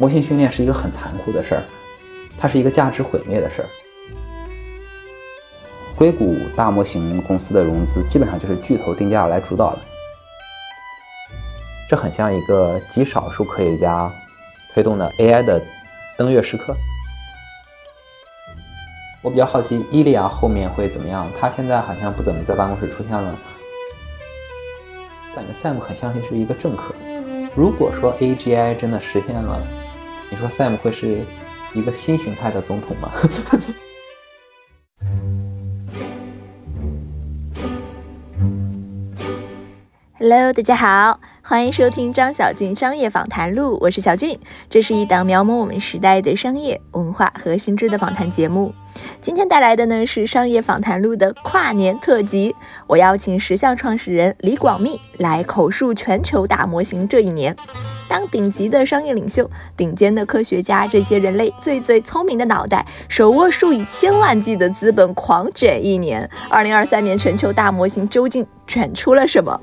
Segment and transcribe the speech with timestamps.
[0.00, 1.62] 模型训练是一个很残酷的事儿，
[2.38, 3.68] 它是一个价值毁灭的事儿。
[5.94, 9.78] 硅谷大模型公司的融资基本上就是巨头定价来主导的，
[11.86, 14.10] 这很像一个极少数科学家
[14.72, 15.62] 推动的 AI 的
[16.16, 16.74] 登月时刻。
[19.20, 23.38] 我比较好奇伊利亚后面会怎么样，他现在好像不怎么在办公室出现了。
[25.36, 26.94] 感觉 Sam 很像是一个政客。
[27.54, 29.60] 如果说 AGI 真的实现了，
[30.32, 31.24] 你说 Sam 会是
[31.74, 33.10] 一个新形态的总统吗？
[40.16, 48.72] Hello，大家好，欢迎收听张小俊商业访谈录，我是小俊，这是一档描摹我们时代的商业文化和心智的访谈节目。
[49.22, 52.54] 今天带来的呢是商业访谈录的跨年特辑，
[52.86, 57.54] 我邀请石像创始人李广密来口述全球大模型这一年。
[58.08, 69.60] 当顶级的商业领袖、顶尖的科学家，这些人类最最聪明的脑袋，手握数以千万计的资本狂卷一年，二零二三年全球大模型究竟卷出了什么？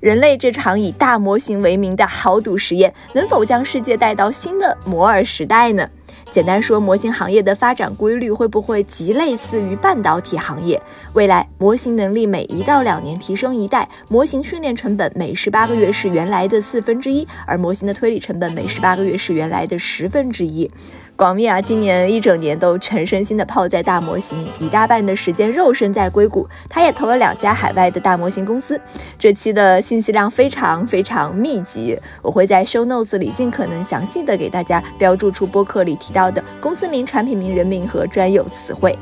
[0.00, 5.88] 人类这场以大模型为名的豪赌实验，能否将世界带到新的摩尔时代呢？
[6.34, 10.82] 简单说，模型行业的发展规律会不会极类似于半导体行业？
[11.12, 20.68] 未来模型能力每一到两年提升一代，模型训练成本每十八个月是原来的四分之一，而模型的推理成本每十八个月是原来的十分之一。
[21.16, 26.44] 广密啊，今年一整年都全身心的泡在大模型，一大半的时间肉身在硅谷。
[26.68, 28.80] 他也投了两家海外的大模型公司。
[29.16, 38.98] 这期的信息量非常非常密集，我会在 show notes 里尽可能详细的给大家标注出播客里提到的公司名、产品名、人名和专有词汇。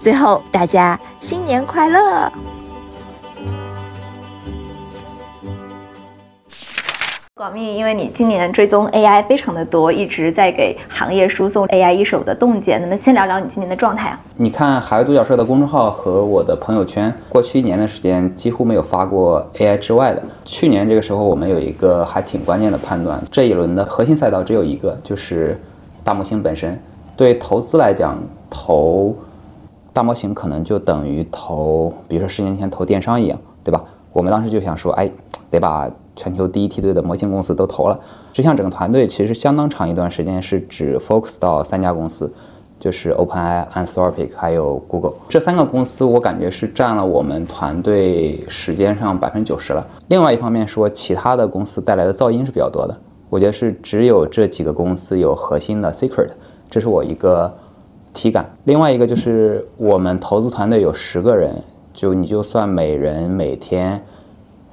[0.00, 2.30] 最后，大家新年快乐！
[7.38, 12.80] 广密，因为你今年追踪 AI 非常的多，一直在给行业输送 AI 一手的洞见。
[12.80, 14.18] 那么，先聊聊你今年的状态啊？
[14.36, 20.22] 你看海外独角兽的公众号和我的朋友圈，过去一年的时间几乎没有发过 AI 之外的。
[20.46, 25.60] 去年这个时候，我们有一个还挺关键的判断，这一轮的核心赛道只有一个，就是
[26.02, 26.80] 大模型本身。
[27.18, 28.18] 对投资来讲，
[28.48, 29.14] 投
[29.92, 33.84] 大模型可能就等于投，比如说十年前投电商一样，对吧？
[34.14, 35.10] 我们当时就想说，哎，
[35.50, 35.86] 得把。
[36.16, 38.00] 全球第一梯队的模型公司都投了，
[38.32, 42.32] 实际上整个团队其实相当长一段时间是只 focus 到三家公司，
[42.80, 49.86] 就是 OpenAI、Anthropic 还有 Google 这三个公司，我感觉是占了我们团队时间上百分之九十了。
[50.08, 52.96] 另外一方面说，其他的公司带来的噪音是比较多的，
[53.28, 56.30] 我觉得是只有这几个公司有核心的 secret，
[56.70, 57.54] 这是我一个
[58.14, 58.50] 体感。
[58.64, 61.62] 另外一个就是我们投资团队有十个人，
[61.92, 64.02] 就你就算每人每天。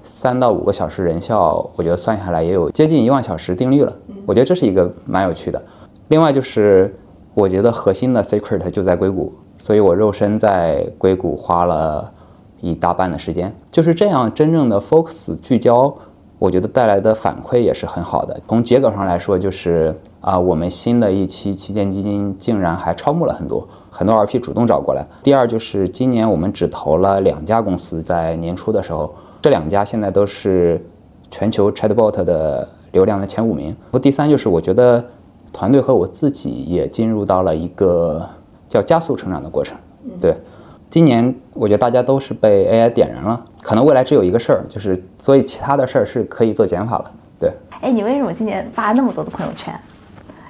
[0.04, 3.94] 三到五个小时人效，我觉得算下来也有接近一万小时定律了。
[4.26, 5.62] 我觉得这是一个蛮有趣的。
[6.10, 6.94] 另外就是，
[7.34, 12.12] 我觉得核心的 secret 就在硅谷，所以我肉身在硅谷花了
[12.60, 13.54] 一大半的时间。
[13.72, 15.94] 就是这样真正的 focus 聚焦，
[16.38, 18.40] 我觉得带来的反馈也是很好的。
[18.48, 25.08] 从结果上来说，就是啊，我们新的一期旗舰基金竟然还超募了很多，很多 RP 主动找过来。
[25.24, 29.14] 第二就是今年我们只投了两家公司，在年初的时候。
[29.44, 30.82] 这两家现在都是
[31.30, 33.76] 全球 Chatbot 的流量的前五名。
[34.02, 35.04] 第三就是，我觉得
[35.52, 38.26] 团队和我自己也进入到了一个
[38.70, 39.78] 叫加速成长的过程。
[40.22, 40.34] 对，
[40.90, 47.12] 今年我觉得大家都是被 AI 点燃了，可能未来只有一个事儿，就是所以其他的事儿是可以做减法了。
[47.38, 49.78] 对，哎，你为什么今年发那么多的朋友圈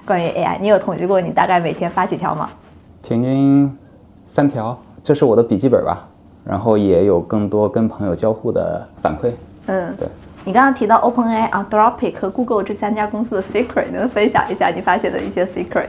[0.05, 0.59] 关于 AI？
[0.61, 2.47] 你有统计过你大概每天发几条吗？
[3.01, 3.75] 平均
[4.27, 6.07] 三条，这是我的笔记本吧。
[6.43, 9.31] 然后也有更多跟朋友交互的反馈。
[9.67, 10.07] 嗯，对。
[10.45, 15.87] 你刚刚提到 OpenAI、Anthropic 和 Google 这三家公司的 secret，能分享一下你发现的一些 secret？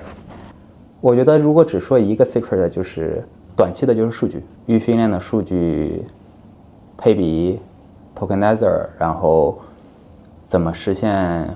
[1.00, 3.22] 我觉得如果只说一个 secret，就是
[3.56, 6.04] 短期的就是数据预训练的数据
[6.96, 7.60] 配比、
[8.16, 9.58] tokenizer，然后
[10.46, 11.48] 怎么实现？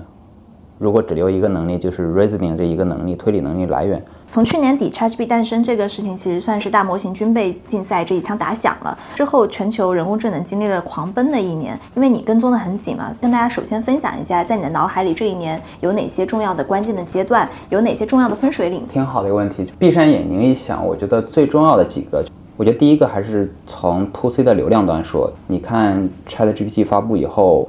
[0.79, 4.01] 如果只留一个能力，就是 reasoning 这一个能力，推理能力来源。
[4.29, 8.97] 从去年底 ChatGPT 诞生这个事情，其实算是大模型军备竞赛这一枪打响了。
[9.13, 11.77] 之后，全球人工智能经历了狂奔的一年。
[11.95, 18.81] 因为你跟踪的很紧嘛，跟大家首先分享一下，在你的脑海里这一年有哪些重要的关键的阶段，有哪些重要的分水岭？
[18.89, 19.65] 挺好的一个问题。
[19.77, 22.23] 闭上眼睛一想，我觉得最重要的几个，
[22.55, 25.29] 我觉得第一个还是从 To C 的流量端说。
[25.47, 27.67] 你看 ChatGPT 发布以后，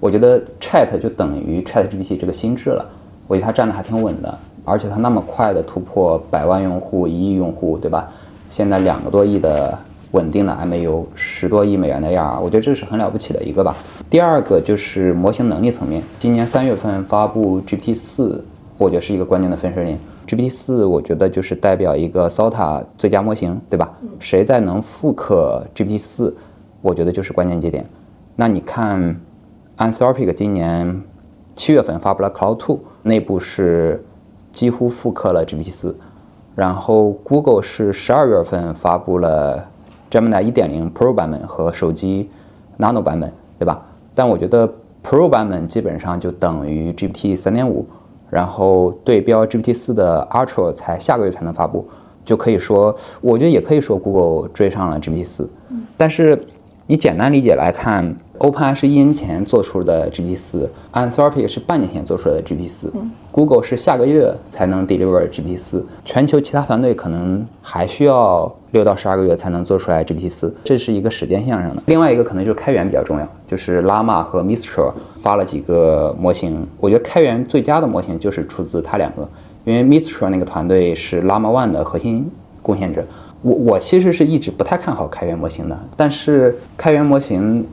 [0.00, 2.84] 我觉得 Chat 就等于 ChatGPT 这个心智了。
[3.28, 4.38] 我觉得它站得还挺稳的。
[4.62, 8.08] 而且它那么快的突破百万用户、一亿用户，对吧？
[8.50, 9.76] 现在两个多亿的
[10.12, 13.74] 稳定的 MAU，十多亿美元的 AR，我觉得这是很了不起的一个吧。
[14.10, 18.44] 第二个就是模型能力层面，今年三月份发布 G P 四，
[18.76, 19.98] 我觉得是一个关键的分水岭。
[20.26, 23.90] G P 四，我觉得就是代表一个 SOTA 最佳模型，对吧？
[24.20, 26.36] 谁在能复刻 G P 四，
[26.82, 27.84] 我觉得就是关键节点。
[28.36, 29.18] 那你看
[29.80, 31.02] ，Anthropic 今年
[31.56, 34.04] 七月份发布了 Cloud Two，内部是
[34.52, 35.96] 几乎复刻了 GPT 四，
[36.54, 39.66] 然后 Google 是十二月份发布了
[40.10, 42.28] Gemini 一点零 Pro 版本和手机
[42.78, 43.82] Nano 版本，对吧？
[44.14, 44.70] 但我觉得
[45.02, 47.86] Pro 版本基本上就等于 GPT 三点五。
[48.28, 51.84] 然后对标 GPT 四的 Ultra 才下个月才能发布，
[52.24, 55.50] 就可以说，我觉得也可以说 Google 追上了 GPT 四。
[55.96, 56.40] 但是
[56.86, 62.92] 你简单理解来看，OpenAI 是一年前做出的 GPT 四，Anthropic 是半年前做出来的 GPT 四
[63.30, 68.52] ，Google 是下个月才能 deliver GPT 四，全球其他团队可能还需要。
[68.72, 71.82] 六到十二个月才能做出来 GPT 四，这是一个时间线上的。
[71.86, 79.28] 另外一个可能就是开源比较重要，就是 Llama 和 Mistral 发了几个模型，我觉得开源最佳的模型就是出自它两个，
[79.64, 82.30] 因为 Mistral 那个团队是 Llama One 的核心
[82.62, 83.04] 贡献者。
[83.42, 87.66] 我我其实是一直不太看好开源模型的，但是开源模型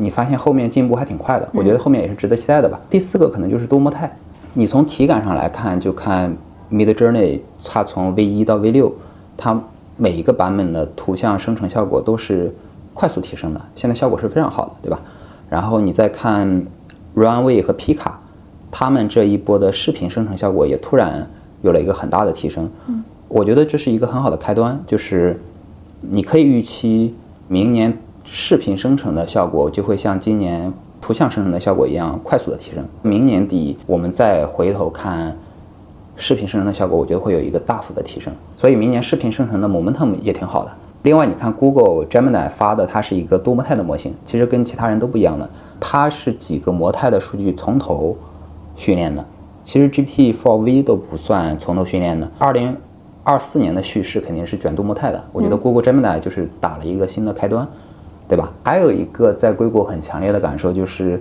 [0.00, 2.80] 你发现后面进步还挺快的，我觉得后面也是值得期待的吧。
[2.88, 4.10] 第四个可能就是多模态，
[4.54, 6.36] 你从体感上来看，就看
[6.70, 8.92] Mid Journey，它从 V 一到 V 六，
[9.36, 9.60] 它。
[9.96, 12.50] 每一个版本的图像生成效果都是
[12.94, 14.98] 快速提升的，现在效果是非常好的，对吧？
[15.50, 16.64] 然后你再看
[17.14, 18.18] Runway 和皮卡，
[18.70, 21.28] 他们这一波的视频生成效果也突然
[21.60, 22.66] 有了一个很大的提升。
[22.86, 25.38] 嗯，我觉得这是一个很好的开端，就是
[26.00, 27.14] 你可以预期
[27.46, 27.94] 明年
[28.32, 32.84] 视频生成的效果就会像今年图像生成的效果一样快速的提升。
[33.02, 35.36] 明年底我们再回头看。
[36.22, 40.70] 视频生成的效果，我觉得会有一个大幅的提升，所以明年视频生成的 momentum 也挺好的。
[41.04, 45.48] 另外，你看 Google Gemini 发的，它是一个多模态的模型，其实跟其他人都不一样的，
[45.80, 48.14] 它是几个模态的数据从头
[48.76, 49.24] 训练的。
[49.64, 52.30] 其实 GPT for V 都不算从头训练的。
[52.38, 52.76] 二零
[53.24, 57.66] 二四年的叙事肯定是卷多模态的，我觉得 Google Gemini 就是打了一个新的开端，
[58.30, 58.50] 对吧？
[58.62, 61.20] 还有一个在硅谷很强烈的感受就是。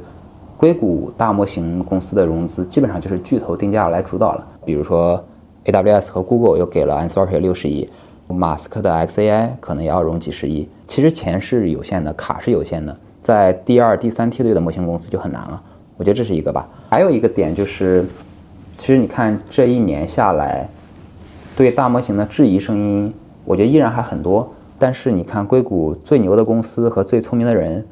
[0.59, 5.23] 硅谷大模型公司的融资基本上就是巨头定价来主导了，比如说
[5.63, 7.89] AWS 和 Google 又给了 Anthropic 六十亿，
[8.27, 10.67] 马斯克的 XAI 可能也要融几十亿。
[10.85, 15.63] 其实钱是有限的，卡是有限的，在第二、第三梯队的模型公司就很难了。
[15.95, 16.67] 我觉得这是一个吧。
[16.89, 18.05] 还有一个点就是，
[18.75, 20.69] 其实你看这一年下来，
[21.55, 23.13] 对大模型的质疑声音，
[23.45, 24.51] 我觉得依然还很多。
[24.79, 27.85] 但是你看硅谷最牛的公司和最聪明的人，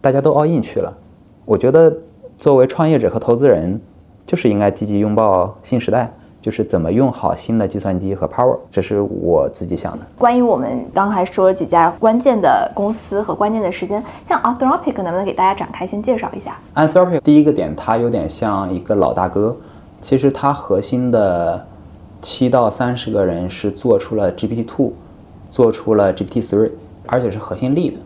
[0.00, 0.96] 大家都 all in 去了。
[1.44, 1.92] 我觉得。
[2.38, 3.80] 作为创业者和投资人，
[4.24, 6.08] 就是应该积极拥抱新时代，
[6.40, 10.06] 就是怎么用好新的计算机和 power，这是我自己想的。
[10.16, 19.56] 关于我们刚才说了几家关键的公司和关键的时间，像 Anthropic 能不能给大家展开先介绍一下？Anthropic 第一个点，它有点像一个老大哥，
[20.00, 21.66] 其实它核心的
[22.22, 24.92] 七到三十个人是做出了 GPT two，
[25.58, 26.70] 做出了 GPT three，
[27.04, 27.96] 而且是核心力的。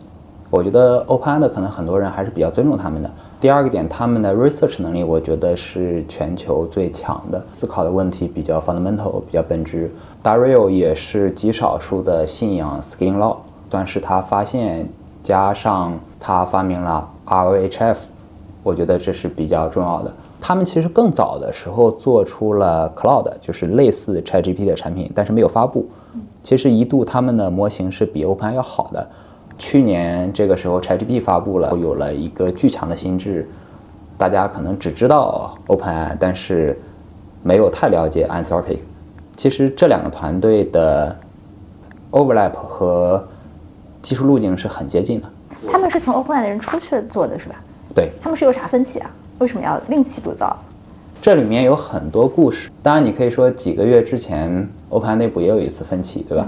[0.49, 3.11] 我觉得 Open 的可能很多人还是比较尊重他们的。
[3.39, 9.91] 第二个点，他们的 research 能力，我觉得是全球最强的，思考的问题比较 fundamental，比较本质。
[10.23, 13.37] Dario 也是极少数的信仰 scaling law，
[13.69, 14.89] 算是他发现
[15.21, 17.97] 加上他发明了 RLHF，
[18.63, 20.11] 我觉得这是比较重要的。
[20.41, 25.87] 他们其实更早的时候做出了 Cloud，就是类似 ChatGPT 的产品，但是没有发布。
[26.43, 29.09] 其实一度他们的模型是比 OpenAI 要好的。
[29.57, 33.49] 去年这个时候，ChatGPT 发布了，有了一个巨强的心智。
[34.17, 36.79] 大家可能只知道 OpenAI，但是
[37.41, 38.79] 没有太了解 Anthropic。
[39.35, 41.15] 其实这两个团队的
[42.11, 43.25] overlap 和
[44.01, 45.29] 技术路径是很接近的。
[45.71, 47.55] 他们是从 OpenAI 的人出去做的是吧？
[47.95, 48.11] 对。
[48.21, 49.09] 他们是有啥分歧啊？
[49.39, 50.55] 为什么要另起炉灶？
[51.23, 52.69] 这里面有很多故事。
[52.81, 56.45] 当然，你可以说几个月之前 OpenAI 内部也有一次分歧，对吧？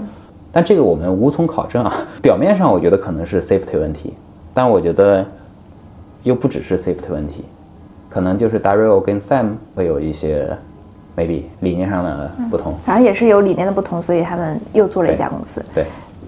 [0.52, 1.94] 但这个我们无从考证啊。
[2.20, 4.12] 表面上我觉得可能是 safety 问题，
[4.52, 5.24] 但我觉得
[6.24, 7.46] 又不只是 safety 问题，
[8.10, 10.46] 可能就是 Dario 跟 Sam 会有一些
[11.16, 12.74] maybe 理念上的不同。
[12.84, 15.64] 反正也是有理念的不同，所以他们又做了一家公司。
[15.74, 15.86] 对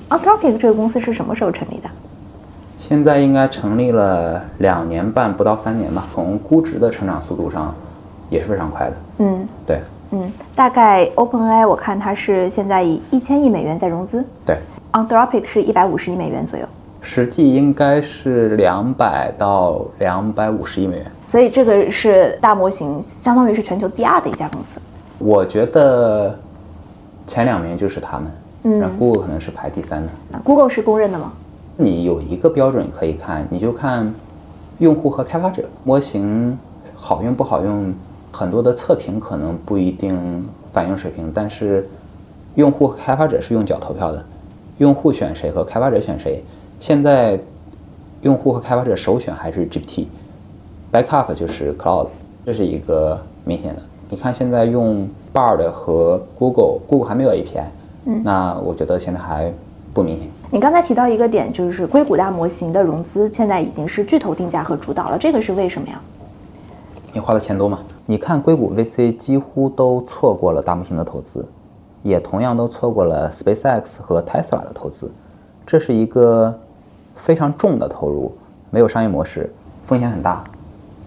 [0.09, 1.91] ，Anthropic 这个公司是什么时候成立的？
[2.79, 6.07] 现在应该成立了两年半，不到三年吧。
[6.15, 7.75] 从估值的成长速度上
[8.31, 8.97] 也是非常快的。
[9.19, 9.81] 嗯，对。
[10.11, 14.57] 嗯，大概 OpenAI 我看它是现在以一千亿美元在融资，对
[14.93, 16.65] ，Anthropic 是一百五十亿美元左右，
[17.03, 24.81] 实际应该是两百到两百五十亿美元，所以这个是大模型，相当于是全球第二的一家公司。
[25.19, 26.35] 我觉得
[27.27, 28.33] 前两名就是他们，
[28.63, 30.11] 嗯，Google 可能是排第三的。
[30.43, 31.35] Google 是公认的吗？
[31.77, 34.11] 你有一个标准可以看，你就看
[34.79, 36.59] 用户和开发者模型
[36.95, 37.93] 好用不好用。
[38.33, 41.89] 很多的测评可能不一定反映水平，但是
[42.55, 44.25] 用户和开发者是用脚投票的，
[44.79, 46.43] 用户选谁和开发者选谁，
[46.79, 47.39] 现在
[48.23, 52.09] 用户和开发者首选还是 GPT，backup 就是 Cloud，
[52.45, 53.83] 这是一个明显的。
[54.11, 57.65] 你看现在用 Bard 和 Google，Google 还没有 API，
[58.07, 59.53] 嗯，那我觉得现在还
[59.93, 60.29] 不明显。
[60.51, 66.01] 你刚才提到一个点，就是硅谷大模型的融资现在已经是巨头定价和主导了，这个是为什么呀？
[67.13, 67.79] 你花的钱多吗？
[68.11, 71.45] 你看硅谷 VC 几乎都错过了大模型的投资，
[72.03, 75.11] 也同样都错过了 SpaceX 和 Tesla 的投资，
[75.67, 76.59] 这是一个
[77.17, 78.35] 非常重的投入，
[78.71, 79.53] 没有商业模式，
[79.85, 80.43] 风险很大。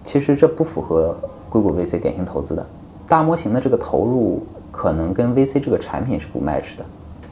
[0.04, 1.16] 其实这不符合
[1.50, 2.64] 硅谷 VC 典型投资的。
[3.08, 6.84] 大模型的这个投入可能跟 VC 这个产品是不 match 的。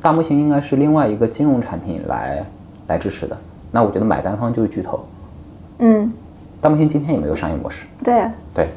[0.02, 2.44] 大模型应该是另外一个金融产品来
[2.88, 3.36] 来支持的，
[3.70, 4.98] 那我觉得买单方就是巨头。
[5.78, 6.12] 嗯，
[6.60, 7.86] 大模型今天也没有商业模式。
[8.02, 8.68] 对对，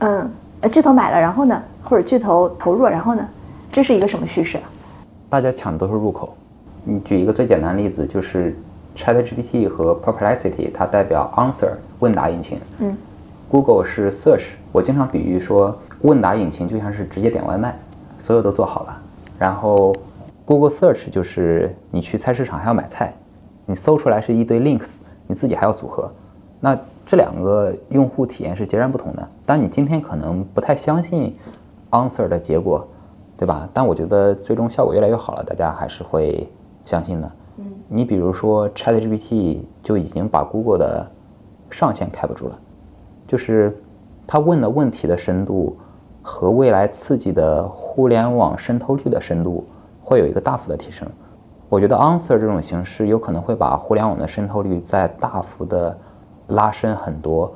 [0.00, 0.30] 嗯，
[0.68, 1.62] 巨头买了，然后呢？
[1.82, 3.26] 或者巨头投入，然后呢？
[3.70, 4.58] 这是一个什么叙事？
[5.28, 6.36] 大家抢的都是入口。
[6.84, 8.56] 你举一个最简单的例子，就是
[8.96, 12.58] ChatGPT 和 Perplexity，它代表 Answer 问答引擎。
[12.78, 12.96] 嗯
[13.48, 14.50] ，Google 是 Search。
[14.70, 17.76] 我经常比喻说，问答引擎就像是直接点外卖，
[18.20, 19.00] 所有都做好了，
[19.38, 19.94] 然后。
[20.44, 23.14] Google Search 就是你去菜市场还要买菜，
[23.64, 24.96] 你搜出来是一堆 links，
[25.28, 26.12] 你自己还要组合，
[26.58, 26.76] 那
[27.06, 29.28] 这两个用户体验是截然不同的。
[29.52, 31.36] 但你今天可能不太相信
[31.90, 32.88] Answer 的结果，
[33.36, 33.68] 对吧？
[33.70, 36.50] 但我觉得最终效果越来越好了，大家还是会
[36.86, 37.30] 相信的。
[37.58, 41.06] 嗯，你比如说 ChatGPT 就已经把 Google 的
[41.68, 42.58] 上限开不住了，
[43.26, 43.78] 就是
[44.26, 45.76] 他问的问题的深度
[46.22, 49.66] 和未来刺激的互联网渗透率的深度。
[50.00, 51.06] 会有一个大幅的提升，
[51.68, 55.94] 我觉得 Answer 这种形式有可能会把互联网的渗透率再大幅的
[56.46, 57.52] 拉伸很多，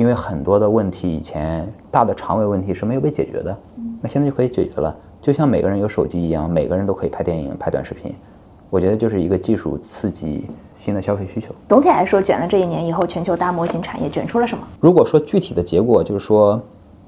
[0.00, 3.54] 因为很多的问题以前大的长尾问题是没有被解决的，
[4.00, 4.96] 那现在就可以解决了。
[5.20, 8.14] 就像每个人有手机一样，每个人都可以拍电影、拍短视频，
[8.70, 11.54] 我觉得就是一个技术刺激新的消费需求。
[11.68, 14.66] 总体来说，卷了这一年以后，全球大模型产业卷出了什么？
[14.80, 16.58] 如果说具体的结果，就是说，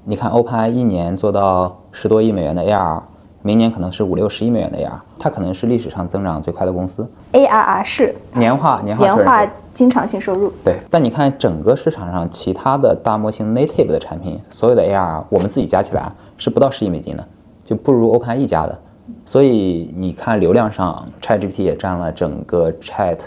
[0.03, 3.01] 你看 OpenAI 一年做到十多亿美元的 AR。
[3.45, 7.05] 明年可能是五六十亿美元的 AR，它可能是历史上增长最快的公司。
[7.33, 10.49] ARR 是年化年化年化经常性收入。
[10.63, 17.27] 对，但你看整个市场上其他的大模型 native 的产品，所有的 AR 我们自己加起来是不到十亿美金的，
[17.65, 18.79] 就不如 OpenAI 一家的。
[19.25, 23.19] 所以你看流量上，ChatGPT 也占了整个 Chat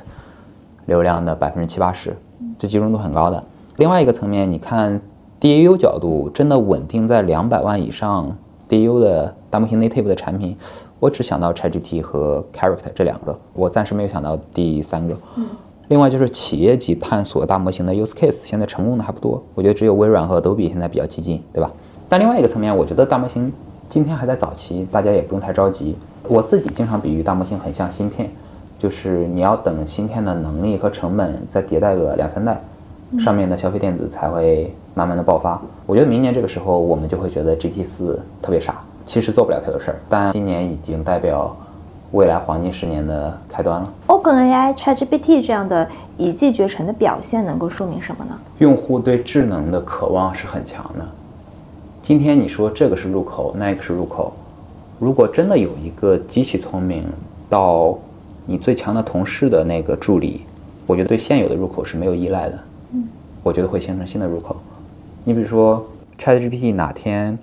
[0.86, 2.16] 流量的百分之七八十，
[2.58, 3.44] 这集中度很高的。
[3.76, 4.98] 另外一个层面，你看
[5.38, 8.34] DAU 角度，真的稳定在两百万以上。
[8.68, 10.56] DU 的大模型 native 的产品，
[10.98, 15.16] 我只想到 ChatGPT 和 Character 这两个，我暂时没有想到第三个。
[15.36, 15.46] 嗯，
[15.88, 19.42] 另外就是企业级探索大模型的 use case，现在成功的还不多。
[19.54, 21.72] 我觉得只有微软和 Adobe 现在比较激进，对吧？
[22.08, 23.52] 但另外一个层面，我觉得大模型
[23.88, 25.96] 今天还在早期，大家也不用太着急。
[26.28, 28.28] 我自己经常比喻大模型很像芯片，
[28.78, 32.60] 就是你要等芯片的能力和成本再迭代个两三代，
[33.18, 34.72] 上面的消费电子才会。
[34.96, 41.54] 慢慢的爆发，我觉得明年这个时候我们就会觉得 GPT 四特别傻，其实做不了太多事儿，但今年已经代表
[42.12, 43.92] 未来黄金十年的开端了。
[44.06, 45.86] OpenAI ChatGPT 这样的
[46.16, 48.34] 一骑绝尘的表现能够说明什么呢？
[48.56, 51.04] 用户对智能的渴望是很强的。
[52.02, 54.32] 今天你说这个是入口，那个是入口，
[54.98, 57.04] 如果真的有一个极其聪明
[57.50, 57.98] 到
[58.46, 60.40] 你最强的同事的那个助理，
[60.86, 62.58] 我觉得对现有的入口是没有依赖的。
[63.46, 64.56] 我觉得会形成新的入口。
[65.22, 65.86] 你比如说
[66.18, 67.38] ，ChatGPT 哪天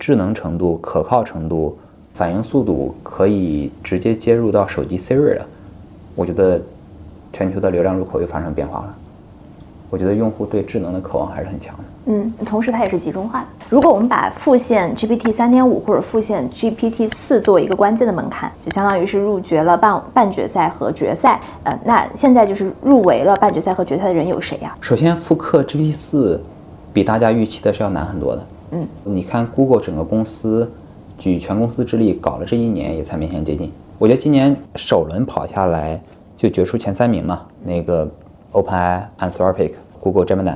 [0.00, 1.78] 智能程度、可靠程度、
[2.12, 5.46] 反应速度可以直接接入到手机 Siri 了，
[6.16, 6.60] 我觉得
[7.32, 8.96] 全球的流量入口又发生变化了。
[9.90, 11.84] 我觉得用户对智能的渴望还是很强的。
[12.06, 13.46] 嗯，同时它也是集中化的。
[13.68, 21.40] 如果我们把复现 GPT 三点五或者复现 GPT 四作为一个关键的门槛，就相当于是入决了半半决赛和决赛。
[21.62, 24.74] 呃，那现在就是入围了半决赛和决赛的人有谁呀？
[24.80, 26.40] 首先，复刻 GPT 四。
[26.92, 28.46] 比大家预期的是要难很多的。
[28.70, 30.70] 嗯，你看 Google 整个公司
[31.18, 33.72] 举全公司之力搞了这一年，也才勉强接近。
[33.98, 36.00] 我觉得今年首轮跑下来
[36.36, 38.08] 就决出前三名嘛，那个
[38.52, 40.54] OpenAI、Anthropic、Google Gemini，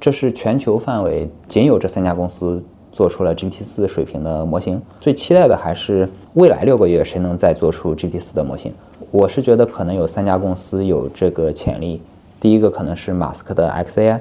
[0.00, 2.62] 这是全球范围仅有这三家公司
[2.92, 4.80] 做出了 GPT 四水平的模型。
[5.00, 8.72] 最期待的还是未来六个月谁能再做出 GPT 四的模型。
[9.10, 12.00] 我是觉得可能有三家公司有这个潜力，
[12.38, 14.20] 第一个可能是马斯克的 XAI。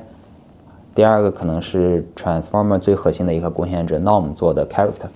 [0.96, 5.07] 第二个可能是 Transformer 最核心的一个贡献者 Norm 做的 Character，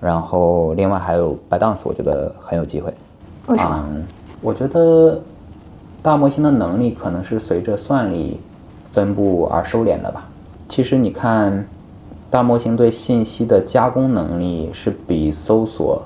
[0.00, 2.92] 然后另外还有 ByteDance，我觉得很有机会。
[3.46, 3.84] 为什么？
[4.40, 5.20] 我觉得
[6.02, 8.40] 大模型的能力可能是随着算力
[8.92, 10.28] 分布而收敛的吧。
[10.68, 11.66] 其实你看
[12.30, 16.00] 大模型对信息的加工能力是比搜索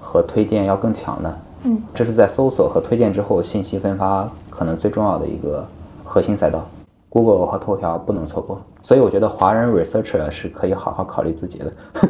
[0.00, 1.38] 和推荐要更强的。
[1.62, 5.64] 嗯，这是在搜索和推荐之后，信息分发可能最重要的一个
[6.02, 6.66] 核心赛道。
[7.10, 11.72] Google 和头条不能错过，所以我觉得华人 researcher 是可以好好考虑自己的。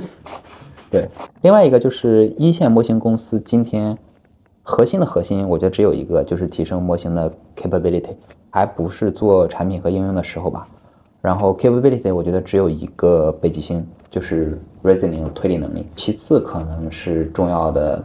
[0.91, 1.09] 对，
[1.41, 3.97] 另外一个就是一线模型公司今天
[4.63, 8.11] 核心的核心，我觉得只有一个，就是提升模型的 capability，
[8.51, 10.67] 还不是做产品和应用的时候吧。
[11.23, 18.03] 然后 capability 我觉得只有一个北极星，就是 reasoning 推理能力，其次可能是重要的，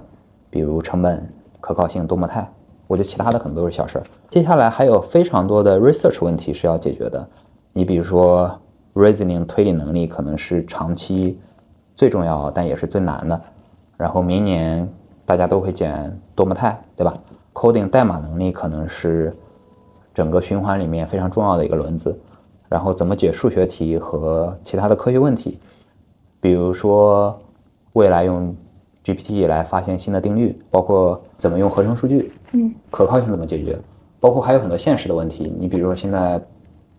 [0.50, 1.28] 比如成本、
[1.62, 2.48] 可靠性、多模态。
[2.88, 4.04] 我觉得其他的可能都是小事儿。
[4.30, 7.26] 接下来还有非常多的 research 问题是要解决的。
[7.74, 8.54] 你比如说
[8.94, 11.40] reasoning 推理能力可能是长期
[11.96, 13.42] 最重要，但也是最难的。
[13.98, 14.88] 然后明年
[15.26, 17.18] 大家都会卷多模态，对吧
[17.54, 19.36] ？coding 代码能力可能是
[20.16, 22.18] 整个循环里面非常重要的一个轮子。
[22.68, 25.60] 然后怎么解数学题和其他的科学问题，
[26.42, 27.40] 比如说
[27.94, 28.56] 未来用
[29.04, 32.34] GPT 来发现新的定律，包括怎么用合成数据。
[32.54, 33.78] 嗯，可靠性怎么解决？
[34.20, 35.54] 包括还有很多现实的问题。
[35.60, 36.42] 你比如说现在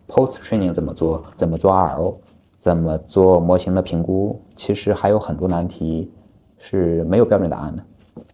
[0.06, 1.24] post training 怎么做？
[1.36, 2.14] 怎么做 RL？
[2.58, 4.40] 怎么做模型的评估？
[4.54, 6.10] 其实还有很多难题
[6.58, 7.82] 是没有标准答案的。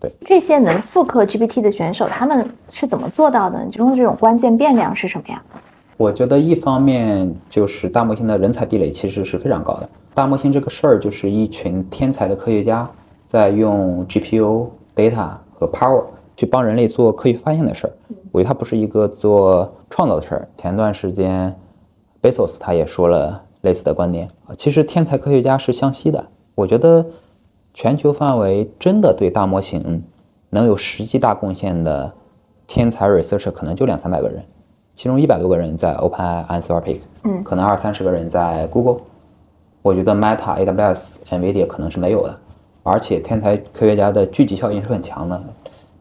[0.01, 3.65] 对，这些能复刻 GPT 的选手，他们是怎么做到的？
[3.71, 5.43] 其中的这种关键变量是什么呀？
[5.97, 9.89] 我觉得一方面就是大模型的人才壁垒其实是非常高的。
[10.15, 12.89] 大模型这个事儿就是一群天才的科学家
[13.27, 16.05] 在用 GPU、data 和 power。
[16.35, 17.93] 去帮人类做科学发现的事儿，
[18.33, 20.49] 我觉得它不是一个做创造的事儿。
[20.57, 21.55] 前段时间
[22.23, 24.55] ，Bezos 他也说了类似的观点啊。
[24.57, 26.27] 其实天才科学家是相吸的。
[26.55, 27.05] 我觉得
[27.75, 30.05] 全球范围真的对大模型
[30.51, 32.13] 能有实际大贡献的
[32.67, 34.45] 天才 researcher 可能就两三百个人，
[34.95, 39.03] 其中一百多个人在 OpenAI、Anthropic，嗯，可能二三十个人在 Google。
[39.83, 42.39] 我觉得 Meta、AWS、NVIDIA 可能是没有的，
[42.83, 45.43] 而且天才科学家的聚集效应是很强的。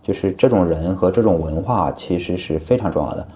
[0.04, 3.28] 就是这种人和这种文化其实是非常重要的，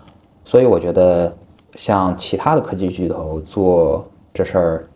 [0.44, 1.32] 所以我觉得
[1.76, 4.88] 像其他的科技巨头做这事儿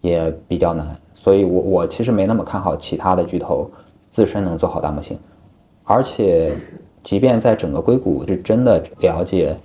[0.00, 3.68] 也比较难，所以我我其实没那么看好其他的巨头
[4.08, 5.18] 自身能做好大模型，
[5.82, 6.52] 而且
[7.02, 9.56] 即便在整个硅谷是真的了解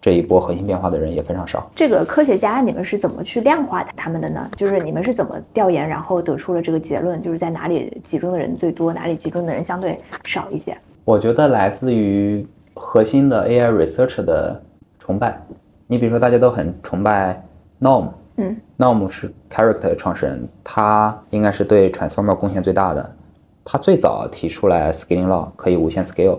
[0.00, 1.68] 这一波核心变化的人也非常少。
[1.74, 4.48] 这个科学家你们是怎么去量化他们的呢？
[4.54, 10.78] 就是你们是怎么调研，然后得出了这个结论，就是在哪里集中的人最多，哪里集中的人相对少一些？
[11.04, 14.62] 我觉得来自于核心的 AI research 的
[15.00, 15.36] 崇拜。
[15.88, 17.44] 你比如说，大家都很崇拜
[17.80, 18.06] Norm，
[18.40, 23.14] 嗯那我们是 Character 的创始人，他应该是对 Transformer 贡献最大的。
[23.64, 26.38] 他最早提出来 Scaling Law 可以无限 scale，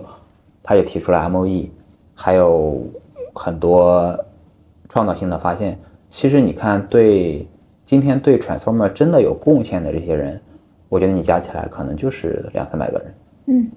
[0.62, 1.68] 他也提出了 MOE，
[2.14, 2.82] 还有
[3.34, 4.18] 很多
[4.88, 5.78] 创造性的发现。
[6.08, 7.46] 其实你看，对
[7.84, 10.40] 今天对 Transformer 真的有贡献的这些人，
[10.88, 13.14] 我觉得你加起来可能就是两三百个人。
[13.46, 13.70] 嗯。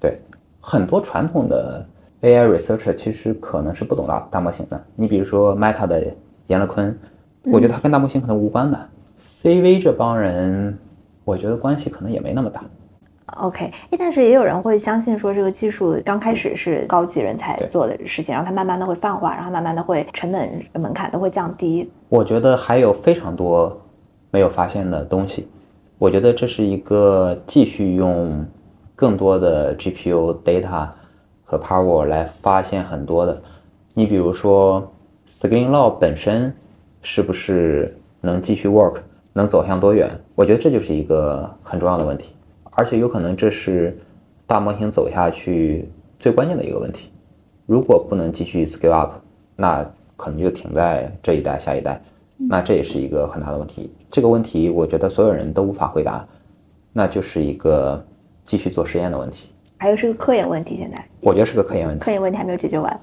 [0.00, 0.18] 对，
[0.60, 1.86] 很多传统的
[2.22, 4.82] AI researcher 其实可能是不懂大大模型的。
[4.96, 6.04] 你比如说 Meta 的
[6.46, 6.98] 严乐坤，
[7.44, 8.88] 我觉得他跟大模型可能无关的。
[9.16, 10.78] CV 这帮人，
[11.24, 12.64] 我觉得关系可能也没那么大。
[13.38, 21.90] OK，哎，但是也有人会相信说，这个技术刚开始是高级人才做的事情，然后它慢慢的会泛化，然后慢慢的会成本门槛都会降低。
[22.08, 23.80] 我觉得还有非常多
[24.30, 25.48] 没有发现的东西。
[25.98, 28.46] 我觉得这是一个继续用。
[29.00, 30.88] 更多的 GPU data
[31.44, 33.40] 和 power 来发现很多的，
[33.94, 34.92] 你比如说
[35.28, 36.52] Scaling Law 本身
[37.02, 38.98] 是不是能继续 work，
[39.32, 40.10] 能走向多远？
[40.34, 42.32] 我觉得这就是一个很重要的问题，
[42.72, 43.96] 而且有可能这是
[44.46, 47.10] 大模型走下去最关键的一个问题。
[47.66, 49.14] 如果不能继续 scale up，
[49.56, 49.84] 那
[50.16, 52.00] 可能就停在这一代、下一代，
[52.36, 53.92] 那这也是一个很大的问题。
[54.10, 56.26] 这个问题我觉得所有人都无法回答，
[56.92, 58.04] 那就是一个。
[58.44, 60.74] 继续做实验的问题，还有是个科研问题。
[60.78, 63.00] 现在我觉得是个科研问题，科研问题还没有解决完，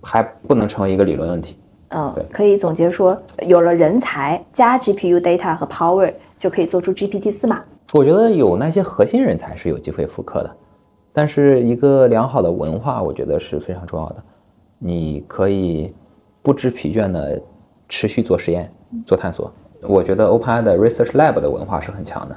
[0.00, 1.56] 还不能成为一个理论问题。
[1.88, 7.62] 嗯，对，可以总结说，有了人才加 GPU data 和 power 就可以做出 GPT 四嘛？
[7.92, 10.50] 我觉得有那些核心人才是有机会复刻的，
[11.12, 14.16] 但是一个良好的文化，我觉得是非常重要的。
[14.78, 15.94] 你可以
[16.42, 17.40] 不知疲倦的
[17.88, 18.70] 持续做实验、
[19.04, 19.52] 做探索。
[19.82, 22.36] 我觉得 OpenAI 的 Research Lab 的文化是很强的。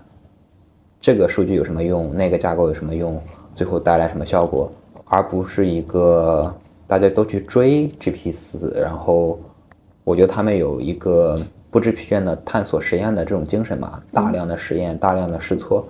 [1.02, 2.16] 这个数据有什么用？
[2.16, 3.20] 那个架构有什么用？
[3.56, 4.72] 最后带来什么效果？
[5.06, 6.54] 而不是一个
[6.90, 9.40] 大家都去追 GPT 四，然后
[10.04, 11.38] 我觉得他们有一个
[11.70, 15.88] 不知疲倦的探索实验的这种精神吧，大量的实验，大量的试错。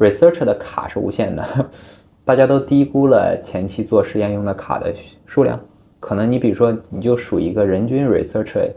[0.00, 1.46] Research 的卡是无限的，
[2.26, 4.92] 大家都低估了前期做实验用的卡的
[5.24, 5.60] 数量。
[6.00, 8.72] 可能你比如说，你就数一个人均 Research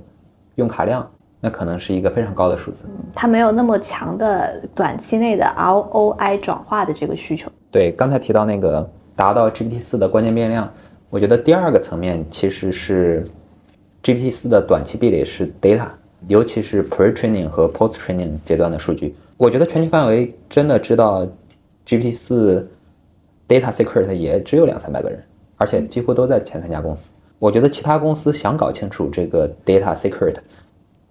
[0.54, 1.10] 用卡量，
[1.40, 2.86] 那可能是一个非常高的数字。
[3.16, 7.52] 它没有那么强的短期内的 ROI 转化的这个需求。
[7.72, 10.72] 对，刚才提到那个达到 GPT 四的关键变量，
[11.14, 13.24] 我觉得第二个层面其实是
[14.02, 15.88] GPT 四的短期壁垒是 data，
[16.26, 19.14] 尤其是 pre-training 和 post-training 阶段的数据。
[19.38, 21.24] 我觉得全球范围真的知道
[21.86, 22.68] GPT 四
[23.48, 25.24] data secret 也只有两三百个人，
[25.58, 27.12] 而且几乎都在前三家公司。
[27.38, 30.38] 我觉得其他公司想搞清楚这个 data secret，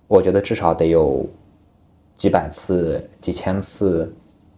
[0.09, 1.25] 我觉得至少得有
[2.17, 4.13] 几百次、几千次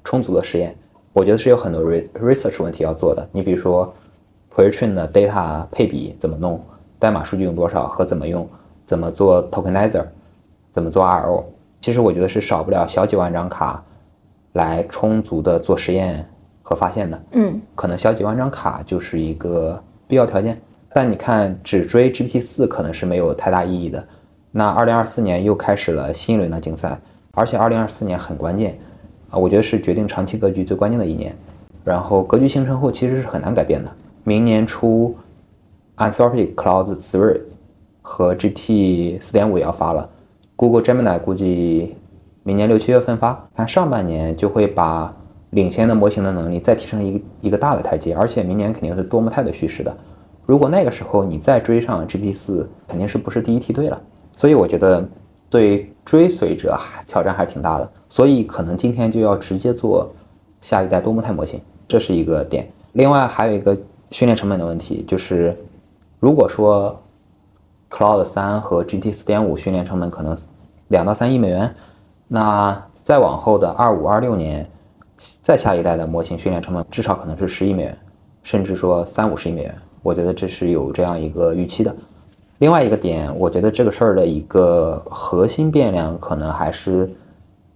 [0.05, 0.75] 充足的实验。
[1.13, 3.29] 我觉得是有很多 research 问题要做的。
[3.31, 3.95] 你比如说
[4.55, 6.61] pre-train 的 data 配比怎么弄，
[6.99, 8.49] 代码数据用多少和怎么用，
[8.87, 10.05] 怎么做 tokenizer，
[10.71, 11.43] 怎么做 RO。
[11.81, 13.83] 其实我觉得是少不了小几万张卡
[14.53, 16.25] 来充足的做实验
[16.63, 17.23] 和发现的。
[17.33, 20.59] 嗯，可能小几万张卡就是一个必要条件。
[20.93, 24.07] 但你看，只追 GPT 四可能是没有太大意义的。
[24.53, 26.97] 那二零二四年又开始了新一轮的竞赛，
[27.33, 28.79] 而且二零二四年很关键
[29.29, 31.37] 啊，我觉得是决定长期格局最关键的一年。
[31.83, 33.91] 然后格局形成后，其实是很难改变的。
[34.27, 35.15] 明年初
[35.99, 37.43] ，Anthropic Cloud Three
[38.01, 40.09] 和 G T 四点五也要发了
[40.57, 41.95] ，Google Gemini 估计
[42.43, 45.15] 明年六七月份发，看上半年就会把
[45.51, 49.95] 领先的模型的能力再提升一个一个大的台阶，而且明年肯定是多模态的叙事的。
[50.47, 54.03] 如果那个时候你再追上 G T 四，肯定是不是第一梯队了。
[54.35, 55.07] 所以我觉得
[55.51, 57.93] 对追随者挑战还是挺大的。
[58.09, 60.11] 所以可能今天就要直接做
[60.63, 62.67] 下一代多模态模型，这是一个点。
[62.93, 63.77] 另外还有一个
[64.15, 65.57] 训练成本的问题，就是
[66.21, 66.97] 如果说
[67.91, 70.39] Cloud 三和 G T 四点五训练成本可能
[70.87, 71.75] 两到三亿美元，
[72.29, 74.71] 那再往后的二五二六年，
[75.43, 77.99] 再下一代的模型训练成本至少可能是十亿美元，
[78.45, 79.75] 甚至说三五十亿美元。
[80.01, 81.93] 我觉得这是有这样一个预期的。
[82.59, 87.11] 另外一个点，我觉得这个事儿的一个核心变量，可能还是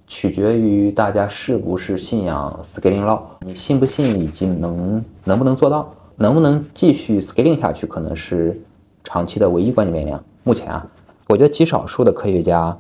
[0.07, 3.23] 取决于大家是不是信仰 scaling law。
[3.41, 8.61] 你信不信，以及能能不能做到，能不能继续 scaling 下去，可能是
[9.05, 10.23] 长期的唯一关键变量。
[10.43, 10.85] 目前啊，
[11.29, 12.77] 我觉得极少数的科学家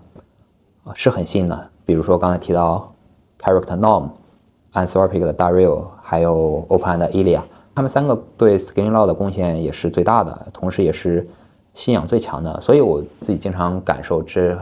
[0.83, 2.93] 啊是很信的，比如说刚才提到
[3.41, 4.09] Character Norm、
[4.73, 7.43] Anthropic 的 Dario，还有 OpenAI 的 Ilya。
[7.77, 11.25] 他们三个对 scaling law 的贡献也是最大的，同时也是
[11.75, 12.61] 信仰最强的。
[12.61, 14.59] 所以我自己经常感受，这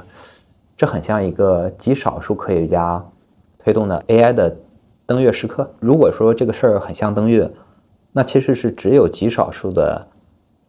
[0.77, 3.03] 这很像一个极少数科学家
[3.59, 4.55] 推动的 AI 的
[5.07, 5.67] 登月时刻。
[5.81, 7.51] 如果说这个事儿很像登月，
[8.17, 10.09] 那其实是只有极少数的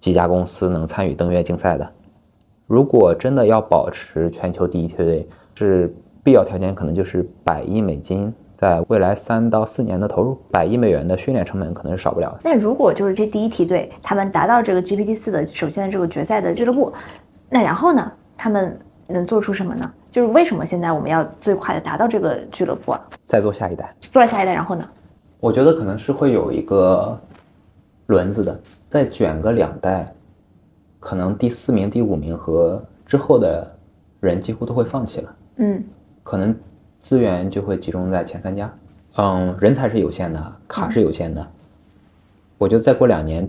[0.01, 1.89] 几家公司能参与登月竞赛的。
[2.65, 8.33] 如果真的要保持全球第一梯队，是必要条件，可能就是百亿美金。
[8.53, 12.39] 在未来三到四年的投入，百亿美元的训练成本可能是少不了的。
[12.43, 16.91] 那如果就是这第一梯队他们达到这个 GPT 四的首先的这个决赛的俱乐部，
[17.49, 19.89] 那然后呢，他们能做出什么呢？
[20.12, 23.01] 就是为什么现在我们要最快的达到这个俱乐部啊？
[23.25, 24.83] 再做下一代，做了下一代，然后呢？
[25.39, 27.15] 我觉得可能是会有一个
[28.07, 30.13] 轮子的，再卷个两代，
[30.99, 33.71] 可能第四名、第五名和之后的
[34.19, 35.35] 人几乎都会放弃了。
[35.57, 35.83] 嗯，
[36.23, 36.53] 可能。
[36.99, 38.73] 资源就会集中在前三家，
[39.17, 41.47] 嗯，人才是有限的，卡是有限的。
[42.57, 43.47] 我觉得再过两年，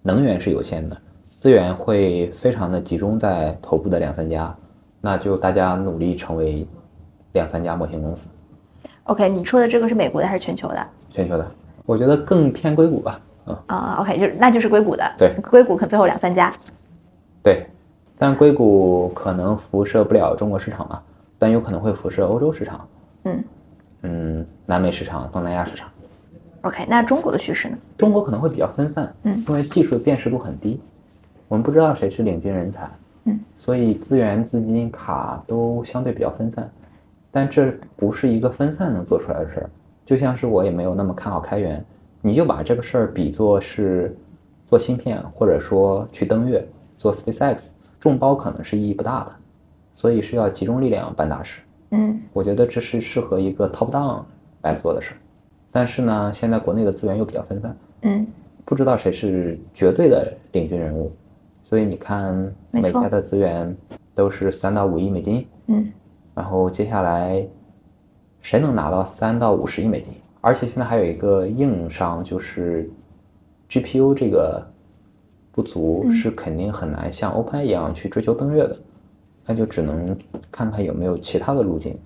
[0.00, 0.96] 能源是有限的，
[1.40, 4.56] 资源会非常的集中在头部的两三家，
[5.00, 6.64] 那就大家努力成为
[7.32, 8.28] 两三家模型公司。
[9.02, 10.86] OK，你说的这个是美国的还是全球的？
[11.10, 11.46] 全球的，
[11.84, 13.20] 我觉得更偏硅谷吧。
[13.46, 15.04] 嗯啊，OK，就是那就是硅谷的。
[15.18, 16.52] 对，硅谷可能最后两三家。
[17.42, 17.66] 对，
[18.18, 21.02] 但硅谷可能辐射不了中国市场嘛。
[21.36, 22.88] 但有可能会辐射欧洲市场，
[23.24, 23.44] 嗯
[24.02, 25.90] 嗯，南美市场、东南亚市场。
[26.62, 27.76] OK，那中国的趋势呢？
[27.98, 30.80] 中国可能会比较分散，嗯，因为技术的辨识度很低，
[31.48, 32.88] 我们不知道谁是领军人才，
[33.24, 36.70] 嗯，所以资源、资金、卡都相对比较分散。
[37.30, 39.70] 但这不是一个分散能做出来的事儿，
[40.06, 41.84] 就像是我也没有那么看好开源，
[42.26, 44.16] 你就把这个事儿比作是
[44.66, 47.68] 做芯片，或者说去登月做 SpaceX，
[48.00, 49.32] 众包可能是意义不大的。
[49.92, 51.60] 所以是要集中力量办大事。
[51.90, 54.22] 嗯，我觉得这是适合一个 top down
[54.62, 55.18] 来做的事儿。
[55.70, 57.76] 但是呢，现在国内的资源又比较分散。
[58.00, 58.26] 嗯，
[58.64, 61.12] 不知道谁是绝对的领军人物。
[61.62, 63.76] 所以你看，每家的资源
[64.14, 65.46] 都是三到五亿美金。
[65.66, 65.92] 嗯，
[66.34, 67.46] 然后接下来
[68.40, 70.14] 谁能拿到三到五十亿美金？
[70.44, 72.86] 而且现在还有一个硬伤，就是
[73.70, 74.62] GPU 这个
[75.50, 78.76] 不足，是肯定很难像 OpenAI 一样去追求登月的。
[79.46, 80.14] 那就只能
[80.50, 81.98] 看看有没有其他的路径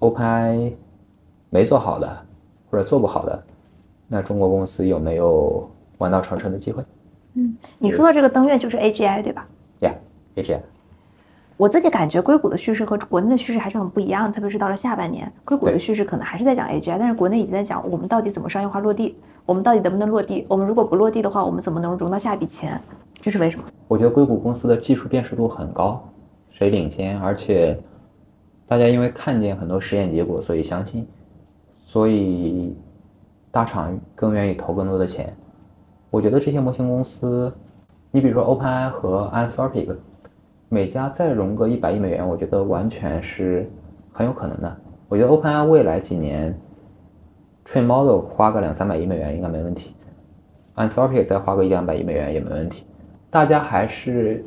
[0.00, 0.74] ，OpenAI
[1.48, 2.26] 没做好的
[2.70, 3.42] 或者做不好的，
[4.06, 6.84] 那中国公司有没有弯道超车的机会？
[7.34, 9.48] 嗯，你说的这个登月就是 AGI 对吧
[9.80, 10.60] ？Yeah，AGI。
[11.62, 22.82] 我自己感觉硅谷的叙事和国内的叙事还是很不一样，特别是到了下半年，硅谷的叙事可能还是在讲 AGI，但是国内已经在讲我们到底怎么商业化落地，我们到底能不能落地，我们如果不落地的话，我们怎么能融到下一笔钱？
[23.14, 23.64] 这是为什么？
[23.86, 26.02] 我觉得硅谷公司的技术辨识度很高，
[26.50, 27.80] 谁领先，而且
[28.66, 31.06] 大家因为看见很多实验结果，所以相信，
[31.84, 32.76] 所以
[33.52, 35.32] 大厂更愿意投更多的钱。
[36.10, 37.54] 我觉得这些模型公司，
[38.10, 39.96] 你比如说 OpenAI 和 Anthropic，
[40.72, 43.70] 每家再融个一百亿美元，我觉得完全是
[44.10, 44.74] 很有可能的。
[45.06, 46.58] 我觉得 OpenAI 未来几年
[47.66, 49.94] train model 花个两三百亿美元应该没问题
[50.74, 52.86] ，Anthropic 再花个一两百亿美元也没问题。
[53.28, 54.42] 大家还是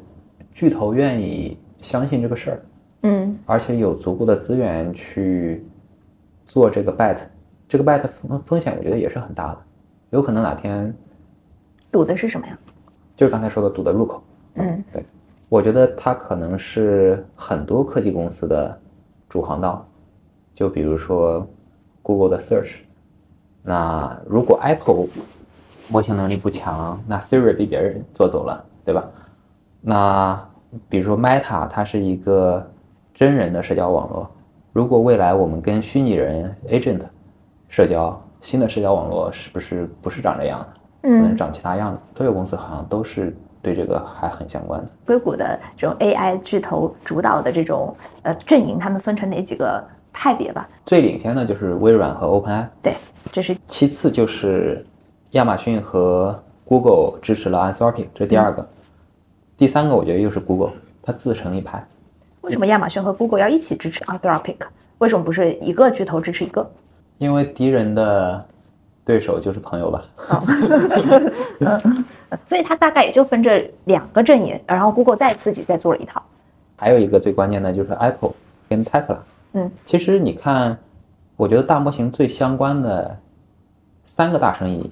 [0.51, 2.61] 巨头愿意相信这个事儿，
[3.03, 5.63] 嗯而且有足够的资源去
[6.47, 7.19] 做这个 bet，
[7.69, 9.57] 这个 bet 风风险我觉得也是很大的，
[10.09, 10.91] 有可能哪天
[11.91, 12.57] 赌的是什么呀？
[13.15, 14.23] 就是刚才说的赌的入口。
[14.55, 14.83] 嗯
[15.47, 18.77] 我觉得它可能是很多科技公司的
[19.29, 19.85] 主航道，
[20.53, 21.47] 就比如说
[22.01, 22.71] Google 的 Search，
[23.61, 25.07] 那如果 Apple
[25.89, 29.05] 模型能力不强，那 Siri 被别人做走了，对吧？
[29.81, 30.49] 那
[30.89, 32.65] 比如说 Meta，它是一个
[33.13, 34.29] 真人的社交网络，
[34.73, 37.01] 如果未来我们跟虚拟人 Agent
[37.69, 40.67] 社交，新的社交网络是不是不是长这样的？
[41.03, 41.99] 嗯可能嗯，长其他样的。
[42.17, 44.87] 所有公司好像都是对这个还很相关的。
[45.07, 50.69] 硅谷的这种 AI 巨头主导的这种呃阵营，他们分成哪几个派别吧？
[50.85, 52.93] 最领先的就是微软和 OpenAI，对，
[53.31, 54.85] 这是其次就是
[55.31, 58.63] 亚马逊和 Google 支持了 Anthropic，这是第二个。
[59.57, 61.83] 第三个我觉得又是 Google，它自成一派。
[62.41, 64.57] 为什么亚马逊和 Google 要一起支持 Anthropic？
[64.99, 66.69] 为什么不是一个巨头支持一个？
[67.17, 68.45] 因为敌人的
[69.05, 70.03] 对手就是朋友吧。
[71.59, 71.81] 呃
[72.45, 76.21] 所以它大概也就分这两个阵营，然后 Google 再自己再做了一套。
[76.75, 78.33] 还有一个最关键的就是 Apple
[78.67, 79.19] 跟 Tesla。
[79.53, 80.77] 嗯，其实你看，
[81.37, 83.17] 我觉得大模型最相关的
[84.03, 84.91] 三个大生意，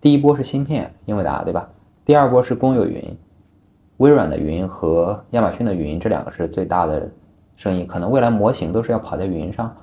[0.00, 1.68] 第一波是芯片，英伟达对吧？
[2.04, 3.02] 第二波是公有云，
[3.96, 7.08] 微软的云和亚马逊的云，这两个是最大的
[7.56, 7.84] 生意。
[7.84, 9.74] 可能未来模型都是要跑在云上，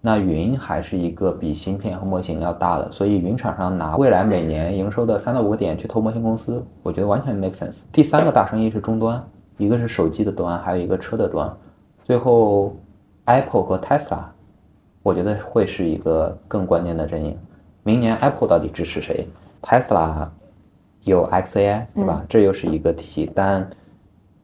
[0.00, 7.82] 那云还是一个比芯片和模型要大的，所以云厂商拿未来每年营收的三到五个点去投模型公司，我觉得完全 make sense。
[7.90, 9.20] 第三个大生意是终端，
[9.56, 11.52] 一个是手机的端，还有一个车的端，
[12.04, 12.76] 最后
[13.24, 14.26] Apple 和 Tesla，
[15.02, 17.36] 我觉得会是一个更关键的阵营。
[17.82, 19.26] 明年 Apple 到底支持谁
[19.62, 20.28] ？Tesla
[21.02, 22.24] 有 XAI 对吧？
[22.28, 23.68] 这又是一个题，但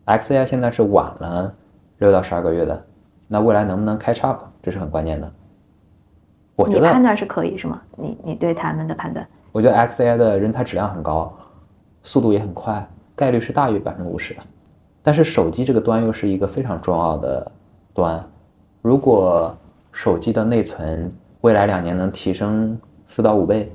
[0.06, 1.54] XAI 现在是晚了
[1.98, 2.84] 六到十二个月的，
[3.28, 5.32] 那未来能不能 catch up，这是很关键的。
[6.56, 7.80] 我觉得你判断是可以是吗？
[7.96, 9.26] 你你对他们的判断？
[9.52, 11.32] 我觉得 XAI 的人才质量很高，
[12.02, 14.40] 速度也很快，概率是大于百分之五十的。
[15.02, 17.52] 但是手机这个端又是一个非常重要的
[17.92, 18.24] 端，
[18.82, 19.54] 如果
[19.92, 21.12] 手机的内存
[21.42, 23.70] 未来两年能提升四到五倍，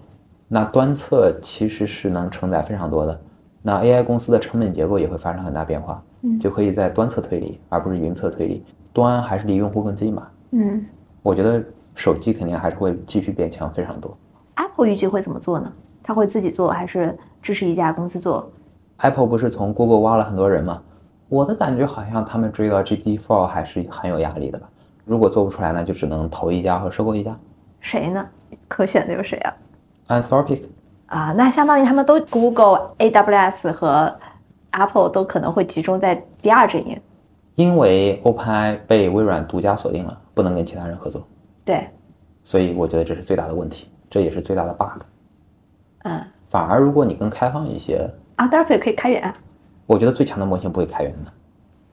[0.47, 3.19] 那端侧其实是能承载非常多的。
[3.61, 8.65] 那 AI 公司的成本结构也会发生很大变化，嗯就可以在端侧推理，而不是云侧推理。
[8.91, 10.27] 端还是离用户更近嘛？
[10.51, 10.83] 嗯
[11.21, 11.63] 我觉得
[11.99, 14.17] 手机肯定还是会继续变强非常多。
[14.55, 15.69] ，Apple 预计会怎么做呢？
[16.01, 18.49] 他会自己做，还是支持一家公司做
[18.99, 20.81] ？Apple 不是从 Google 挖了很多人吗？
[21.27, 24.69] 我的感觉好像他们追到 GPT-4 还是很有压力的吧。
[25.03, 27.37] 如果做不出来呢，就只能投一家或收购一家。
[27.81, 28.25] 谁呢？
[28.69, 29.53] 可选的有谁啊
[30.07, 30.61] ？Anthropic
[31.07, 34.15] 啊，那相当于他们都 Google、AWS 和
[34.71, 36.97] Apple 都可能会集中在第二阵营。
[37.55, 41.27] 因为 OpenAI 被微软独家锁定了，不能跟其他人合作，
[41.69, 41.87] 对，
[42.43, 45.03] 所以我觉得这是最大的问题，这也是最大的 bug。
[46.01, 49.37] 嗯反而如果你更开放一些，，Anthropic 可以开源啊。
[49.85, 51.31] 我觉得最强的模型不会开源的，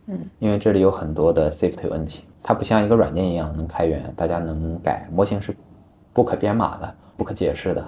[0.07, 5.07] 嗯，因为这里有很多的 safety 问题，它不像一个软件一样能开源，大家能改。
[5.13, 5.55] 模型是
[6.15, 7.85] 不可编码的、不可解释的。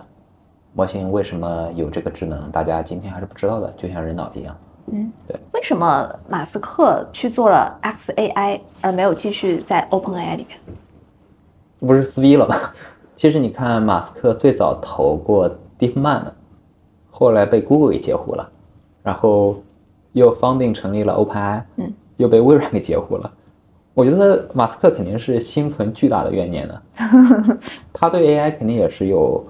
[0.74, 4.55] 模型为什么有这个智能，大家今天还是不知道的，就像人脑一样。
[4.92, 5.40] 嗯，对。
[5.55, 10.59] 为什么马斯克去做了 XAI，而没有继续在 OpenAI 里面？
[11.81, 12.57] 不是撕逼了吗？
[13.14, 16.27] 其实你看，马斯克最早投过 DeepMind，
[17.11, 18.49] 后来被 Google 给截胡了，
[19.03, 19.57] 然后
[20.12, 23.33] 又 founding 成立了 OpenAI，嗯，又被微软给截胡了。
[23.95, 26.83] 我觉得马斯克肯定是心存巨大的怨念的，
[27.93, 29.45] 他对 AI 肯定也是有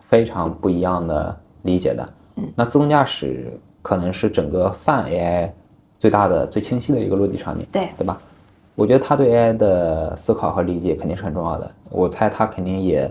[0.00, 2.06] 非常不一样的理解的。
[2.36, 5.50] 嗯，那自动驾驶可能是整个泛 AI
[5.98, 8.20] 最大的、最清晰的一个落地场景，对对吧？
[8.74, 11.70] 我觉得他对 AI 的思考和理解肯定是很重要的。
[11.90, 13.10] 我猜他肯定也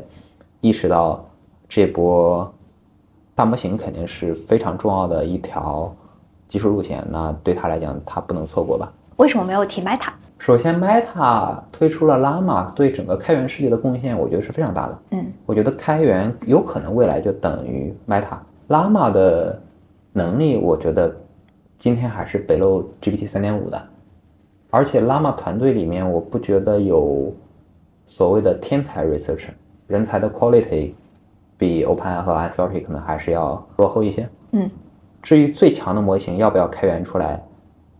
[0.61, 1.23] 意识到
[1.69, 2.53] 这波
[3.33, 5.93] 大模型肯定是非常重要的一条
[6.47, 7.01] 技术路线。
[7.09, 8.91] 那对他来讲，他不能错过吧？
[9.15, 10.09] 为什么没有提 Meta？
[10.37, 14.99] 首先，Meta 推出了 Llama，对整个开源世界的贡献，我觉得是非常大的。
[15.11, 18.37] 嗯，我觉得开源有可能未来就等于 Meta。
[18.67, 19.61] Llama 的
[20.11, 21.15] 能力，我觉得
[21.77, 23.81] 今天还是北漏 GPT 三点五的。
[24.73, 27.31] 而且 Llama 团队里面，我不觉得有
[28.07, 29.51] 所谓的天才 researcher，
[29.85, 30.95] 人才的 quality
[31.59, 34.27] 比 OpenAI 和 Anthropic 可能还是要落后一些。
[34.53, 34.67] 嗯，
[35.21, 37.39] 至于最强的模型要不要开源出来，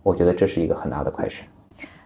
[0.02, 1.42] 我觉得这是一个很大的 question。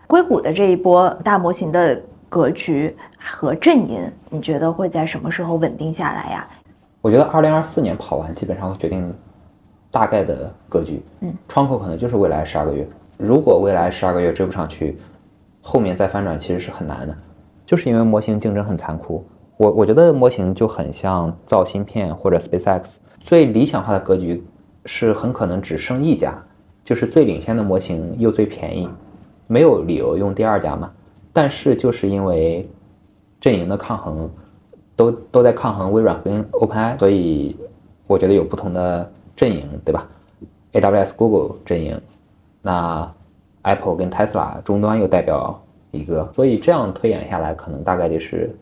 [0.07, 6.47] 硅谷的这一波大模型的格局和阵营，你觉得会在什么时候稳定下来呀？
[7.01, 9.15] 我觉得二零二四年跑完，基本上会决定
[9.91, 11.03] 大概的格局。
[11.21, 12.87] 嗯，窗口可能就是未来十二个月。
[13.19, 14.97] 如果未来十二个月追不上去，
[15.61, 17.15] 后面再翻转其实是很难的，
[17.67, 19.27] 就是因为模型竞争很残酷。
[19.57, 24.45] 我我觉得模型就很像造芯片或者 SpaceX，最理想化的格局
[24.87, 26.41] 是很可能只剩一家，
[26.85, 28.89] 就是最领先的模型又最便宜。
[29.49, 30.93] 没有理由用第二家嘛，
[31.33, 32.71] 但是就是因为
[33.41, 34.31] 阵营的抗衡，
[34.95, 37.57] 都都在抗衡微软跟 OpenAI，所以
[38.07, 40.09] 我觉得有不同的阵营，对吧
[40.73, 42.01] ？AWS、Google 阵营，
[42.63, 43.11] 那
[43.63, 48.55] Apple 跟 Tesla 终端又代表一个，所以这样推演下来，可能大概率是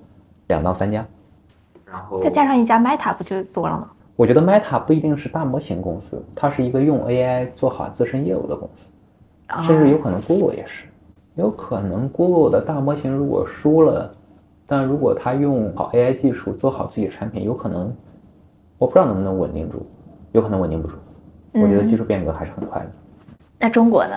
[0.48, 1.04] 两到三家。
[1.84, 3.88] 然后再加上一家 Meta 不就多了吗？
[4.16, 8.88] 我觉得 Meta 不一定是大模型公司，它是一个用 AI 做好自身业务的公司。
[9.62, 10.86] 甚至有可能 Google 也是，
[11.36, 14.12] 有可能 Google 的大模型如果输了，
[14.66, 17.94] 但如果它用好 AI 技术做好自己的产品，有可能
[18.78, 19.86] 我不知道能不能稳定住，
[20.32, 20.96] 有可能稳定不住。
[21.52, 22.90] 我觉得技术变革还是很快的。
[23.58, 24.14] 那中国呢？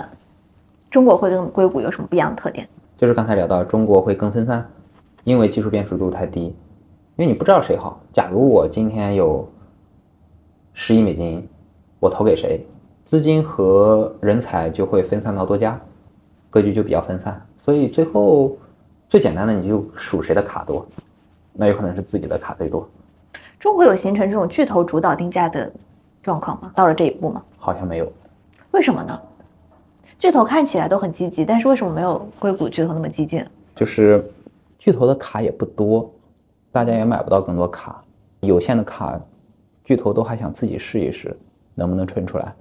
[0.89, 2.67] 中国会跟硅谷有什么不一样的特点？
[2.97, 4.67] 就是刚才聊到中国会更分散，
[5.23, 6.45] 因为技术辨识度太低，
[7.15, 8.01] 因为你不知道谁好。
[8.11, 9.47] 假如我今天有
[10.73, 11.47] 十亿美金，
[11.99, 12.65] 我投给谁？
[13.05, 15.79] 资金和人才就会分散到多家，
[16.49, 18.57] 格局就比较分散，所以最后
[19.07, 20.85] 最简单的你就数谁的卡多，
[21.53, 22.87] 那有可能是自己的卡最多。
[23.59, 25.71] 中国有形成这种巨头主导定价的
[26.21, 26.71] 状况吗？
[26.75, 27.43] 到了这一步吗？
[27.57, 28.11] 好像没有。
[28.71, 29.19] 为什么呢？
[30.17, 33.45] 巨头看起来都很积极，但是为什么没有硅谷巨头那么激进？
[33.73, 34.29] 就是
[34.77, 36.11] 巨头的卡也不多，
[36.71, 38.03] 大家也买不到更多卡，
[38.41, 39.19] 有限的卡，
[39.83, 41.35] 巨头都还想自己试一试
[41.73, 42.53] 能不能存出来。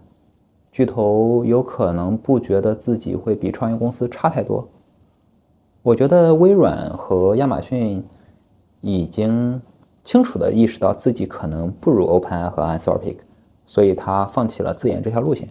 [0.71, 4.69] 巨头有可能不觉得自己会比创业公司差太多。
[5.83, 8.05] 我觉得微软和亚马逊
[8.81, 9.61] 已经
[10.05, 13.17] 清楚地意识到自己可能不如 OpenAI 和 Anthropic，
[13.67, 15.49] 所以他放弃了自研这条路线。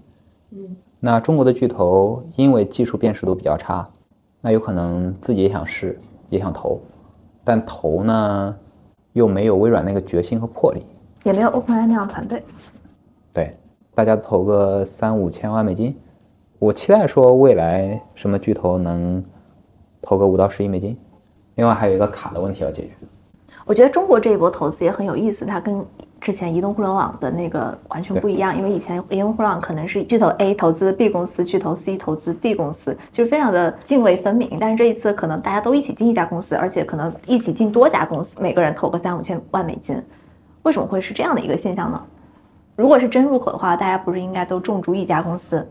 [0.52, 3.88] 嗯，那中国的巨头因为技术辨识度比较差，
[4.42, 6.80] 那有可能自己也想试，也想投，
[7.44, 8.56] 但投呢
[9.14, 10.86] 又没有微软那个决心和魄力，
[11.24, 12.44] 也没有 OpenAI 那样团队。
[13.34, 13.56] 对。
[13.94, 15.98] 大家投个三五千万美金，
[16.60, 19.24] 我期待说未来什么巨头能
[20.00, 20.96] 投个五到十亿美金。
[21.56, 22.92] 另外还有一个卡的问题要解决。
[23.66, 25.84] 我觉得中国这一波投资也很有意思，它跟
[26.20, 28.58] 之前移动互联网的那个完全不一样。
[28.58, 34.58] 因为以前移动互联网可能是巨头 A 投资 B 公司，巨头 C 投资 D 公司，就是非常的泾渭分明。
[34.60, 40.02] 但是这一次可能大家都一起进一家公司，而且可能一起进多家公司，每个人投个三五千万美金。
[40.64, 42.02] 为什么会是这样的一个现象呢？
[42.76, 45.68] 如果是真入口的话，大家不是应该都重注一家公司？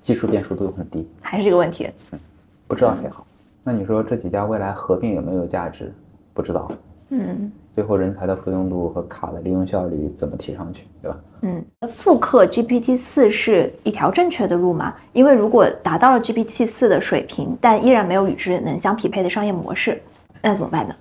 [0.00, 1.90] 技术变数度又很低，还是这个问题？
[2.10, 2.18] 嗯，
[2.66, 3.26] 不知道谁好。
[3.62, 5.92] 那你说这几家未来合并有没有价值？
[6.34, 6.70] 不知道。
[7.10, 7.52] 嗯。
[7.72, 11.18] 最后人才的复用度和卡的利用效率怎么提上去，对吧？
[11.40, 11.64] 嗯。
[11.88, 14.94] 复刻 GPT 四是一条正确的路吗？
[15.12, 20.00] 因为如果达到了 GPT 四的水平，但依然没有与之能相匹配的商业模式，
[20.42, 20.94] 那怎么办呢？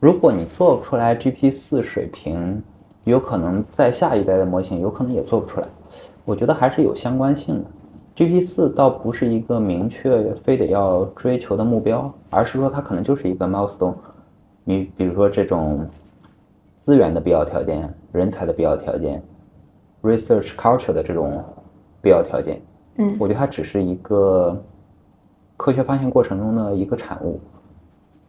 [0.00, 2.62] 如果你做不出来 GPT 四水平，
[3.04, 5.66] 有可能在下一代的模型，有可能也做不出来。
[6.24, 7.70] 我觉得还是有相关性的。
[8.16, 13.94] GPT 四倒不是一个明确非得要追求的目标，而是说它可能就是一个 milestone。
[14.64, 15.86] 你比如说这种
[16.84, 19.22] 资源的必要条件、人才的必要条件、
[20.02, 21.42] research culture 的这种
[22.02, 22.60] 必要条件，
[22.98, 24.62] 嗯，我觉得它只是一个
[25.56, 27.40] 科学发现过程中的一个产物，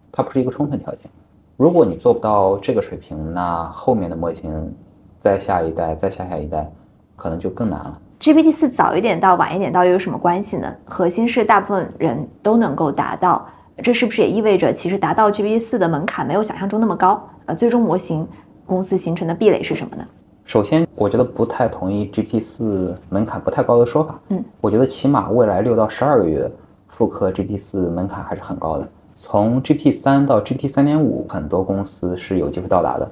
[0.10, 1.12] 它不是一个充分条件。
[1.58, 4.74] 如果你做不到这个水平，那后面的模型，
[5.20, 6.72] 再下一代、再下下一代，
[7.18, 7.99] 可能就更难了。
[8.22, 10.74] GPT 四早一点到晚一点到又有什么关系呢？
[10.86, 13.45] 核心是大部分人都能够达到，
[13.84, 17.22] 这是不是也意味着其实达到 GPT 四的门槛没有想象中那么高？
[17.47, 18.28] 呃，最终模型
[18.66, 20.05] 公司形成的壁垒是什么呢？
[20.43, 24.20] 首先，我觉得不太同意 GPT 四门槛不太高的说法。
[24.30, 26.49] 嗯，我觉得起码未来六到十二个月
[26.88, 28.88] 复刻 GPT 四门槛还是很高的。
[29.16, 33.09] 从 GPT 三到 GPT 三点五，很多公司是有机会到达的，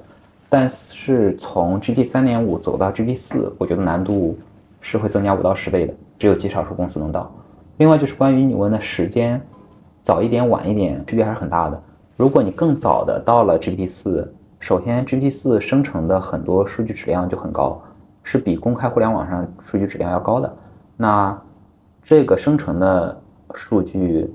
[0.48, 4.38] 但是从 GPT 三点五走到 GPT 四，我觉得难度
[4.80, 7.32] 是会增加五到十倍的，只有极少数公司能到。
[7.78, 9.40] 另外就是关于你问的时间，
[10.02, 11.82] 早一点晚一点区别还是很大的。
[12.16, 14.32] 如果你更早的到了 GPT 四，
[14.64, 17.78] 首先，G T 四生成的很多数据质量就很高，
[18.22, 20.50] 是比公开互联网上数据质量要高的。
[20.96, 21.38] 那
[22.02, 23.20] 这个生成的
[23.52, 24.34] 数据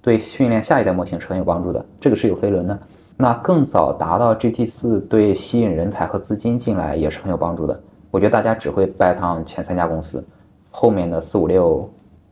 [0.00, 2.78] 对训练下一代模型是很有帮助的，这个是有飞轮的。
[3.18, 7.78] 那更早达到 G T 四，对吸引人才和资金进来也是很有帮助的。
[8.10, 10.26] 我觉得大家只会拜趟前三家公司，
[10.70, 11.86] 后面的四五六、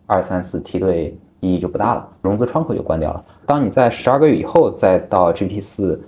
[0.06, 3.22] 二三四梯队意义就不大了，融资窗口就关掉了。
[3.44, 6.02] 当你在十二个月以后再到 G T 四，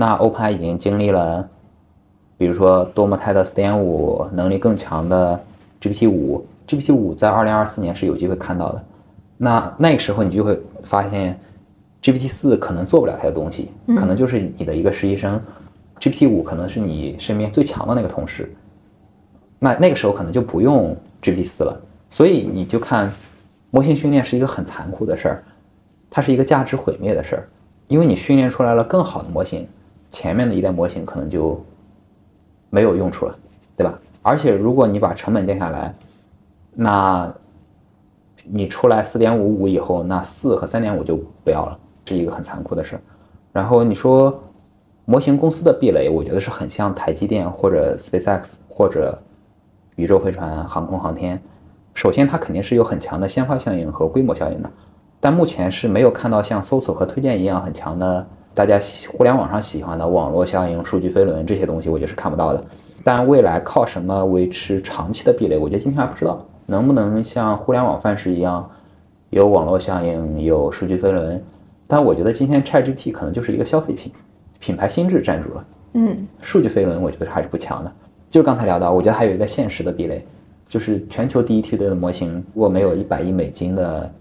[0.00, 1.48] 那 OpenAI 已经经历了，
[2.36, 5.40] 比如说多模态的四点五，能力更强的
[5.80, 8.84] GPT 五，GPT 五在二零二四年是有机会看到的。
[9.36, 11.36] 那那个时候你就会发现
[12.00, 15.40] ，GPT 四可能做不了太多东西，可能就是你的一个实习生
[15.98, 18.48] ，GPT 五可能是你身边最强的那个同事。
[19.58, 21.76] 那那个时候可能就不用 GPT 四了，
[22.08, 23.12] 所以你就看，
[23.72, 25.42] 模型训练是一个很残酷的事儿，
[26.08, 27.48] 它是一个价值毁灭的事儿，
[27.88, 29.66] 因为你训练出来了更好的模型，
[30.10, 31.64] 前面的一代模型可能就
[32.70, 33.38] 没有用处了，
[33.76, 33.98] 对吧？
[34.22, 35.92] 而且如果你把成本降下来，
[36.74, 37.32] 那
[38.44, 43.00] 你出来四点五五以后，那四和三点五就不要了，是一个很残酷的事。
[43.52, 44.42] 然后你说
[45.04, 49.18] 模型公司的壁垒，我觉得是很像台积电或者 SpaceX 或者。
[49.96, 51.42] 宇宙飞船、航空航天，
[51.92, 54.70] 首先它肯定是有很强的先发效应和规模效应的，
[55.18, 58.24] 但目前是没有看到像搜索和推荐一样很强的，
[58.58, 58.76] 大家
[59.08, 62.64] 互联网上喜欢的网络效应、数据飞轮这些东西，我觉得是看不到的。
[63.04, 68.68] 但未来靠什么维持长期的壁垒，我觉得今天还不知道，能不能像互联网范式一样，
[69.30, 71.40] 有网络效应、有数据飞轮？
[71.86, 74.10] 但我觉得今天 ChatGPT 可能就是一个消费品，
[74.58, 75.66] 品牌心智占住了。
[75.92, 77.92] 嗯，数据飞轮我觉得还是不强的。
[78.28, 80.26] 就刚才聊到，我觉得还有一个现实的壁垒，
[80.66, 84.12] 就是全球第一梯队的模型，如果没有一百亿美金的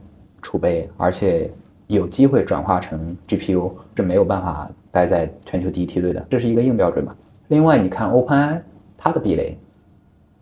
[0.44, 1.50] 储备，而且
[1.88, 7.16] 有机会转化成 GPU，是没有办法待在全球第一梯队的，这是一个硬标准嘛。
[7.48, 8.62] 另外，你看 OpenAI
[8.98, 9.58] 它的壁垒，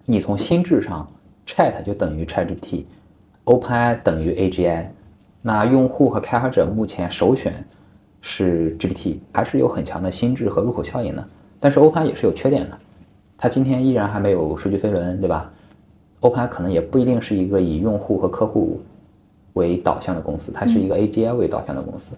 [0.06, 1.08] 你从心智上
[1.46, 4.88] ，Chat 就等于 ChatGPT，OpenAI 等于 AGI，
[5.42, 7.64] 那用户和开发者目前首选
[8.22, 11.28] 是 GPT，还是有很强的心智和入口效应的。
[11.60, 12.80] 但是 OpenAI 也是有缺点的。
[13.38, 15.52] 它今天依然还没有数据飞轮，对吧
[16.22, 18.82] ？OpenAI 可能也不一定是一个以用户和客户
[19.56, 22.12] 为导向的公司，它是一个 AGI 为导向的公司。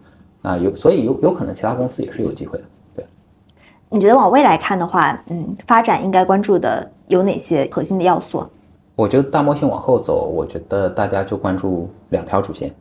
[0.43, 2.63] 啊，有，所以有有可能其他公司也是有机会的。
[2.95, 3.05] 对，
[3.89, 8.45] 你觉得往未来看的话，嗯，发展应该关注的有哪些核心的要素？
[8.95, 12.71] 我觉得大模型往后走，我觉得大家就关注两条主线，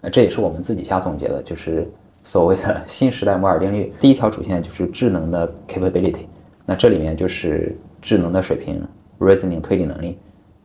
[0.00, 1.88] 呃，这也是我们自己瞎总结的，就是
[2.24, 3.92] 所谓的 新时代摩尔定律。
[4.00, 6.26] 第一条主线就是智能的 capability。
[6.64, 8.82] 那这里面就是智能的水平
[9.18, 10.18] ，reasoning 推理能力。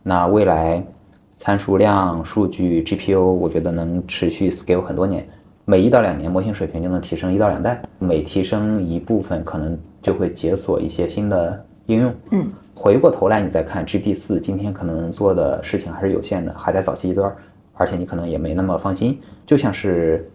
[0.03, 0.83] 那未来
[1.38, 5.25] 参数量、数据、GPU，我觉得能持续 scale 很多年，
[5.65, 12.13] 每一到两年模型水平就能提升一到两代，每提升一部分，可能就会解锁一些新的应用。
[12.31, 17.33] 嗯，回过头来你再看 GPT 四，今天可能能做的事情还是有限的，还在早期阶段，
[17.75, 19.19] 而且你可能也没那么放心。
[19.45, 20.27] 就像是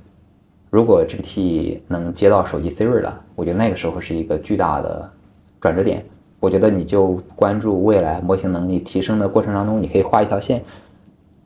[0.70, 5.10] 如果 GPT 能接到手机 Siri 了，我觉得那个时候是一个巨大的。
[5.60, 6.04] 转折点，
[6.40, 10.60] 我觉得你就关注未来模型能力提升的过程当中，你可以画一条线，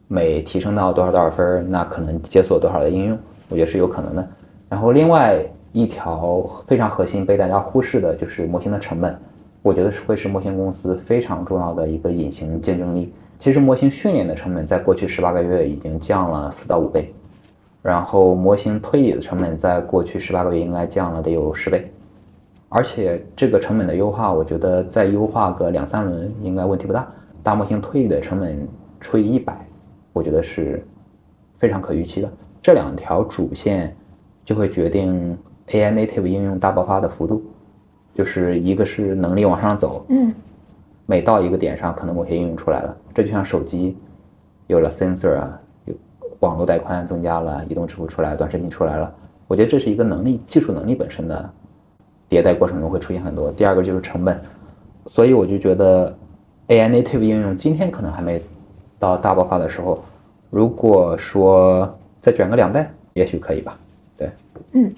[0.08, 4.28] 每提升到多少多少分，那可能解锁多少的应用，我觉得是有可能的。
[4.68, 5.38] 然后另外
[5.72, 9.16] 一条非常核心被大家忽视的就是模型的成本，
[9.62, 13.12] 我觉得是会是模型公司非常重要的一个隐形竞争力。
[13.38, 17.12] 其实模型训练的成本在过去十八个月已经降了四到五倍，
[17.82, 21.90] 然后模型推理的成本在过去十八个月应该降了得有十倍。
[22.68, 27.06] 而且这个成本的优化，我觉得再优化个两三轮应该问题不大。
[27.42, 28.66] 大模型推理的成本
[28.98, 29.56] 除以一百，
[30.16, 30.82] 我觉得是
[31.58, 32.32] 非常可预期的。
[32.62, 33.94] 这两条主线
[34.46, 35.36] 就会决定
[35.68, 37.44] AI native 应用大爆发的幅度，
[38.14, 40.32] 就是一个是能力往上走，嗯，
[41.04, 42.96] 每到一个点上，可能某些应用出来了。
[43.12, 43.94] 这就像手机
[44.68, 45.94] 有了 sensor 啊，有
[46.40, 49.14] 网络带宽增加了，移动支付出来，短视频出来了。
[49.46, 51.50] 我觉得这是一个能力、技术能力本身的。
[52.30, 53.52] 迭代过程中会出现很多。
[53.52, 54.40] 第二个就是成本，
[55.08, 56.16] 所以我就觉得
[56.68, 58.42] AI native 应用今天可能还没
[58.98, 60.02] 到大爆发的时候。
[60.48, 63.78] 如果说再卷个两代，也许可以吧。
[64.16, 64.30] 对，
[64.72, 64.94] 嗯，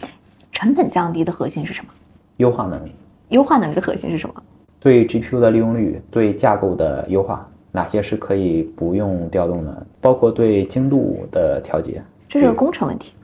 [0.52, 1.90] 成本降低的核心是什么？
[2.36, 2.92] 优化能力。
[3.30, 4.42] 优化能力的核心是什么？
[4.78, 9.86] 对 GPU 的利用率，对架构的优化，哪些是可以不用调动的？
[10.00, 12.02] 包括对精度的调节。
[12.28, 13.14] 这是个工程问题。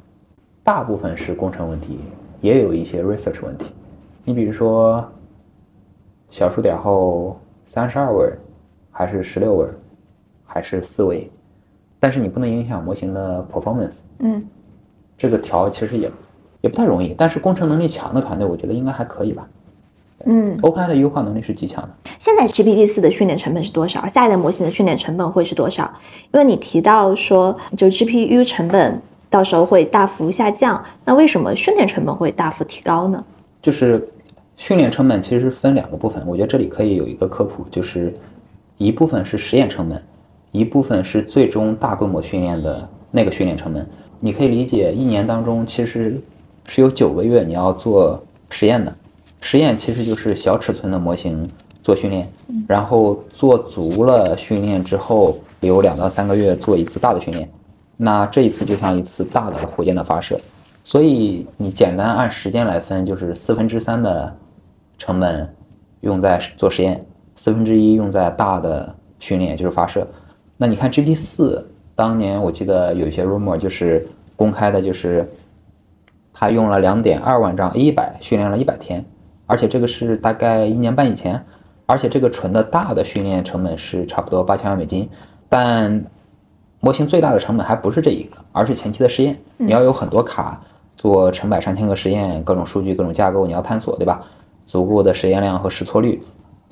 [0.65, 2.01] 大部分是工程问题，
[2.41, 3.71] 也有一些 research 问题。
[4.25, 5.07] 你比如说，
[6.31, 8.33] 小数点后三十二位，
[8.91, 9.69] 还是十六位，
[10.55, 11.29] 还是四维？
[11.99, 13.97] 但是你不能影响模型的 performance。
[14.21, 14.41] 嗯
[15.19, 16.09] 这个调其实也
[16.61, 19.49] 也不太容易，但是工程能力强的团队，我觉得应该还可以吧。
[20.27, 21.91] 嗯，OpenAI 的优化能力是极强的。
[22.21, 24.07] 现在 GPT 四的训练成本是多少？
[24.07, 25.93] 下一代模型的训练成本会是多少？
[26.33, 33.25] 因为你提到说，就 GPU 成本到时候会大幅下降，那为什么训练成本会大幅提高呢？
[33.61, 34.09] 就是
[34.57, 38.15] 训练成本其实分两个部分，我觉得这里可以有一个科普，就是
[38.79, 40.03] 一部分是实验成本，
[40.55, 43.85] 一部分是最终大规模训练的那个训练成本。
[44.21, 46.23] 你可以理解，一年当中其实
[46.65, 48.95] 是有九个月你要做实验的，
[49.41, 51.51] 实验其实就是小尺寸的模型
[51.83, 52.29] 做训练，
[52.69, 57.51] 然后做足了训练之后，有两到三个月做一次大的训练。
[57.97, 60.41] 那这一次就像一次大的火箭的发射，
[60.85, 64.37] 所以你简单按时间来分，就是四分之三的
[64.99, 65.53] 成本
[66.03, 70.07] 用在做实验，四分之一用在大的训练，就是发射。
[70.57, 75.29] 那你看 GPT 四，当年我记得有一些 rumor 就是公开的，就是
[76.33, 79.05] 它用了两点二万张 A 一百训练了一百天，
[79.47, 81.45] 而且这个是大概一年半以前，
[81.87, 85.09] 而且这个纯的大的训练成本是差不多八千万美金，
[85.49, 86.05] 但
[86.81, 89.39] 模型最大的成本还不是这一个，而是前期的实验。
[89.57, 90.63] 你要有很多卡
[90.97, 94.23] 做成百上千个实验，各种数据、各种架构你要探索，对吧？
[94.67, 96.23] 足够的实验量和试错率，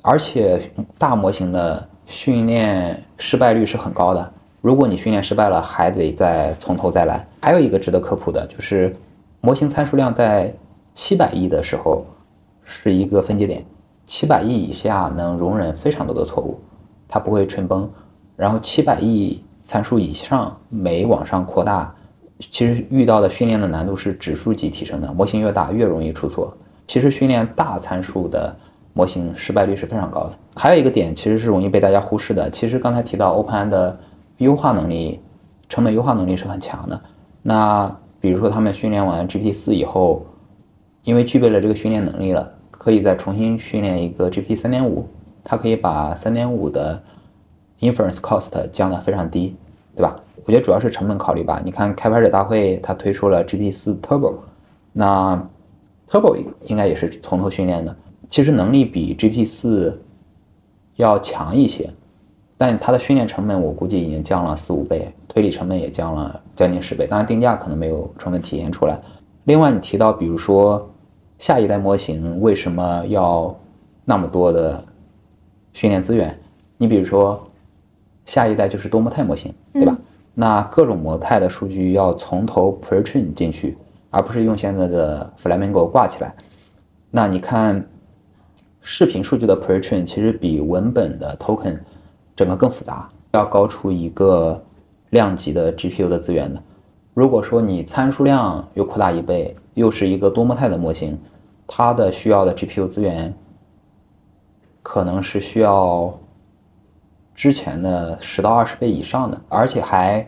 [0.01, 0.59] 而且
[0.97, 4.31] 大模型的训练失败率是很高的。
[4.61, 7.27] 如果你训练失败了，还得再从头再来。
[7.41, 8.95] 还有一个值得科普的就是，
[9.41, 10.53] 模型参数量在
[10.93, 12.05] 七百亿的时候
[12.63, 13.65] 是一个分界点，
[14.05, 16.61] 七百亿以下能容忍非常多的错误，
[17.07, 17.89] 它不会纯崩。
[18.35, 21.93] 然后七百亿参数以上，每往上扩大，
[22.51, 25.11] 其实遇到的训练的难度是指数级提升的。
[25.11, 26.55] 模型越大，越容易出错。
[26.85, 28.55] 其实训练大参数的
[28.93, 30.33] 模型失败率是非常高的。
[30.55, 33.99] 还有一个点其实是容易被大家忽视的，其实刚才提到 OpenAI 的
[34.37, 35.19] 优化能力、
[35.67, 37.01] 成本优化能力是很强的。
[37.41, 40.25] 那比如说他们训练完 GPT 四以后，
[41.03, 45.07] 因为具备了这个训练能力了，可以再重新训练一个 GPT 三点五，
[45.43, 47.01] 它可以把三点五的
[47.79, 49.55] inference cost 降得非常低，
[49.95, 50.15] 对吧？
[50.45, 51.61] 我觉得主要是成本考虑吧。
[51.63, 54.35] 你看开发者大会它推出了 GPT 四 Turbo，
[54.91, 55.41] 那
[56.09, 57.95] Turbo 应该也是从头训练的，
[58.33, 60.01] 其实能力比 GPT 四
[60.95, 61.87] 要强一些，
[62.57, 67.05] 但它的训练成本我估计已经降了四五倍，推理成本也降了将近十倍。
[67.05, 68.99] 当然定价可能没有充分体现出来。
[69.43, 70.91] 另外，你提到比如说
[71.37, 73.55] 下一代模型为什么要
[74.03, 74.83] 那么多的
[75.73, 76.35] 训练资源？
[76.77, 77.39] 你比如说
[78.25, 79.95] 下一代就是多模态模型，对吧？
[80.33, 83.77] 那各种模态的数据要从头 pretrain 进去，
[84.09, 86.33] 而不是用现在的 Flamingo 挂起来。
[87.11, 87.87] 那你看，
[88.85, 91.79] 视频数据的 pretrain 其实比文本的 token
[92.35, 94.61] 整个更复杂，要高出一个
[95.11, 96.61] 量级的 GPU 的资源的。
[97.13, 101.17] 如果说你参数量又扩大一倍，又是一个多模态的模型，
[101.65, 103.33] 它的需要的 GPU 资源
[104.81, 106.13] 可能是需要
[107.33, 110.27] 之前的十到二十倍以上的，而且还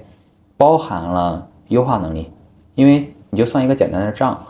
[0.55, 2.31] 包含了优化能力。
[2.73, 4.41] 因为你就算一个简单的账，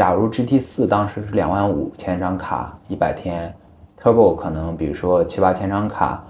[0.00, 3.54] 假如 GT 四当时是两万五千张卡一百天
[4.00, 6.24] ，Turbo 可能比如说七八千张卡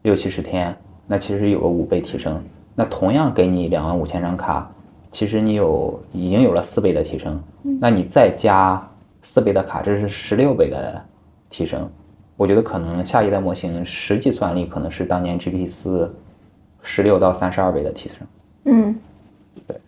[0.00, 0.74] 六七十天，
[1.06, 2.42] 那其实有个五倍提升。
[2.74, 4.72] 那同样给你两万五千张卡，
[5.10, 7.38] 其实你有已经有了四倍的提升，
[7.78, 8.82] 那你再加
[9.20, 11.04] 四倍的卡，这是十六倍的
[11.50, 11.86] 提升。
[12.34, 16.10] 我觉得可能下一代模型实际算力可能是当年 GPT 四
[16.80, 18.26] 十六到三十二倍的提升。
[18.64, 18.98] 嗯
[19.66, 19.78] 对，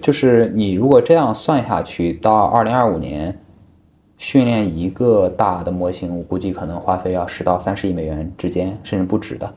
[0.00, 3.38] 就是你如果这样算下去，到二零二五年
[4.16, 9.52] 训练一个大的模型，我估计可能花费要十到三十亿美元之间，甚至不止的。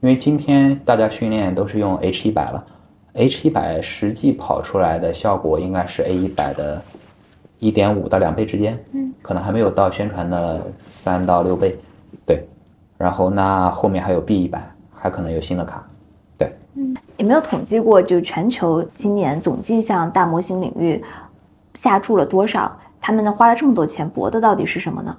[0.00, 2.64] 因为今天大家训练都是用 H 一百了
[3.14, 6.80] ，H 一百实际跑出来的效果应该是 A 一百的
[7.58, 11.76] 一点五到两倍之间，嗯，可能还没有到宣传的三到六倍，
[12.24, 12.44] 对。
[12.96, 14.62] 然后那后面还有 B 一百，
[14.94, 15.93] 还可能有新的卡，对。
[17.16, 21.02] 有没有统计过，就全球今年总计向大模型领域
[21.74, 22.76] 下注了多少？
[23.00, 25.16] 他们呢花了这么多钱，博的到底是什么呢？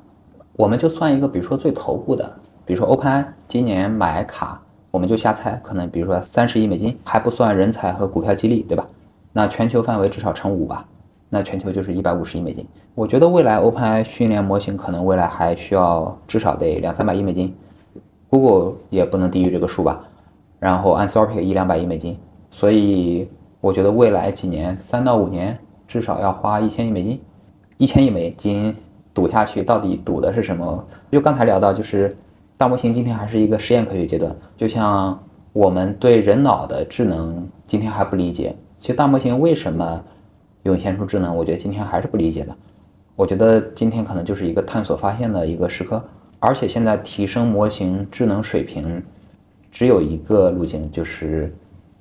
[0.58, 8.86] 我们就算一个，比如说最头部的，比如说 OpenAI 今年买卡，我们就瞎猜，可能比如说三十亿美金，还不算人才和股票激励，对吧？
[9.32, 10.86] 那全球范围至少乘五吧，
[11.30, 12.68] 那全球就是一百五十亿美金。
[12.94, 17.56] 我觉得未来 OpenAI 训练模型可能未来还需要至少得两三百亿美金
[18.30, 20.02] ，Google 也不能低于这个数吧。
[20.60, 22.18] 然后 Anthropic 一两百亿美金，
[22.50, 23.30] 所以
[23.62, 27.22] 我觉得未来几年三到五年至少要花一千亿美金，
[27.78, 28.76] 一千亿美金
[29.14, 30.88] 赌下去，到底赌的是什么？
[31.12, 32.16] 就刚才聊到，就是
[32.58, 35.18] 大模型今天还是一个实验科学阶段，就像
[35.54, 38.56] 我们对人脑的智能今天还不理解。
[38.80, 40.04] 其实大模型为什么
[40.64, 42.56] 涌现出智能，我觉得今天还是不理解的。
[43.16, 46.04] 我觉得今天可能就是一个探索发现的一个时刻，
[46.40, 49.02] 而且现在提升模型智能水平
[49.76, 51.54] 只有一个路径，就是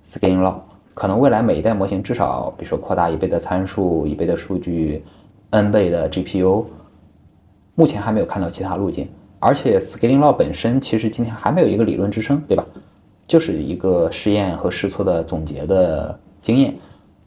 [0.07, 0.55] scaling law。
[0.95, 5.03] 可能未来每一代模型至少，比如说扩大一倍的参数、一倍的数据、
[5.51, 6.66] n 倍的 GPU，
[7.75, 9.09] 目前还没有看到其他路径。
[9.41, 12.64] 而且 scaling law 本身其实今天还没有一个理论支撑，对吧？
[13.27, 16.72] 就是一个试验和试错的总结的经验，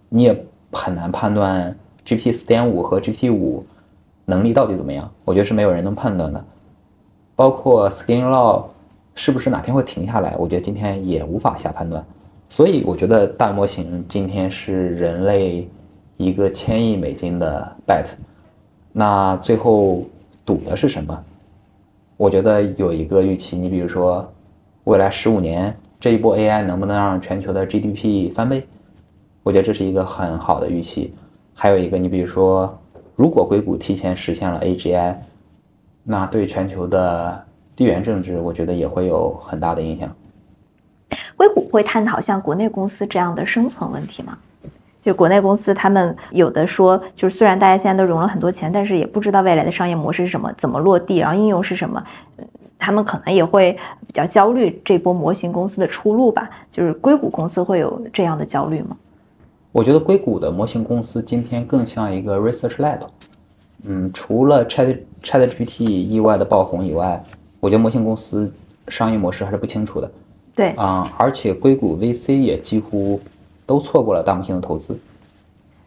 [0.08, 3.66] 你也很难判断 GPT 四点五和 GPT 五
[4.24, 5.12] 能力到底怎么样。
[5.26, 6.42] 我觉得是没有人能判断的。
[7.36, 8.64] 包括 Scaling Law
[9.18, 12.06] 是不是哪天会停下来，我觉得今天也无法下判断。
[12.48, 15.68] 所以我觉得大模型今天是人类
[16.16, 18.06] 一个千亿美金的 bet。
[18.94, 20.06] 那最后
[20.46, 21.24] 赌的是什么？
[22.16, 24.32] 我觉得有一个预期，你比如说
[24.86, 25.76] 未来十五年。
[26.00, 28.64] 这一波 AI 能不能让全球的 GDP 翻倍？
[29.42, 31.12] 我觉得这是一个很好的预期。
[31.56, 32.78] 还有一个，你比如说，
[33.16, 35.18] 如果硅谷提前实现了 AGI，
[36.04, 37.44] 那对全球的
[37.78, 40.14] 地缘政治，我觉得也会有很大的影响。
[41.38, 44.36] 硅谷会探讨像国内公司这样的生存问题吗？
[45.00, 52.04] 就国内公司，他们有的说，就是虽然大家现在都融了很多钱，但是也不知道未来的商业模式是什么，怎么落地，然后应用是什么。
[52.80, 53.72] 他们可能也会
[54.06, 56.50] 比较焦虑这波模型公司的出路吧？
[56.70, 58.98] 就是硅谷公司会有这样的焦虑吗？
[59.72, 63.00] 我觉得硅谷的模型公司今天更像一个 research lab。
[63.84, 67.24] 嗯，除了 Chat ChatGPT 意外的爆红以外，
[67.60, 68.52] 我觉得模型公司
[68.88, 70.12] 商业模式还是不清楚的。
[70.56, 73.20] 对啊，而且硅谷 VC 也几乎
[73.66, 74.98] 都错过了大模型的投资。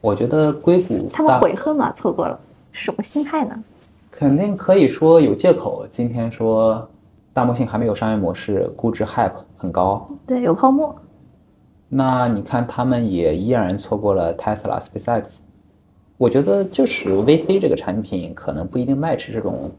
[0.01, 1.91] 我觉得硅谷他们悔恨吗？
[1.93, 2.39] 错过了，
[2.73, 3.65] 是什么心态呢？
[4.11, 5.87] 肯定可以说有借口。
[5.91, 6.89] 今天说
[7.33, 10.95] 大模型还没有商业模式，估值 hype 很高，对，有泡沫。
[11.89, 15.39] 那你看他们也依然错过了 Tesla、SpaceX。
[16.17, 19.71] 我觉得就是 VC 这个产品可能不一定 match 这种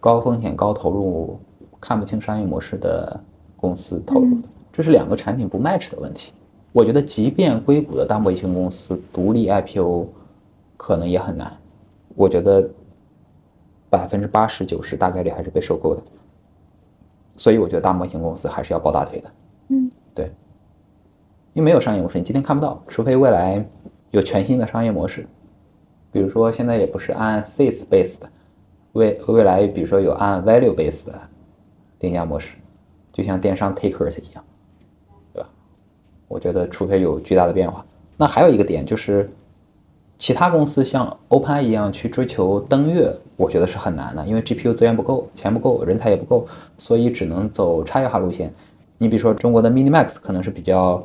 [0.00, 1.38] 高风险高投入、
[1.80, 3.20] 看不清商业模式的
[3.56, 6.32] 公司投入的，这是两个产品不 match 的问题。
[6.72, 10.06] 我觉得即便硅谷的大模型公司独立 IPO，
[10.76, 11.56] 可能也很难。
[12.14, 12.68] 我觉得。
[13.90, 16.02] 百分之八十九十大概率还是被收购的，
[17.38, 19.30] 所以我觉得大模型公司还是要抱大腿的。
[19.68, 20.26] 嗯，对，
[21.54, 23.66] 因为没有商业模式，你今天看不到，除非未来
[24.10, 25.26] 有全新的商业模式，
[26.12, 28.28] 比如说现在也不是按 seats based 的，
[28.92, 31.14] 未未来比如说有按 value base 的
[31.98, 32.54] 定价模式，
[33.12, 34.44] 就像电商 takers 一样，
[35.32, 35.48] 对吧？
[36.28, 37.84] 我觉得除非有巨大的变化，
[38.16, 39.30] 那还有一个点就是。
[40.20, 46.44] 其他公司像 OpenAI 一样去追求登月，我觉得是很难的，因为 GPU 资源不够，钱不够，人才也不够，
[46.76, 48.52] 所以只能走差异化路线。
[48.98, 51.00] 你比如说中国的 MiniMax 可能是比较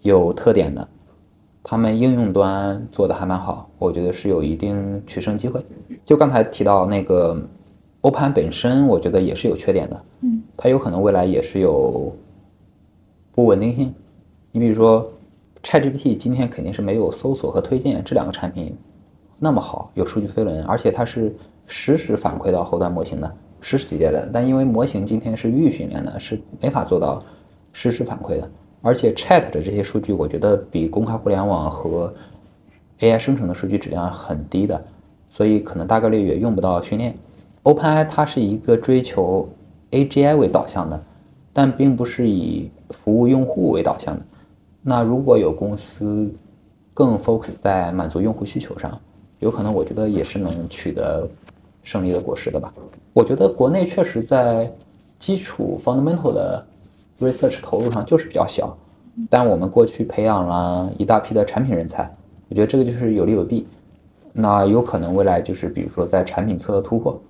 [0.00, 0.88] 有特点的，
[1.68, 5.60] 他们应用端做的还蛮好，我觉得是有一定取胜机会。
[6.04, 7.36] 就刚才提到那个
[8.02, 12.14] OpenAI 本身，我觉得也是有缺点的，嗯，它有可能未来也是有
[13.32, 13.92] 不稳定性。
[14.52, 15.10] 你比如说。
[15.62, 18.72] ChatGPT 今天肯定是没有搜索和推荐这两个产品
[19.36, 21.34] 那么好，有数据飞轮，而且它是
[21.66, 24.30] 实时反馈到后端模型的，实时迭代的。
[24.32, 27.20] 但因为模型今天是预训练的，是没法做到
[27.72, 28.48] 实时反馈的。
[28.86, 32.14] 而且 Chat 的这些数据，我觉得比公开互联网和
[33.00, 34.80] AI 生成的数据质量很低的，
[35.28, 37.12] 所以可能大概率也用不到训练。
[37.64, 39.48] OpenAI 它是一个追求
[39.90, 41.02] AGI 为导向的，
[41.52, 44.24] 但并不是以服务用户为导向的。
[44.82, 46.32] 那如果有公司
[46.94, 48.96] 更 focus 在满足用户需求上，
[49.40, 51.28] 有可能我觉得也是能取得
[51.82, 52.72] 胜利的果实的吧。
[53.12, 54.72] 我觉得国内确实在
[55.18, 56.64] 基础 fundamental 的
[57.20, 58.76] research 投入上就是比较小，
[59.30, 62.02] 但我们过去培养了一大批的产品人才，
[62.48, 63.66] 我觉得这个就是有利有弊。
[64.32, 67.20] 那有可能未来就是比如说在产品侧突破。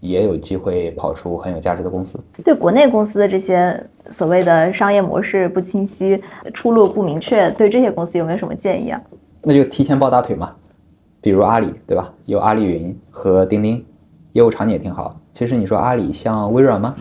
[0.00, 2.18] 也有机会跑出很有价值的公司。
[2.42, 3.78] 对国内公司的这些
[4.10, 6.18] 所谓的商业模式不清晰、
[6.54, 8.98] 出路不明确，对这些公司有没有什么建议啊？
[9.42, 10.56] 那就提前抱大腿嘛，
[11.20, 12.10] 比如阿里，对吧？
[12.24, 13.84] 有阿里云和钉钉，
[14.32, 15.14] 业务场景也挺好。
[15.34, 16.96] 其实你说阿里像微软吗？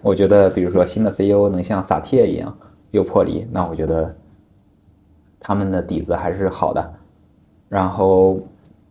[0.00, 2.56] 我觉得，比如说新的 CEO 能像萨提亚一样
[2.90, 4.16] 又破例，那我觉得
[5.40, 6.94] 他们的底子还是好的。
[7.68, 8.40] 然后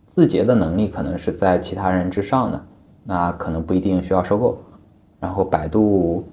[0.06, 2.64] 字节的能力可能是在其他人之上的。
[3.04, 4.58] 那可能不一定需要收购，
[5.18, 6.28] 然后百度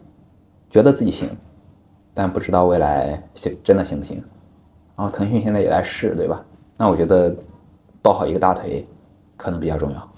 [0.70, 1.30] 觉得自己行，
[2.14, 4.22] 但不知道未来行真的行不行。
[4.98, 6.46] 然后腾讯现在也在试，对吧？
[6.76, 7.34] 那我觉得
[8.02, 8.86] 抱好一个大腿
[9.38, 10.12] 可能比较重要。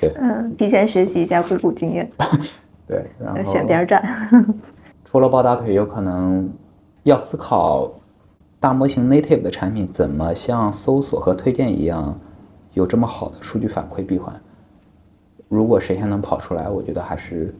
[0.00, 2.10] 对， 嗯，提前学习一下硅谷经验。
[2.90, 4.04] 对，然后选边站。
[5.06, 6.52] 除了抱大腿，有可能
[7.04, 7.88] 要思考
[8.58, 12.18] 大模型 native 的产品怎么像搜索和推荐一样
[12.74, 14.34] 有这么好的数据反馈闭环。
[15.48, 17.54] 如果谁先能跑出来，我觉得还是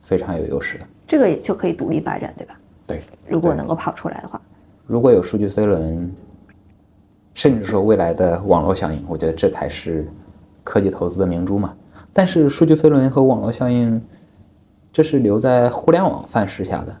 [0.00, 0.86] 非常有优势的。
[1.06, 2.58] 这个也就可以独立发展，对吧？
[2.86, 4.40] 对，如果能够跑出来的话，
[4.86, 6.10] 如果有数据飞轮，
[7.34, 10.08] 甚至说未来的网络效应，我觉得这才是
[10.64, 11.74] 科技投资的明珠嘛。
[12.12, 14.02] 但是数据飞轮和网络效应，
[14.96, 16.96] 这是留在互联网范式下的，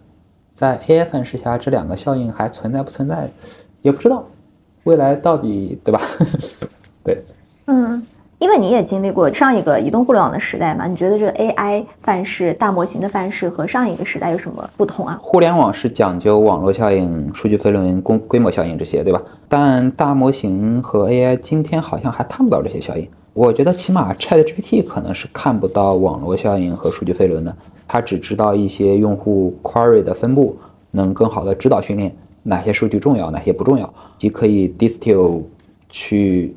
[0.52, 3.30] 在 AI 范式下，这两个效应还存在不存在，
[3.80, 4.22] 也不知道。
[4.84, 5.98] 未来到底对吧？
[7.02, 7.24] 对，
[7.64, 8.06] 嗯，
[8.38, 15.18] 因为你也经历过上一个移动互联网的时代嘛，你觉得这个 AI 范式、大模型的范式和上一个时代有什么不同啊？
[15.22, 19.22] 互联网是讲究网络效应、数据飞轮、规规模效应这些，对吧？
[19.48, 23.08] 但大模型和 AI 今天好像还看不到这些效应。
[23.36, 27.54] 我觉得起码 ChatGPT 可能是看不到网络效应和数据飞轮的，
[27.86, 30.56] 它只知道一些用户 query 的分布，
[30.92, 35.42] 能更好的指导训练哪些数据重要，哪些不重要，即可以 distill
[35.90, 36.56] 去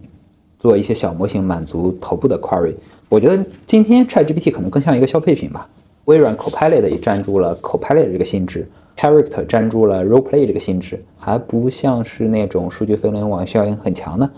[0.58, 2.74] 做一些小模型满足头部的 query。
[3.10, 5.68] 我觉得今天 ChatGPT 可能更像一个消费品吧。
[6.06, 8.66] 微软 Copilot 也占住了 Copilot 这个性质
[8.96, 14.30] ，Character 占住了 Role Play 这个性质，还不像是那种数据飞轮网效应很强的。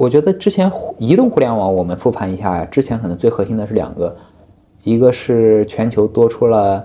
[0.00, 4.16] 我觉得之前移动互联网，我们复盘一下，之前可能最核心的是两个，
[4.82, 6.82] 一个是全球多出了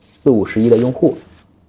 [0.00, 1.14] 四五十亿的用户，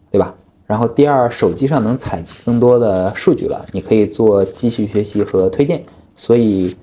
[0.09, 0.33] 对吧？
[0.65, 5.83] 然后第二，手机上能采集更多的数据了，你可以做机器学习和推荐。
[6.15, 6.73] 所以，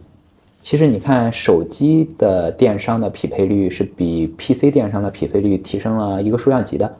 [0.60, 6.94] 其实你看手机的电商的匹配率是比 PC 电商的匹配率提升了一个数量级的。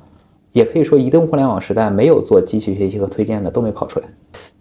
[0.51, 4.09] 也可以说，移动互联网时代没有做机器学习和推荐的都没跑出来。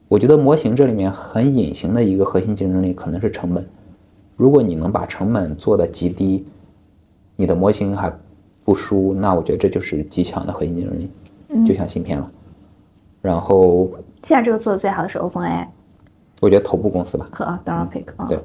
[0.08, 3.68] 我觉得模型这里面很隐形的一个核心竞争力可能是成本。
[4.36, 6.46] 如果你能把成本做得极低，
[7.36, 8.14] 你的模型还
[8.64, 11.10] 不输，那我觉得这就是极强的核心竞争力，
[11.66, 12.28] 就像芯片了。
[13.22, 13.90] 然后
[14.24, 15.66] 现在这个做的最好的是 OpenAI
[16.42, 18.26] 我觉得头部公司吧，和 Anthropic 啊。
[18.28, 18.40] 对，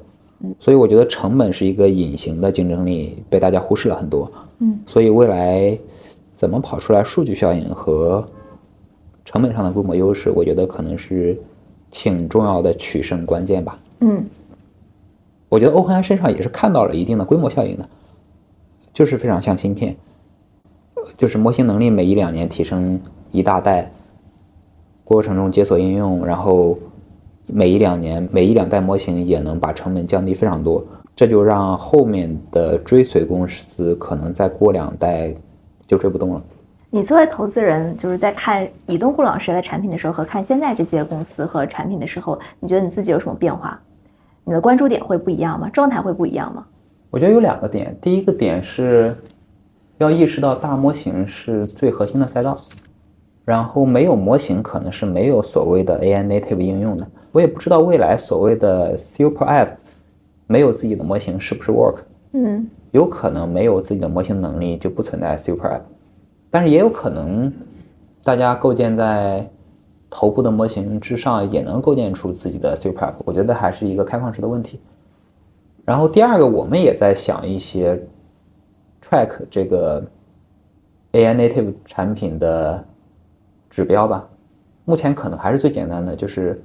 [0.57, 4.31] 所以我觉得成本是一个隐形的竞争力，被大家忽视了很多。
[4.59, 5.77] 嗯，所以未来
[6.33, 8.25] 怎么跑出来数据效应和
[9.25, 11.39] 成本上的规模优势，我觉得可能是
[11.91, 13.77] 挺重要的取胜关键吧。
[13.99, 14.25] 嗯
[15.49, 17.87] 我觉得 OpenAI 身上也是看到了一定的规模效应的，
[18.93, 19.97] 就是非常像芯片，
[21.17, 22.97] 就是模型能力每一两年提升
[23.31, 23.91] 一大代，
[25.03, 26.79] 过程中解锁应用，然后
[27.47, 30.85] 每一两年每一两代模型也能把成本降低非常多，
[31.17, 35.35] 这就让后面的追随公司可能再过两代
[35.85, 36.41] 就追不动了。
[36.93, 43.79] 你作为投资人，就是在看移动顾老师的产品的时候，和看现在这些公司和产品的时候，你觉得你自己有什么变化？
[44.43, 45.69] 你的关注点会不一样吗？
[45.69, 46.65] 状态会不一样吗？
[47.09, 49.15] 我觉得有两个点，第一个点是
[49.99, 52.59] 要意识到大模型是最核心的赛道，
[53.45, 57.07] 然后没有模型可能是没有所谓的 AI native 应用的。
[57.31, 59.69] 我也不知道未来所谓的 super app
[60.45, 61.99] 没有自己的模型是不是 work，
[62.33, 65.81] 嗯有可能没有自己的模型能力就不存在 super app，
[66.51, 67.51] 但是也有可能
[68.23, 69.49] 大家构建在
[70.09, 74.79] 头部的模型之上也能构建出自己的 super app，我觉得还是一个开放式的问题。
[75.85, 77.99] 然后第二个，我们也在想一些
[79.01, 80.03] track 这个
[81.13, 82.83] AI native 产品的
[83.69, 84.27] 指标吧。
[84.83, 86.61] 目前可能还是最简单的，就是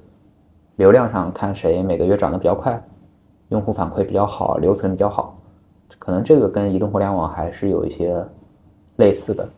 [0.76, 2.82] 流量上看谁每个月涨得比较快，
[3.50, 5.38] 用户反馈比较好，留存比较好。
[5.98, 8.24] 可能这个跟移动互联网还是有一些
[8.96, 9.48] 类似的，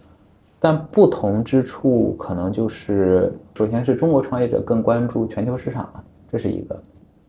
[0.61, 6.83] 但不同之处可能就是，首先是中国创业者更关注全球市场了，这是一个。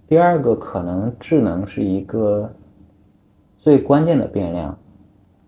[0.08, 2.52] 第二个可能智能是一个
[3.58, 4.76] 最关键的变量，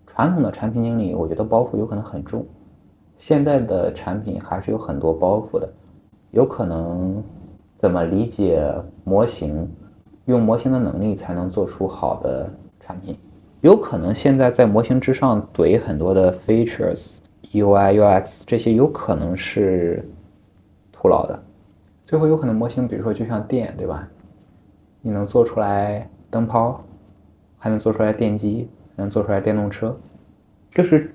[0.06, 2.46] 传统的产品经理我觉得包袱有可能很重，
[3.16, 5.68] 现在的产品还是有很多包袱的，
[6.30, 7.20] 有可能
[7.78, 8.72] 怎么理解
[9.02, 9.68] 模型，
[10.26, 13.16] 用模型的能力才能做出好的产品，
[13.62, 17.16] 有可能现在在模型之上怼很多的 features、
[17.52, 20.08] UI、UX 这些有可能是
[20.90, 21.42] 徒劳的，
[22.04, 24.08] 最后有可能模型比如说就像电，对吧？
[25.00, 26.82] 你能做出来灯泡，
[27.58, 29.96] 还能做出来电机，能做出来电动车，
[30.70, 31.12] 就是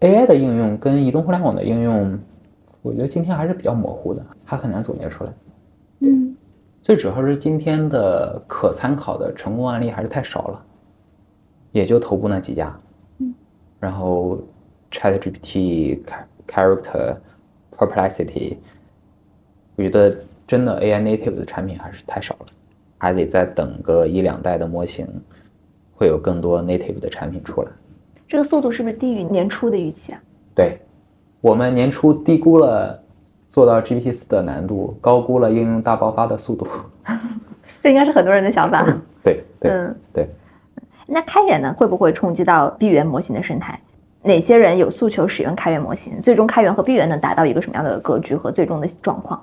[0.00, 2.18] AI 的应用跟移动互联网的应用，
[2.82, 5.32] 我觉得今天还是比较模糊的，还很难总结出来。
[6.00, 6.36] 嗯
[6.82, 10.64] 最主要是今天的可参考的成功案例还是太少了，
[11.70, 12.76] 也就头部那几家。
[13.18, 13.32] 嗯，
[13.78, 14.38] 然后
[14.92, 16.00] ChatGPT、
[16.46, 17.16] Character、
[17.76, 18.58] Perplexity，
[19.76, 20.16] 我觉得
[20.46, 22.46] 真的 AI native 的产品还是太少了，
[22.98, 25.08] 还得再等个一两代的模型，
[25.94, 27.68] 会有更多 native 的产品出来。
[28.28, 30.20] 这个速度是不是低于年初的预期啊？
[30.54, 30.78] 对，
[31.40, 33.02] 我们年初低估了
[33.48, 36.66] 做到 GPT 四的难度，高估了应用大爆发的速度。
[37.82, 38.84] 这应该是很多人的想法。
[39.24, 40.28] 对对嗯，对。
[41.06, 43.80] 那开源呢，会不会冲击到闭源模型的生态？
[44.24, 46.20] 哪些人有诉求使用开源模型？
[46.22, 49.42] 最终开源和闭源能达到一个什么样的格局和最终的状况？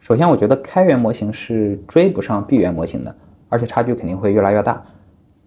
[0.00, 3.14] 首先，我觉得开源模型是追不上闭源模型的，
[3.48, 4.82] 而且差距肯定会越来越大。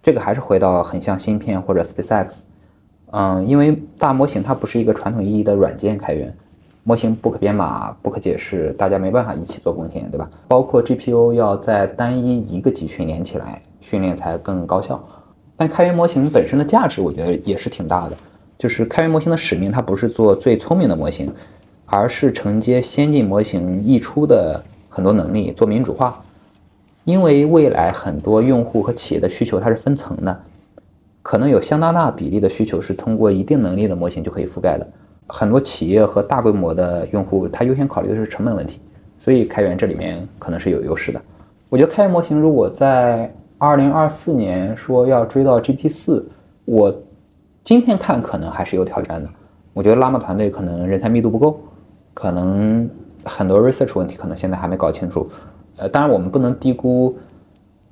[0.02, 2.40] 这个还是回到很像芯片或者 SpaceX，
[3.12, 6.36] 嗯，因为大模型它不是一个传统意义的软件开源，
[6.84, 10.30] 模型不可编码、不可解释，大家没办法一起做贡献，对吧？
[10.48, 15.04] 包括 GPU 要在单一一个集群连起来训练才更高效。
[15.58, 18.18] 但开源模型本身的价值，我觉得也是挺大的。
[18.58, 21.32] 就是开源模型的使命，它不是做最聪明的模型，
[21.86, 26.22] 而是承接先进模型溢出的很多能力，做民主化。
[27.04, 30.42] 因为未来很多用户和企业的需求它是分层的，
[31.22, 34.88] 可能有相当大比例的需求是通过一定能力的模型就可以覆盖的。
[35.28, 38.80] 很多企业和大规模的用户，他优先考虑的是成本问题，
[39.20, 41.22] 所以开源这里面可能是有优势的。
[41.70, 46.28] 我觉得开源模型如果在二零二四年说要追到 GPT 四，
[46.66, 46.92] 我
[47.66, 49.28] 今天看可能还是有挑战的。
[49.74, 51.60] 我觉得拉玛团队可能人才密度不够，
[52.14, 52.88] 可能
[53.24, 55.28] 很多 research 问题可能现在还没搞清楚。
[55.78, 57.18] 呃，当然我们不能低估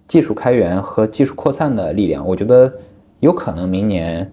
[0.08, 2.24] 技术开源和技术扩散的力量。
[2.24, 2.72] 我觉得
[3.20, 4.32] 有可能明年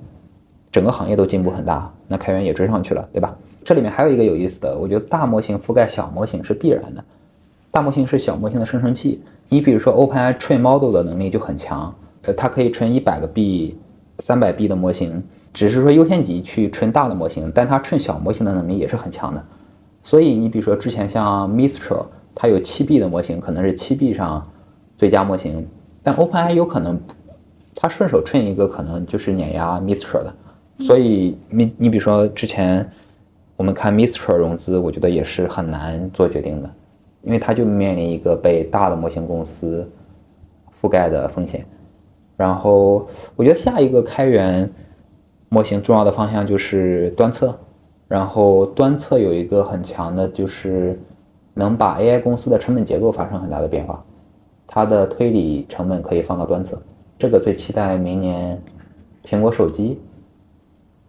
[0.70, 3.34] 整个行业都进步很大，那开源也追上去了，对吧？
[3.64, 7.03] 这里面还有一个有意思的，我觉得大模型覆盖小模型是必然的。
[7.70, 13.78] 大模型是小模型的生成器，你比如说 OpenAI train model 的能力就很强，呃，它可以 train 一百个 B、
[14.21, 19.45] 三百 B 的模型，只是说优先级去训大的模型，但它训小模型的能力也是很强的。
[20.03, 22.05] 所以你比如说之前像 Mistral，
[22.35, 24.47] 它有七 B 的模型，可能是七 B 上
[24.97, 25.66] 最佳模型，
[26.03, 27.01] 但 OpenAI 有可能
[27.75, 30.35] 它顺手 train 一个，可能就是碾压 Mistral 的。
[30.81, 32.89] 所以你你比如说之前
[33.57, 36.71] 我们看 Mistral 融资，我觉得也是很难做决定的。
[37.23, 39.87] 因为它就面临一个被大的模型公司
[40.81, 41.62] 覆盖的风险，
[42.41, 44.66] 然后我觉得下一个开源
[45.51, 47.55] 模型重要的方向就是端测，
[48.09, 50.99] 然后端测有一个很强的就是
[51.53, 54.03] 能把 AI 公司的成本结构发生很大的变化，
[54.66, 56.80] 它的推理成本可以放到端侧，
[57.18, 58.59] 这个最期待明年
[59.22, 60.01] 苹果手机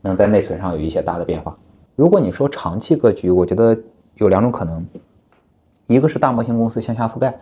[0.01, 1.57] 能在内存上有一些大的变化。
[1.95, 3.77] 如果你说长期格局，我觉得
[4.15, 4.85] 有两种可能。
[5.87, 7.39] 一个是大模型公司向下覆盖，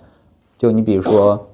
[0.60, 1.48] 就你比如说，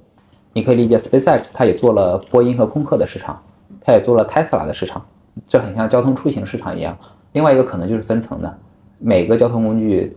[0.56, 3.38] 你可以理解 SpaceX，它也做了波音和空客的市场，
[3.82, 5.06] 它也做了 Tesla 的市场，
[5.50, 6.98] 这很像交通出行市场一样。
[7.34, 8.58] 另外一个可能就是分层的，
[8.98, 10.16] 每个交通工具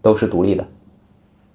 [0.00, 0.66] 都是独立的。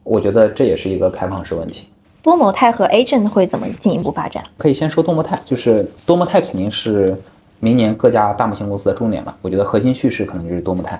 [0.03, 1.89] 我觉得这也是一个开放式问题。
[2.21, 4.41] 多模态和 Agent 会怎么进一步发展？
[4.57, 7.21] 可以先说多模态，就是多模态肯定是
[7.59, 9.35] 明年各家大模型公司的重点了。
[9.41, 10.97] 我觉得核心叙事可能就是多模态，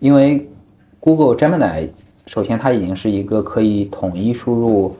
[0.00, 0.46] 因为
[1.00, 1.88] Google Gemini。
[2.26, 4.92] 首先，它已经是一个可以统一输入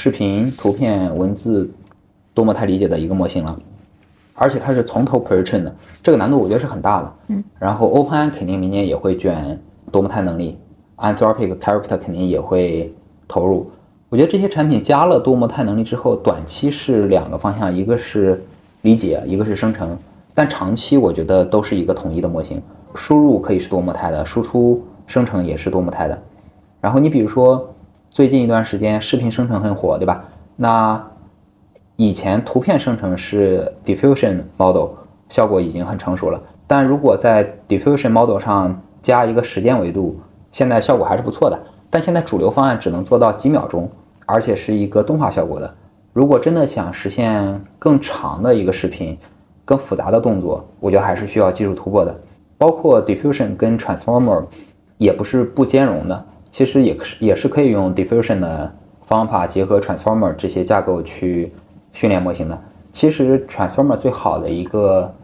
[0.00, 1.68] 视频、图片、文字
[2.32, 3.58] 多模态理解的一个模型了，
[4.32, 5.74] 而且它是从头 pretrain 的，
[6.04, 7.12] 这个难度我觉得是很大的。
[7.26, 7.42] 嗯。
[7.58, 10.56] 然后 OpenAI 肯定明年也会卷多模态能力
[10.98, 12.94] ，Anthropic Character 肯定也会
[13.26, 13.68] 投入。
[14.08, 18.40] 我觉得这些产品加了多模态能力之后，短期是两个方向，一个是
[18.82, 19.98] 理解，一个是生成。
[20.32, 22.62] 但长期我觉得都是一个统一的模型，
[22.94, 26.16] 输入可以是多模态的，输出生成也是多模态的。
[26.80, 27.74] 然后你比如说，
[28.10, 30.24] 最近一段时间视频生成很火，对吧？
[30.56, 31.02] 那
[31.96, 34.90] 以前图片生成是 diffusion model，
[35.28, 36.40] 效果已经很成熟了。
[36.66, 40.18] 但如果在 diffusion model 上加一个时间维度，
[40.50, 41.58] 现在效果还是不错的。
[41.90, 43.88] 但现在主流方案只能做到几秒钟，
[44.26, 45.74] 而且是一个动画效果的。
[46.12, 49.16] 如果真的想实现更长的一个视频、
[49.64, 52.14] 更复杂的动作，我觉得还是需要技术突破的。
[52.58, 54.44] 包括 diffusion 跟 transformer
[54.96, 56.26] 也不是不兼容的。
[56.50, 58.72] 其实也是也是可以用 diffusion 的
[59.02, 61.52] 方法结合 transformer 这些架构去
[61.92, 62.62] 训练模型的。
[62.92, 65.14] 其实 transformer 最好的一个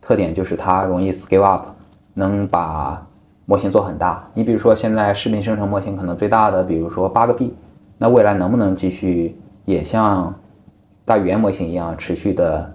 [0.00, 1.66] 特点就是它容易 scale up，
[2.14, 3.06] 能把
[3.44, 4.28] 模型做很大。
[4.34, 7.54] 你比如说现在视频生成模型可能最大的，比如说八个 B，
[7.98, 10.34] 那未来能不能继续也像
[11.04, 12.72] 大语言模型一样持续的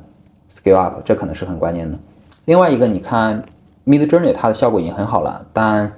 [0.49, 1.97] scale up，这可能是很关键的。
[2.45, 3.43] 另外一个，你看
[3.86, 5.91] Midjourney 它的效果已经很好了，但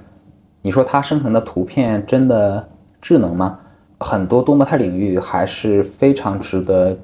[0.66, 2.66] 你说它生成的图片真的
[2.98, 3.58] 智能吗？
[4.00, 6.96] 很多多模态领域还是非常值得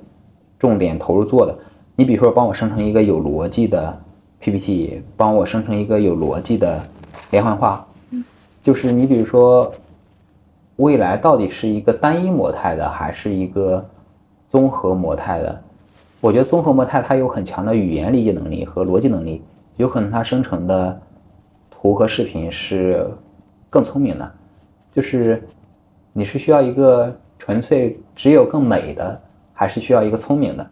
[0.58, 1.54] 重点投入做的。
[1.94, 4.00] 你比如说，帮我生成一个有逻辑的
[4.40, 6.82] PPT，帮我生成一个有逻辑的
[7.32, 7.86] 连环画。
[8.62, 9.70] 就是你比如说，
[10.76, 13.86] 未来到底是一个单一模态的，还是一个
[14.48, 15.62] 综合模态的？
[16.18, 19.42] 我觉得综合模态它有很强的语言理解能力和逻辑能力，
[19.76, 20.98] 有可能它生成的。
[21.82, 23.10] 图和视频是
[23.70, 24.32] 更聪明的，
[24.92, 25.42] 就是
[26.12, 29.18] 你是需要一个纯粹只有更美的，
[29.54, 30.70] 还是需要一个聪明的？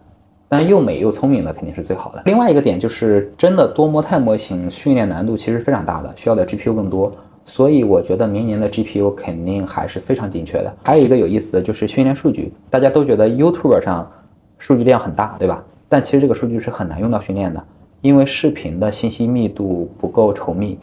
[0.49, 2.23] 但又美又聪明的肯定是最好的。
[2.25, 7.13] 另外一个点就是，真的多模态模型训练难度其实非常大的，需要的 GPU 更多。
[7.45, 10.75] 所以我觉得明年的 GPU 肯定还是非常紧缺的。
[10.85, 14.11] 还有一个有意思的就是训练数据，大家都觉得 YouTube 上
[14.59, 15.65] 数据量很大，对吧？
[15.89, 17.65] 但其实这个数据是很难用到训练的，
[18.01, 20.79] 因为视频的信息密度不够稠密，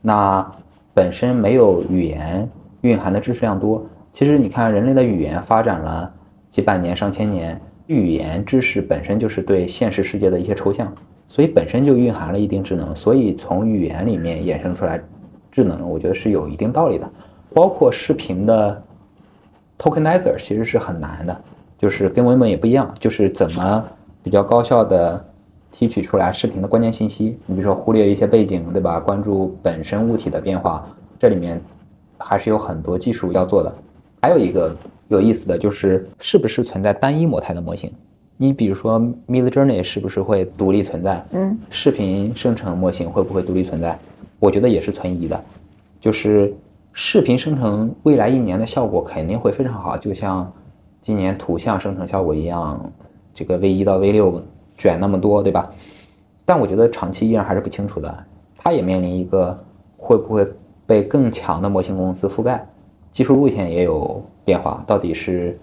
[0.00, 0.50] 那
[0.96, 2.48] 本身没有语言
[2.80, 3.84] 蕴含的知识量多。
[4.14, 6.10] 其实你看，人类的语言发展了
[6.48, 7.60] 几百年、上千年。
[7.86, 10.90] 语言知识本身就是对现实世界的一些抽象，
[11.28, 14.98] 所以本身就蕴含了一定智能，所以从语言里面衍生出来
[15.52, 17.08] 智能，我觉得是有一定道理的。
[17.52, 18.82] 包括视频的
[19.78, 21.40] tokenizer 其实是很难的，
[21.76, 23.84] 就是跟文本也不一样，就是怎么
[24.22, 25.22] 比较高效的
[25.76, 27.38] 提取出来视频的关键信息。
[27.44, 28.98] 你比如说忽略一些背景，对吧？
[28.98, 30.86] 关注本身物体的变化，
[31.18, 31.60] 这里面
[32.16, 33.74] 还是有很多技术要做的。
[34.22, 34.74] 还有一个。
[35.08, 37.92] 有意思的就是，是不是存在单一模态的模型？
[38.36, 41.24] 你比如说，Mid Journey 是不是会独立存在？
[41.30, 43.96] 嗯，视频生成模型会不会独立存在？
[44.40, 45.40] 我觉得也是存疑的。
[46.00, 46.52] 就是
[46.92, 50.52] 视频生成未来一年的效果肯定会非常好，就像
[51.00, 52.92] 今年图像生成效果一样，
[53.32, 54.42] 这个 V 一到 V 六
[54.76, 55.70] 卷那么多，对吧？
[56.44, 58.24] 但我觉得长期依然还是不清楚的。
[58.56, 59.56] 它也面临一个
[59.96, 60.46] 会不会
[60.86, 62.66] 被更强的模型公司覆盖？
[63.10, 65.58] 技术路线也有变化，到底是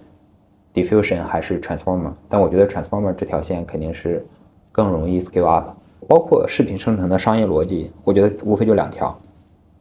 [0.73, 2.11] diffusion 还是 transformer？
[2.27, 4.25] 但我觉得 transformer 这条线肯定是
[4.71, 5.75] 更容易 scale up。
[6.07, 9.17] 包括视频生成的商业逻辑，我觉得无非就两条，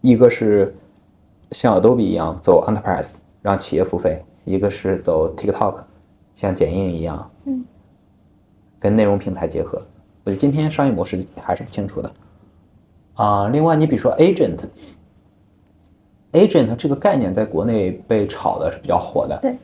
[0.03, 0.73] 一个是
[1.51, 5.77] 像 Adobe 一样走 enterprise 让企业付费，一个是走 TikTok
[6.37, 7.65] 像剪映一样，嗯，
[8.83, 9.81] 跟内容平台结合。
[10.25, 12.13] 我觉得今天商业模式还是不清楚的。
[13.15, 14.59] 啊，另外你比如说 agent。
[16.33, 19.55] agent 这个概念在国内被炒的是比较火的，对。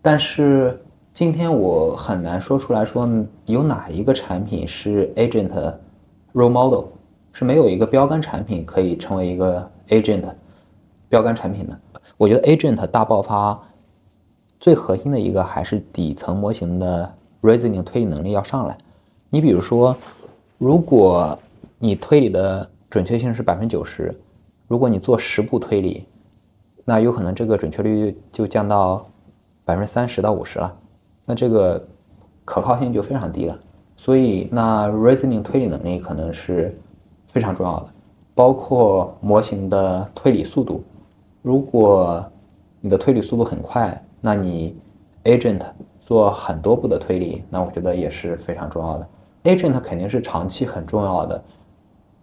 [0.00, 0.82] 但是
[1.12, 3.06] 今天我很难说出来说
[3.44, 5.74] 有哪一个产品是 agent
[6.32, 6.86] role model，
[7.32, 10.24] 是没有一个标杆产品可以成为一个 agent
[11.10, 11.78] 标杆产品的。
[12.16, 13.60] 我觉得 agent 大爆发
[14.58, 17.12] 最核心的一个还是底层模型的
[17.42, 18.76] reasoning 推理能力要上来。
[19.28, 19.96] 你比如说，
[20.58, 21.38] 如果
[21.78, 24.14] 你推理的准确性是百分之九十。
[24.66, 26.06] 如果你做十步推理，
[26.84, 29.04] 那有可能这个准确率就降到
[29.64, 30.76] 百分之三十到五十了，
[31.24, 31.84] 那这个
[32.44, 33.58] 可靠性就非常低了。
[33.96, 36.72] 所以，那 reasoning 推理能力可能是
[37.26, 37.88] 非常重要的，
[38.32, 40.84] 包括模型的推理速度。
[41.42, 42.24] 如果
[42.80, 44.76] 你的推理速度很快，那你
[45.24, 45.62] agent
[46.10, 49.08] 做很多步的推理，那我觉得也是非常重要的。
[49.44, 51.40] agent 肯定是长期很重要的，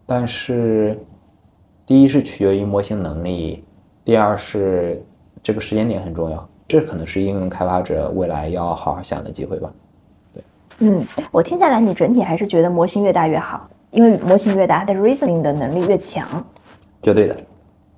[0.05, 0.99] 但是。
[1.85, 3.63] 第一是取决于模型能力，
[4.03, 5.01] 第二是
[5.41, 9.71] 这个时间点很重要，这可能是应用开发者未来要好好想的机会吧。
[10.33, 10.43] 对，
[10.79, 16.27] 嗯，我听下来，你整体还是觉得模型越大越好，因为模型越大，它的 reasoning 的能力越强。
[17.01, 17.37] 绝对的，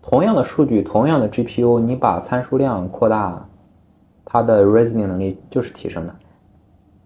[0.03, 3.43] 同样的数据，同样的 GPU，你把参数量扩大，
[4.31, 6.15] 它的 reasoning 能力就是提升的。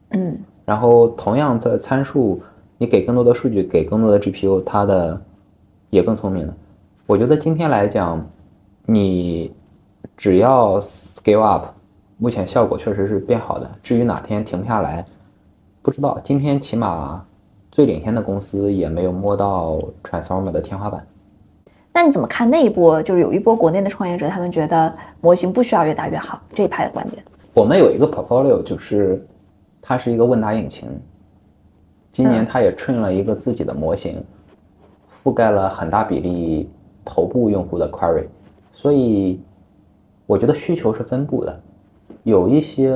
[0.09, 2.41] 嗯，然后同样的参数，
[2.77, 5.19] 你给更多的数据，给更多的 GPU，它的
[5.89, 6.53] 也更聪明了。
[7.07, 8.23] 我觉得今天来讲，
[8.85, 9.53] 你
[10.17, 11.67] 只要 scale up，
[12.17, 13.71] 目前效果确实是变好的。
[13.81, 15.05] 至于哪天停不下来，
[15.81, 16.19] 不知道。
[16.23, 17.25] 今天起码
[17.71, 21.07] 最领先的公司也没有摸到 transformer 的天花板。
[21.93, 23.01] 那你怎么看那一波？
[23.01, 27.23] 就是有一波国内的创业者，他们觉得模型不需要越大越好这一派的观点。
[27.53, 29.25] 我们有一个 portfolio，就是
[29.81, 30.89] 它是一个问答引擎，
[32.11, 34.23] 今年它也 train 了一个自己的模型，
[35.23, 36.69] 覆盖了很大比例。
[37.05, 38.23] 头部用户的 query，
[38.71, 39.41] 所以
[40.25, 41.61] 我觉得需求是分布的，
[42.23, 42.95] 有一些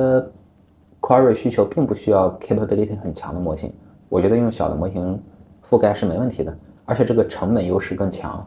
[0.98, 3.70] query 需求并不需要 capability 很强的模型，
[4.08, 5.22] 我觉得用小的模型
[5.68, 8.42] 覆盖是没问题的，而且这个成本优势更强，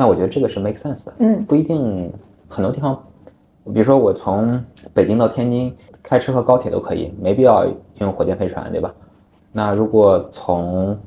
[0.00, 2.10] 那我觉得这个是 make sense 的，嗯，不一定
[2.48, 2.98] 很多地方，
[3.66, 7.66] 比如说我从北京到天津开车和高铁都可以，没必要
[7.98, 8.90] 用火箭飞船，对吧？
[9.52, 10.98] 那如果从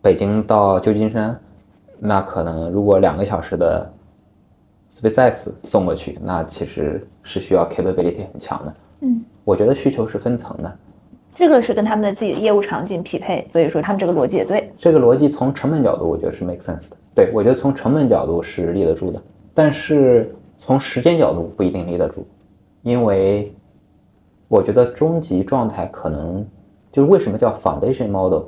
[0.00, 1.36] 北京到旧金山。
[1.98, 3.90] 那可能如果两个小时的
[4.90, 8.74] SpaceX 送过去，那其实是需要 capability 很强的。
[9.00, 10.78] 嗯，我觉得需求是分层的，
[11.36, 14.72] 这个是跟他们的自己的业务场景匹配，所以说他们这个逻辑也对。
[14.76, 16.96] 这个逻辑从成本角度，我觉得是 make sense 的。
[17.14, 19.22] 对我觉得从成本角度是立得住的，
[19.54, 22.26] 但是从时间角度不一定立得住，
[22.82, 23.54] 因为
[24.48, 26.44] 我觉得终极状态可能
[26.90, 28.44] 就是为什么叫 foundation model？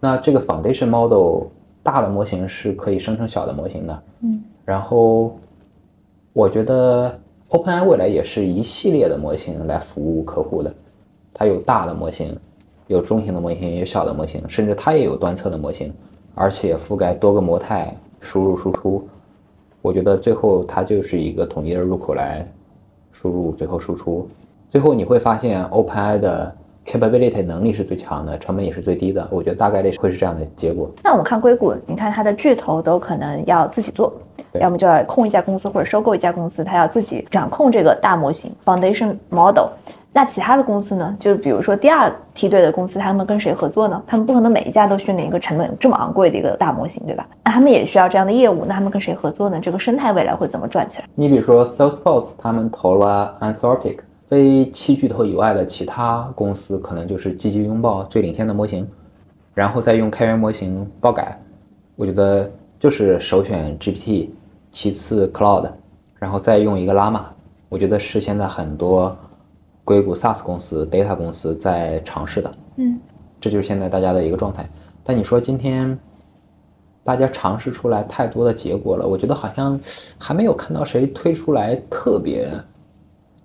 [0.00, 1.46] 那这个 foundation model。
[1.82, 4.02] 大的模型是可以生成小的模型的。
[4.20, 5.34] 嗯，然后
[6.34, 10.72] 我觉得 OpenAI 未来也是一系列的模型来服务客户的，
[11.32, 12.38] 它有大的模型，
[12.86, 15.92] 有中型的模型，有小的模型，甚至它也有端侧的模型，
[16.34, 19.06] 而且覆盖多个模态，输入输出。
[19.82, 22.46] 我觉得最后它就是一个统一的入口来
[23.12, 24.28] 输入，最后输出。
[24.68, 26.56] 最后你会发现 OpenAI 的
[26.86, 29.26] capability 能力是最强的，成本也是最低的。
[29.30, 30.90] 我觉得大概率会是这样的结果。
[31.02, 34.12] 那我们看硅谷，你看它的巨头都可能要自己做，
[34.54, 39.68] 要么就要控一家公司或者收购一家公司，它要自己掌控这个大模型 foundation model。
[40.12, 41.16] 那其他的公司呢？
[41.20, 44.02] 就是比如说第二梯队的公司，他们跟谁合作呢？
[44.08, 47.24] 他们不可能每一家都训练一个成本这么昂贵的一个大模型，对吧？
[47.44, 49.60] 那他们也需要这样的业务，那他们跟谁合作呢？
[49.60, 51.06] 这个生态未来会怎么转起来？
[51.14, 53.98] 你比如说 Salesforce，他们投了 Anthropic，
[54.30, 58.88] 非七巨头以外的其他公司可能就是积极拥抱最领先的模型，
[59.54, 61.36] 然后再用开源模型爆改。
[61.96, 64.28] 我觉得就是首选 GPT，
[64.70, 65.68] 其次 Cloud，
[66.14, 67.24] 然后再用一个 Llama。
[67.68, 69.16] 我觉得是现在很多
[69.84, 72.54] 硅谷 SaaS 公司、Data 公司在尝试的。
[72.76, 73.00] 嗯，
[73.40, 74.64] 这就是现在大家的一个状态。
[75.02, 75.98] 但你说今天
[77.02, 79.76] 大家尝试出来太多的结果了，我觉得好像
[80.20, 82.48] 还没有看到谁推出来特别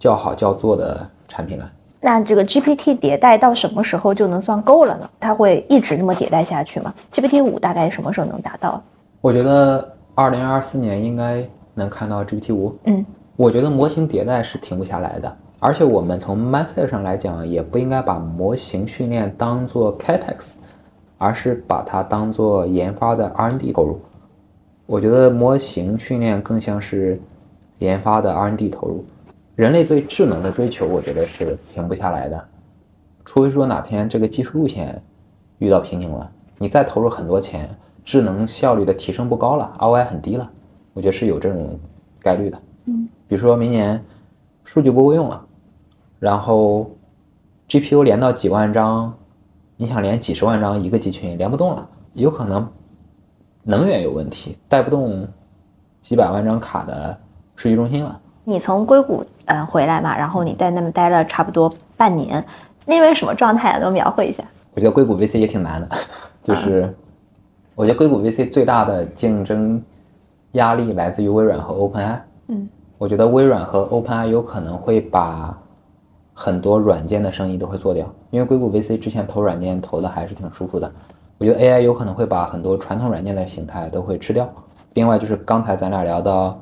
[0.06, 1.68] 叫好叫座的产品了。
[2.00, 5.10] 那这个 GPT 迭代到什么时候就能算够了呢？
[5.20, 8.80] 它会一直那么迭代下去吗？GPT 五大概什么时候能达到？
[9.20, 11.44] 我觉得二零二四年应该
[11.74, 12.78] 能看到 GPT 五。
[12.84, 13.04] 嗯，
[13.36, 20.52] 我觉得模型迭代是停不下来的，而且我们从 mindset 上来讲，也不应该把模型训练当做 capex，
[21.18, 24.00] 而是把它当做研发的 R&D 投入。
[24.86, 27.20] 我觉得模型训练更像是
[27.80, 29.04] 研发的 R&D 投入。
[29.56, 32.46] 人类对智能的追求，我觉得是停不下来的，
[33.24, 35.02] 除非说哪天这个技术路线
[35.60, 37.70] 遇到瓶颈了，你再投入很多钱，
[38.04, 40.52] 智能效率的提升不高了，ROI 很低了，
[40.94, 41.80] 我觉得是有这种
[42.20, 42.62] 概率的。
[42.86, 44.04] 嗯，比如说明年
[44.66, 45.46] 数据不够用了，
[46.20, 46.92] 然后
[47.70, 49.14] GPU 连到几万张，
[49.78, 52.70] 你想连几十万张一个集群连不动了，有可能
[53.64, 55.26] 能源有问题，带不动
[56.02, 57.18] 几百万张卡的
[57.56, 58.22] 数据中心了。
[58.46, 62.44] 你从硅谷呃回来嘛，然后你在那边待了差不多半年，
[62.86, 63.80] 那边什么状态啊？
[63.80, 64.44] 都描绘一下。
[64.74, 65.90] 我觉得硅谷 VC 也挺难的，
[66.44, 66.94] 就是
[67.76, 69.82] 我觉得硅谷 VC 最大的竞争
[70.54, 72.20] 压力来自于微软和 OpenAI。
[72.48, 75.58] 嗯，我觉得微软和 OpenAI 有可能会把
[76.34, 80.92] 很多软件的生意都会做掉，因为硅谷 VC 之前投软件投的还是挺舒服的。
[81.38, 84.48] 我觉得 AI 有可能会把很多传统软件的形态都会吃掉。
[84.94, 86.58] 另外就是刚才咱俩聊到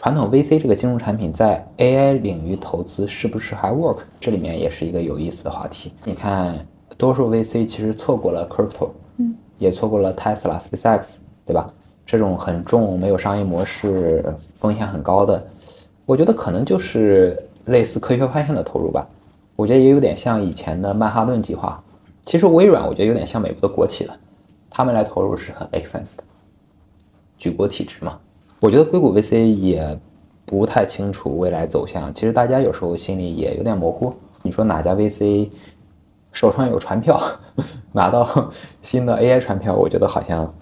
[0.00, 3.98] 传统 VC 这个金融产品在 AI 领域投资是不是还 work？
[4.20, 5.92] 这里面也是一个有意思的话题。
[6.04, 6.64] 你看，
[6.96, 11.68] 多数 VC 其实错过了 crypto，嗯，也错过了 Tesla、SpaceX，对吧？
[12.06, 14.24] 这种很重、没有商业模式、
[14.56, 15.44] 风险很高的，
[16.06, 19.04] 我觉得可能就是类似科学发现的投入吧。
[19.56, 21.82] 我觉得也有点像以前的曼哈顿计划。
[22.24, 24.16] 其实微软我觉得有点像美国的国企了，
[24.70, 26.22] 他们来投入是很 make sense 的，
[27.36, 28.16] 举国体制嘛。
[28.60, 29.98] 我觉得硅谷 VC 也
[30.44, 34.12] 不太清楚未来走向，其实大家有时候心里也有点模糊。
[34.42, 35.48] 你说哪家 VC
[36.32, 37.20] 手上有传票，
[37.92, 38.50] 拿到
[38.82, 40.52] 新的 AI 传票，我觉得好像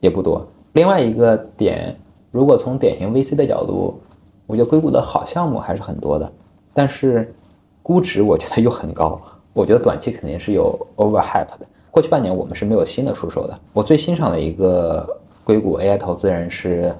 [0.00, 0.46] 也不多。
[0.74, 1.96] 另外一个点，
[2.30, 3.98] 如果从典型 VC 的角度，
[4.46, 6.30] 我觉得硅谷的好项目还是很多的，
[6.74, 7.34] 但是
[7.82, 9.18] 估值我觉得又很高。
[9.54, 11.60] 我觉得短期肯定是有 overhype 的。
[11.90, 13.58] 过去半年我们是没有新的出手的。
[13.72, 15.08] 我最欣赏的一个
[15.42, 16.94] 硅谷 AI 投资人是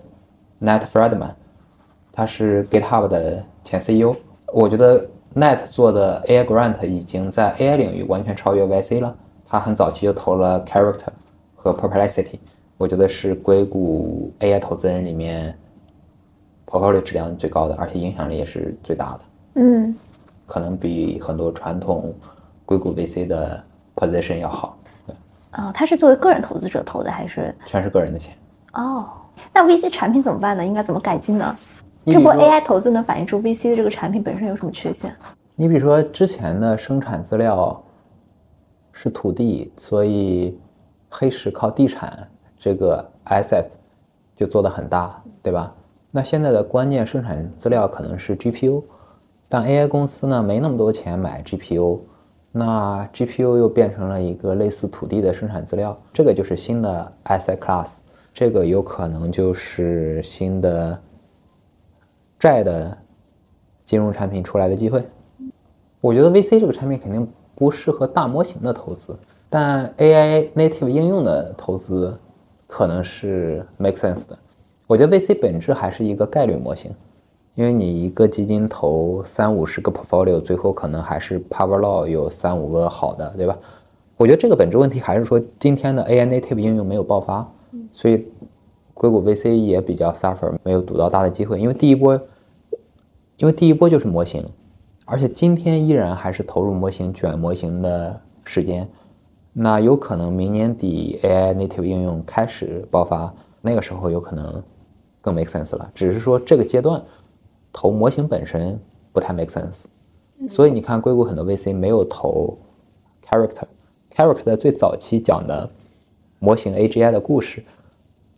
[0.61, 1.33] Nat Friedman，
[2.13, 4.15] 他是 GitHub 的前 CEO。
[4.53, 9.15] 我觉得 Nat 做的 AI Grant 已经在 AI 领域完全超越 YC 了。
[9.45, 11.09] 他很早期就投了 Character
[11.55, 12.39] 和 Perplexity，
[12.77, 15.57] 我觉得是硅谷 AI 投资人里面
[16.67, 19.21] portfolio 质量最高的，而且影响力也是最大的。
[19.55, 19.95] 嗯，
[20.47, 22.13] 可能比很多传统
[22.65, 23.63] 硅谷 VC 的
[23.95, 24.77] position 要好，
[25.53, 27.55] 哦，他是作为个人投资者投的还是？
[27.67, 28.35] 全是个人的钱。
[28.73, 29.09] 哦，
[29.53, 30.65] 那 VC 产品怎么办呢？
[30.65, 31.57] 应该怎么改进呢？
[32.05, 35.15] 这波 AI 投资能反映出 VC 的这个产品本身有什么缺陷？
[35.57, 37.83] 你比如说之前的生产资料
[38.93, 40.59] 是土地，所以
[41.09, 43.67] 黑石靠地产这个 asset
[44.37, 45.75] 就做得很大，对吧？
[46.11, 48.83] 那现在的关键生产资料可能是 GPU，
[49.49, 52.01] 但 AI 公司呢没那么多钱买 GPU，
[52.53, 57.99] 那 GPU 又变成了一个类似土地的生产资料，这个就是新的 asset class，
[58.39, 61.01] 这个有可能就是新的
[62.39, 62.95] 债的
[63.83, 65.03] 金融产品出来的机会。
[66.03, 69.19] 我觉得 VC 这个产品肯定不适合大模型的投资，
[69.49, 72.15] 但 AI native 应用的投资
[72.67, 74.39] 可能是 make sense 的。
[74.87, 76.95] 我觉得 VC 本质还是一个概率模型，
[77.55, 83.59] 因为你一个基金投三五十个 portfolio，最后可能还是 power law 有三五个好的，对吧？
[84.19, 87.51] 我觉得这个本质问题还是说今天的 AI native 应用没有爆发，
[87.97, 88.27] 所以
[88.93, 92.21] 硅谷 VC 也比较 suffer，没有赌到大的机会，因为第一波，
[93.39, 94.47] 因为第一波就是模型，
[95.07, 98.87] 而且今天依然还是投入模型卷模型的时间。
[99.55, 103.33] 那有可能明年底 AI native 应用开始爆发，
[103.63, 104.63] 那个时候有可能
[105.23, 105.91] 更 make sense 了。
[105.95, 107.03] 只是说这个阶段
[107.73, 108.79] 投模型本身
[109.11, 109.85] 不太 make sense，
[110.51, 112.59] 所以你看硅谷很多 VC 没有投
[113.27, 115.71] character，character 最早期讲的
[116.39, 117.65] 模型 AGI 的故事，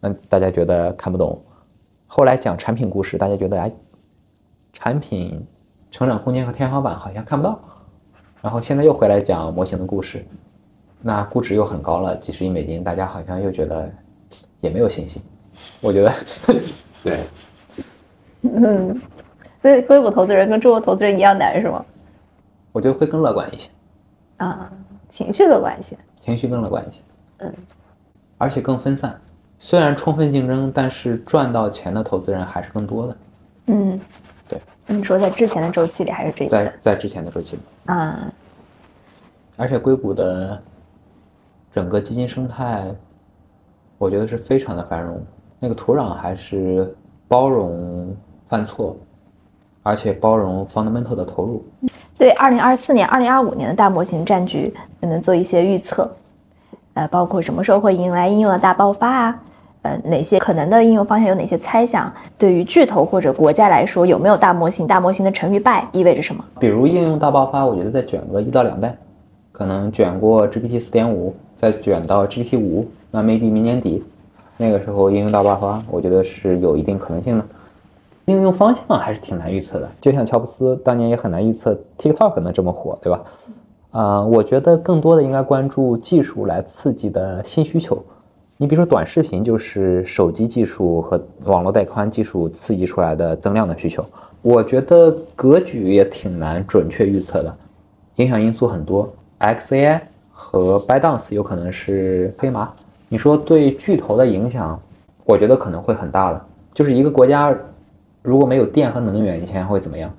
[0.01, 1.41] 那大家觉得看不懂。
[2.07, 3.73] 后来讲产品故事，大家觉得哎，
[4.73, 5.47] 产品
[5.91, 7.59] 成长空间和天花板好像看不到。
[8.41, 10.25] 然后现在又回来讲模型的故事。
[11.01, 13.89] 那估值又很高了，几十亿美金，大家好像又觉得
[14.61, 15.23] 也没有信心。
[15.81, 16.13] 我觉得，
[17.05, 17.19] 对，
[18.43, 19.01] 嗯，
[19.61, 21.85] 所以硅谷投资人跟中国投资人一样难是吗？
[22.73, 23.69] 我觉得会更乐观一些。
[24.39, 24.73] 啊，
[25.09, 25.97] 情绪乐观一些。
[26.21, 27.01] 情绪更乐观一些。
[27.39, 27.55] 嗯，
[28.39, 29.21] 而且更分散。
[29.59, 33.17] 虽然充分竞争，但是赚到钱的投资人还是更多的。
[33.67, 34.01] 嗯，
[34.49, 34.61] 对。
[34.87, 36.51] 你说在之前的周期里还是这次？
[36.51, 37.63] 在在之前的周期里。
[37.87, 38.33] 啊。
[39.57, 40.61] 而且硅谷的。
[41.71, 42.87] 整个基金生态，
[43.99, 45.23] 我觉得是非常的繁荣。
[45.61, 46.93] 那个土壤还是
[47.29, 48.17] 包容
[48.49, 48.97] 犯错，
[49.83, 51.65] 而且包容 fundamental 的投入。
[52.17, 56.11] 对，二零二四年、二零二五年的大模型战局，能做一些预测？
[56.95, 59.43] 呃，包括什么时候会迎来应用的大爆发啊？
[59.83, 62.13] 呃，哪些可能的应用方向有哪些猜想？
[62.37, 64.87] 对于巨头或者国家来说，有没有大模型？
[64.87, 66.45] 大模型的成与败意味着什么？
[66.59, 68.97] 比如应用大爆发，我觉得再卷个一到两代，
[69.53, 71.35] 可能卷过 GPT 四点五。
[71.61, 74.05] 再卷到 GPT 五，那 maybe 明年底，
[74.57, 77.45] 那个时候应用大爆发，我觉得是有一定可能性的。
[78.27, 83.21] 应用方向还是挺难预测的，就像乔布斯当年也很难预测 TikTok 能这么火，对吧？
[83.91, 88.01] 啊，我觉得更多的应该关注技术来刺激的新需求。
[88.61, 94.05] 你比如说短视频，就是手机技术和网络带宽技术刺激出来的增量的需求。
[94.43, 97.57] 我觉得格局也挺难准确预测的，
[98.17, 99.09] 影响因素很多
[99.39, 100.01] ，XAI。
[100.41, 102.73] 和 Bydance 有可能是黑马。
[103.09, 104.81] 你说对巨头的影响，
[105.25, 106.45] 我觉得可能会很大的。
[106.73, 107.53] 就是一个国家
[108.23, 110.13] 如果没有电和能源，你想想会怎么样？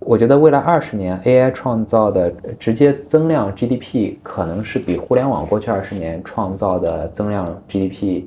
[0.00, 8.24] 我觉得未来二十年 AI 创造的直接增量 GDP 可能是比互联网过去二十年创造的增量 GDP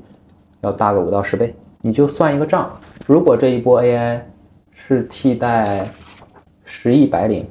[0.61, 1.53] 要大个五到十倍。
[1.81, 2.71] 你就算一个账，
[3.05, 4.19] 如果这一波 AI
[4.71, 5.89] 是替代
[6.63, 7.45] 十亿白领，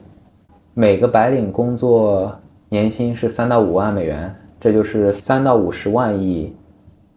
[0.72, 2.34] 每个白领工作。
[2.68, 6.56] 年薪是三到五万美元，这就是三到五十万亿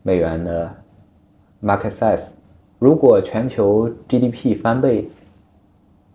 [0.03, 0.69] 美元的
[1.63, 2.31] market size。
[2.77, 5.09] 如果全球 GDP 翻倍，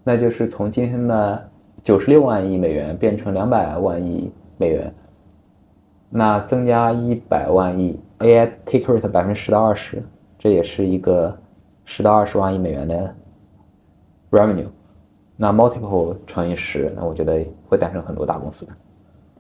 [0.02, 1.50] 那就是从今天的
[1.82, 4.92] 九十六万亿美元变成两百万亿美元，
[6.08, 10.02] 那增加一百万亿 AI take rate 百分之十到二十，
[10.38, 11.34] 这也是一个
[11.84, 13.14] 十到二十万亿美元的
[14.30, 14.66] revenue。
[15.36, 18.72] 那 multiple 乘以十，那我觉得会诞生很多大公司的。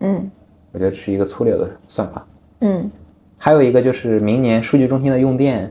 [0.00, 0.30] 嗯，
[0.72, 2.26] 我觉得是一个粗略的算法。
[2.60, 2.90] 嗯，
[3.38, 5.70] 还有一个就是明年数据中心的用电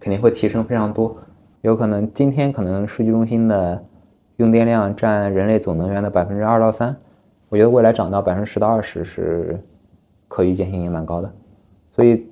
[0.00, 1.16] 肯定会提升非常多，
[1.60, 3.84] 有可能今天可能数据中心的
[4.42, 6.94] 用电量占人类总能源的百分之二到三，
[7.48, 9.58] 我觉得未来涨到百分之十到二十是
[10.28, 11.32] 可预见性也蛮高的，
[11.90, 12.26] 所以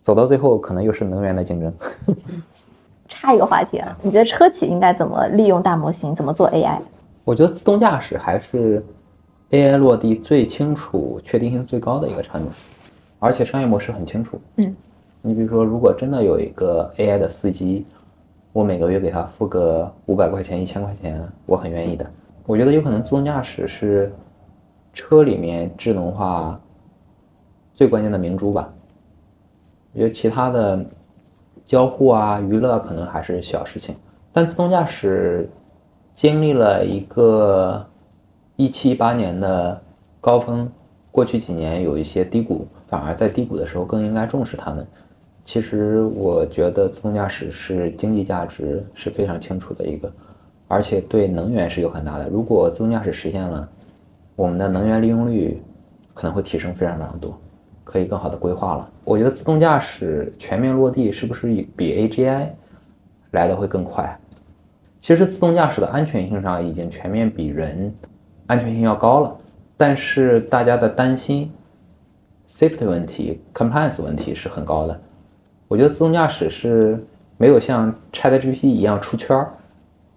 [0.00, 1.72] 走到最后可能又是能源的竞争。
[3.06, 6.78] 差一个话题啊，你觉得车企应该怎么利用大模型，怎么做 AI？
[7.24, 8.84] 我觉得自动驾驶还是。
[9.50, 12.48] AI 落地最清楚、确定性最高的一个场景，
[13.18, 14.40] 而且商业模式很清楚。
[14.56, 14.74] 嗯，
[15.20, 17.84] 你比如说，如果真的有一个 AI 的司机，
[18.52, 22.08] 我每个月给他付个五百块钱、一千块钱，我很愿意的。
[22.46, 24.12] 我觉得有可能自动驾驶是
[24.92, 26.60] 车里面智能化
[27.74, 28.72] 最关键的明珠吧。
[29.92, 30.84] 我觉得其他的
[31.64, 33.96] 交互啊、娱乐可能还是小事情，
[34.32, 35.48] 但自动驾驶
[36.14, 37.86] 经历了一个。
[38.56, 39.82] 一七一八年的
[40.20, 40.70] 高峰，
[41.10, 44.86] 过去几年有一些低谷，反而在低谷的时候更应该重视它们。
[45.44, 50.12] 其实我觉得自动驾驶是经济价值是非常清楚的一个，
[50.68, 52.28] 而且对能源是有很大的。
[52.28, 53.68] 如果自动驾驶实现了，
[54.36, 55.60] 我们的能源利用率
[56.14, 57.38] 可能会提升非常非常多，
[57.84, 58.90] 可以更好的规划了。
[59.04, 62.48] 我觉得自动驾驶全面落地是不是比 AGI
[63.32, 64.18] 来的会更快？
[65.00, 67.92] 其实自动驾驶的安全性上已经全面比人。
[68.48, 69.36] 安全性要高了，
[69.76, 71.50] 但是大家的担心
[72.46, 75.00] ，safety 问题、compliance 问题是很高的。
[75.72, 77.02] 我觉得自动驾驶是
[77.38, 79.50] 没有像 ChatGPT 一样出圈儿，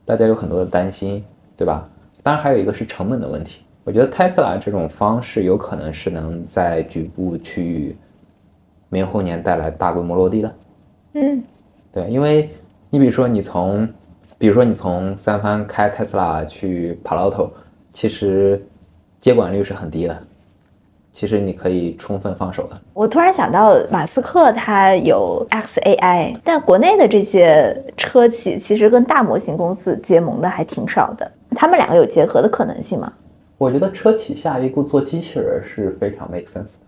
[0.03, 1.23] 大家有很多的担心，
[1.56, 1.88] 对吧？
[2.22, 3.61] 当然还有一个是成本的问题。
[3.86, 7.95] 我觉得 Tesla 这种方式有可能是能在局部区域
[8.90, 10.56] 明后年带来大规模落地的。
[11.14, 11.41] 嗯，
[11.90, 12.49] 对，因为
[12.90, 13.88] 你比如说你从，
[14.38, 17.49] 比如说你从三藩开 Tesla 去 Palo Alto，
[17.94, 18.61] 其实
[19.19, 20.22] 接管率是很低的。
[21.15, 22.77] 其实你可以充分放手的。
[22.93, 31.31] 我突然想到，马斯克他有 xAI，但国内的这些车企其实跟大模型公司结盟的还挺少的。
[31.51, 33.13] 他们两个有结合的可能性吗？
[33.57, 36.79] 我觉得车企下一步做机器人是非常 make sense 的。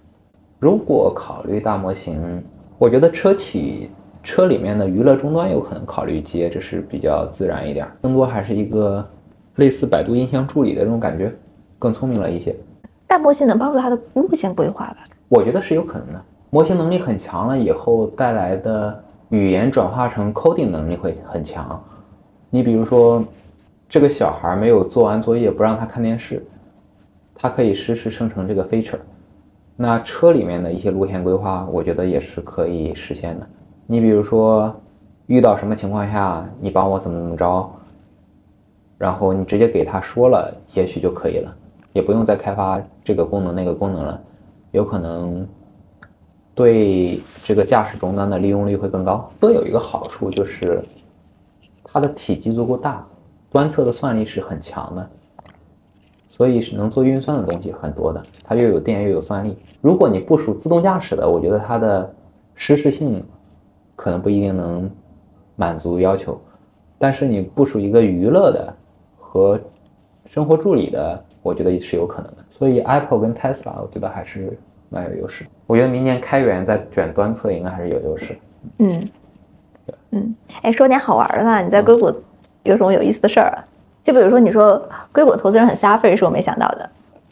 [0.60, 2.44] 如果考虑大模型，
[2.78, 3.90] 我觉得车企
[4.22, 7.88] 车里面的娱乐终端有可能考虑接，这是比较自然一点。
[8.02, 9.08] 更多还是一个
[9.56, 11.32] 类似百度音箱助理的这种感觉，
[11.80, 12.54] 更聪明了一些。
[13.08, 14.98] 大模型能帮助它的路线规划吧？
[15.30, 16.22] 我觉得是有可能的。
[16.50, 21.82] 模型能力很强了以后，带来的语言转化成 coding 能力会很强。
[22.50, 23.24] 你比如说，
[23.90, 26.46] 这个小孩没有做完作业，不让他看电视。
[27.40, 28.98] 它可以实时生成这个 feature，
[29.76, 33.48] 那车里面的一些路线规划，我觉得也是可以实现的。
[33.86, 34.74] 你比如说，
[35.28, 37.70] 遇到什么情况下，你帮我怎么怎么着，
[38.98, 41.56] 然后你直接给他说了，也许就可以了，
[41.98, 44.22] 也不用再开发这个功能那个功能了，
[44.70, 45.48] 有可能
[46.54, 49.28] 对这个驾驶终端的利用率会更高。
[49.40, 50.84] 都有一个好处就是，
[51.84, 53.04] 它的体积足够大，
[53.50, 55.10] 端侧的算力是很强的。
[56.30, 59.58] 所以是能做运算的东西很多的，它又有电又有算力。
[59.82, 62.14] 如果你部署自动驾驶的，我觉得它的
[62.54, 63.26] 实时性
[63.96, 64.88] 可能不一定能
[65.56, 66.40] 满足要求，
[67.00, 68.72] 但是你部署一个娱乐的
[69.18, 69.60] 和
[70.26, 72.38] 生活助理的，我觉得也是有可能的。
[72.50, 74.58] 所以 Apple 跟 Tesla 我觉得还是
[74.90, 75.46] 蛮有优势。
[75.66, 78.38] 我觉得明年开源在卷端侧应该还是有优势。
[78.80, 79.10] 嗯，
[80.12, 82.14] 嗯，哎，说点好玩的吧，你在硅谷
[82.64, 83.64] 有什么有意思的事儿啊？
[84.02, 86.90] 就比如说，你说硅谷投资人很 suffer，是我没想到的。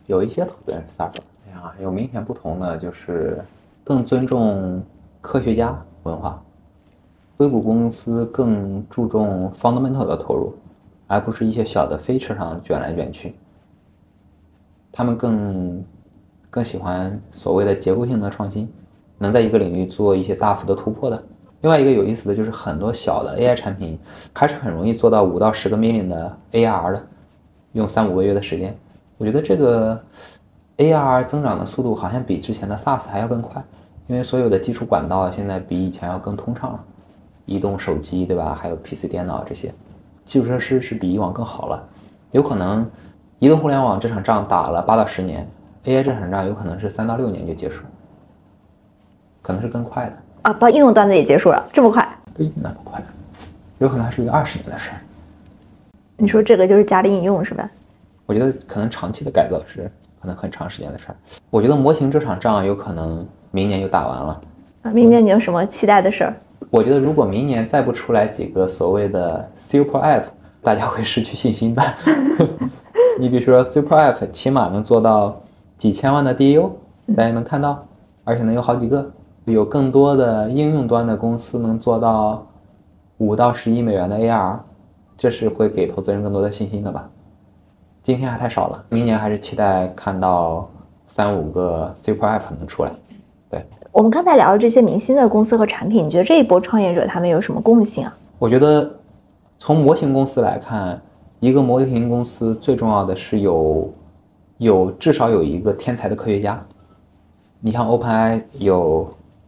[0.08, 3.44] 有一些投资人 suffer，哎呀，有明显不同的就是
[3.84, 4.84] 更尊重
[5.22, 6.42] 科学家文化。
[7.38, 10.54] 硅谷公司更注重 fundamental 的投入，
[11.08, 13.36] 而不是一些小的 feature 上卷来卷去。
[14.98, 15.84] 他们更
[16.50, 18.72] 更喜欢所谓的结构性的创新，
[19.18, 21.22] 能在一个领域做一些大幅的突破的。
[21.60, 24.00] 另外一个有意思的就是，很多小的 AI 产品
[24.32, 27.04] 还是很容易做到五到十个 million 的 AR 的，
[27.74, 28.74] 用三五个月的时间。
[29.18, 30.02] 我觉得这个
[30.78, 33.62] AR 增长的速度好像比之前的 SaaS 还要更快，
[34.08, 36.82] 因为所有的基础管道现在比以前要更通畅了，
[37.46, 38.58] 移动手机对吧？
[38.58, 39.74] 还有 PC 电脑这些
[40.24, 41.86] 基础设施是比以往更好了。
[42.32, 42.90] 有可能
[43.40, 45.46] 移动互联网这场仗打了八到十年
[45.84, 47.84] ，AI 这场仗有可能是三到六年就结束，
[49.42, 50.14] 可能是更快的。
[50.44, 52.08] 啊，把应用端的也结束了，这么快？
[52.34, 53.04] 不一定那么快，
[53.80, 54.98] 有可能还是一个二十年的事儿。
[56.18, 57.70] 你说这个就是家里应用是吧？
[58.26, 59.92] 我觉得可能长期的改造是
[60.22, 61.16] 可能很长时间的事儿。
[61.50, 64.42] 我觉得模型这场仗有可能明年就打完了。
[64.84, 66.34] 啊，明年你有什么期待的事儿？
[66.70, 70.24] 我觉得如果明年再不出来几个所谓的 Super App，
[70.62, 71.84] 大家会失去信心的。
[73.20, 75.42] 你比如说 Super App，起码能做到
[75.78, 76.70] 几千万的 DAU，
[77.16, 77.86] 大家能看到，
[78.26, 79.10] 而且能有好几个。
[79.46, 82.46] 有更多的应用端的公司能做到
[83.20, 84.58] 五到十亿美元的 AR，
[85.16, 87.08] 这是会给投资人更多的信心的吧？
[88.02, 90.68] 今天还太少了，明年还是期待看到
[91.06, 92.92] 三五个 Super App 能出来。
[93.50, 98.18] 对我们刚才聊的这些明星的公司和产品，你觉得这一波创业者他们有什么共性啊？
[98.40, 98.92] 我觉得
[99.60, 101.00] 从模型公司来看，
[101.46, 103.94] 一个模型公司最重要的是有
[104.58, 106.66] 有至少有一个天才的科学家。
[107.60, 109.08] 你像 OpenAI 有。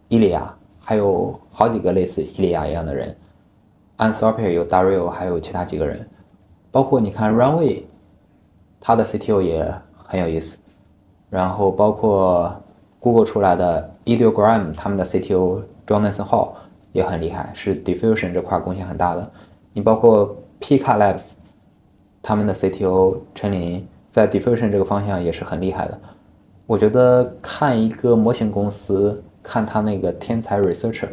[0.09, 3.13] 伊利亚还有好几个类似伊利亚一样的人
[3.97, 6.07] ，Anthropic 有 Dario，还有其他几个人，
[6.71, 7.83] 包括你看 Runway，
[8.79, 10.55] 他的 CTO 也很有意思，
[11.29, 12.55] 然后包括
[13.01, 16.51] Google 出来的 Ideogram，他们的 CTO Jonathan Hall
[16.93, 19.29] 也很厉害，是 Diffusion 这块贡献很大的。
[19.73, 21.33] 你包括 Pika Labs，
[22.27, 25.97] 他们的 CTO 陈林在 Diffusion 这个方向也是很厉害的。
[26.65, 29.23] 我觉得看一个模型公司。
[29.41, 31.07] 看他那个天才 researcher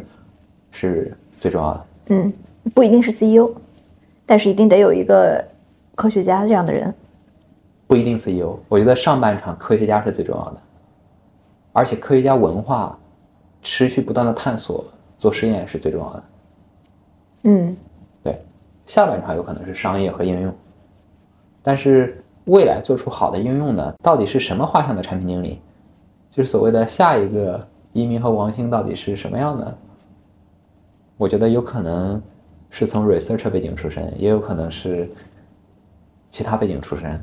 [0.69, 1.85] 是最重要的。
[2.07, 2.33] 嗯，
[2.73, 3.49] 不一定是 CEO，
[4.25, 5.41] 但是一定得有一个
[5.95, 6.93] 科学家这样的人。
[7.87, 10.57] 不一定 CEO，我觉得上半场科学家是最重要的，
[11.71, 12.99] 而且科学家文化
[13.61, 14.83] 持续不断的探索
[15.17, 16.23] 做实验是最重要的。
[17.43, 17.77] 嗯，
[18.21, 18.43] 对，
[18.85, 20.53] 下半场有可能是商业和应用，
[21.65, 25.59] 但是未来做出好的应用的到底是什么画像的产品经理，
[26.29, 27.67] 就是所谓的下一个。
[27.95, 29.77] 移民和王兴到底是什么样的？
[31.15, 32.21] 我觉得有可能
[32.69, 35.09] 是从 researcher 背景出身，也有可能是
[36.29, 37.17] 其他背景出身，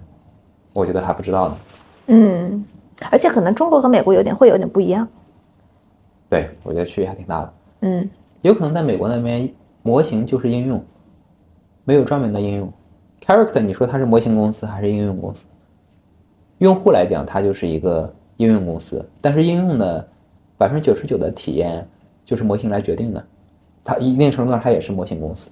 [0.72, 1.56] 我觉得还不知道呢。
[2.06, 2.64] 嗯，
[3.10, 5.06] 而且可能中国和美国有点会有点不一样。
[6.30, 7.52] 对，我觉得区别还挺大的。
[7.82, 8.08] 嗯
[8.40, 9.46] 有可能在美国那边，
[9.82, 10.82] 模型就是应用，
[11.84, 12.72] 没有专门的应用。
[13.24, 15.44] Character，你说它是模型公司还是应用公司？
[16.58, 20.06] 用户来讲，它就是一个应用公司，但是应用的
[20.58, 21.86] 百分之九十九的体验
[22.24, 23.24] 就是模型来决定的。
[23.84, 25.50] 它一定程度上，它也是模型公司。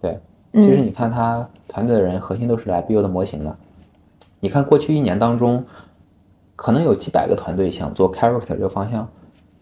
[0.00, 0.18] 对，
[0.54, 3.56] 其实你看它团队的人核心都是来 build 模型的。
[4.40, 5.64] 你看过去一年当中，
[6.56, 9.08] 可能有几百个团队想做 Character 这个方向，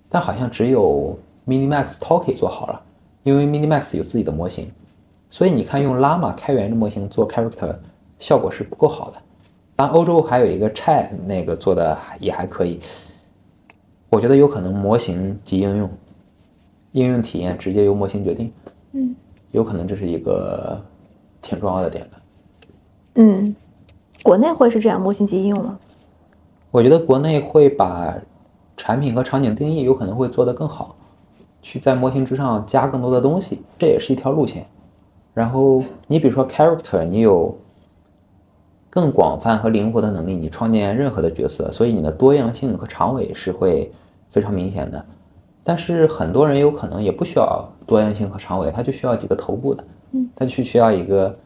[0.08, 2.82] 但好像只有 Minimax Talkie 做好了，
[3.22, 4.70] 因为 Minimax 有自己的模型，
[5.30, 7.76] 所以你看用 Llama 开源的模型做 Character
[8.18, 9.16] 效果是不够好的。
[9.76, 12.80] 当，欧洲还有一个 Chat 那个做的也还可以，
[14.10, 15.90] 我觉得有可能模型及应用，
[16.92, 18.52] 应用体验直接由模型决定，
[18.92, 19.14] 嗯
[19.52, 20.78] 有可能这是一个
[21.40, 22.18] 挺重要的点的。
[23.14, 23.54] 嗯，
[24.22, 25.78] 国内会是这样模型及应用吗？
[26.70, 28.14] 我觉得国内会把
[28.76, 30.96] 产品和场景定义有可能会做得更好，
[31.62, 34.66] 去在模型之上加更多的东西，这也是一条路线。
[35.32, 37.56] 然后你比如说 character，你有
[38.88, 43.90] 更广泛和灵活的能力，你创建任何的角色，所以你的多样性和长尾是会
[44.28, 45.04] 非常明显的。
[45.62, 51.36] 但是很多人有可能也不需要多样性和长尾，他就需要几个头部的，嗯，他就需要一个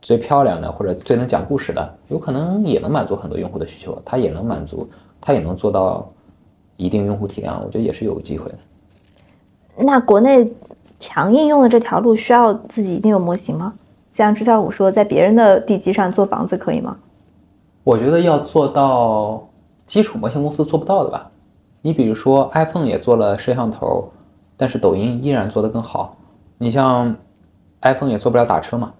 [0.00, 4.88] 最漂亮的或者最能讲故事的，有可能也能满足很多用户的需求，他也能满足，
[5.20, 6.10] 他也能做到
[6.76, 8.58] 一定用户体量，我觉得也是有机会的。
[9.76, 10.50] 那国内
[10.98, 13.74] 强应用的这条路需要自己一定有模型吗？
[14.10, 16.96] 像朱小五说，在别人的地基上做房子可以吗？
[17.84, 19.48] 我觉得要做到
[19.86, 21.30] 基础模型公司做不到的吧。
[21.80, 24.10] 你比如说 iPhone 也做了摄像头，
[24.56, 26.16] 但是抖音依然做得更好。
[26.58, 27.14] 你像
[27.82, 28.92] iPhone 也做不了打车嘛。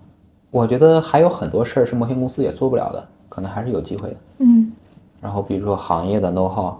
[0.50, 4.16] 我觉得还有很多事儿是模型公司也做不了的，可能还是有机会的。
[4.38, 4.72] 嗯，
[5.20, 6.74] 然后比如说行业的 know how，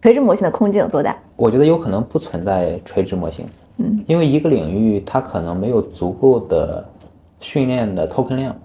[0.00, 1.14] 垂直模型的空间有多大？
[1.34, 3.44] 我觉得有可能不存在垂直模型，
[3.78, 6.84] 嗯，因为一个领域它可能没有足够的
[7.40, 8.56] 训练的 token 量，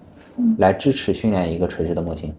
[0.58, 2.32] 来支持训练一个垂直的模型。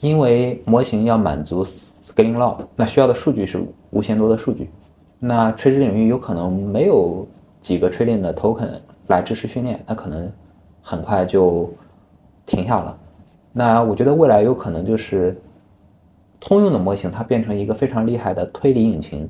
[0.00, 3.58] 因为模型要满足 scaling law，那需要的数据是
[3.90, 4.68] 无限多的数据。
[5.18, 7.26] 那垂直领域有可能没有
[7.62, 8.68] 几个 trillion 的 token
[9.06, 10.30] 来支持训练，那可能
[10.82, 11.72] 很快就
[12.44, 12.98] 停下了。
[13.54, 15.34] 那我觉得未来有可能就是
[16.38, 19.26] 通用的模型，它变成一个非常厉害的推理引擎，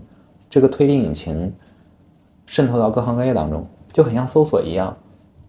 [0.50, 1.54] 这个推理引擎
[2.46, 4.96] 渗透到各行各业当中，就很像搜索一样。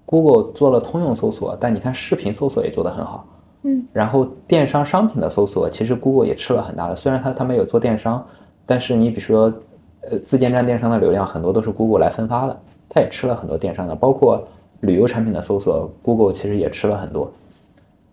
[0.06, 3.26] Google 做了通用搜索，但你看视频搜索也做得很好。
[3.64, 8.26] 嗯，然后电商商品的搜索，其实 Google 也吃了很大的，虽然它它没有做电商，
[8.66, 9.54] 但是你比如说，
[10.02, 12.58] 呃，自建站电商的流量很多都是 Google 来分发的，
[12.88, 14.48] 它也吃了很多电商的，包括
[14.80, 17.30] 旅游产品的搜索，Google 其实也吃了很多。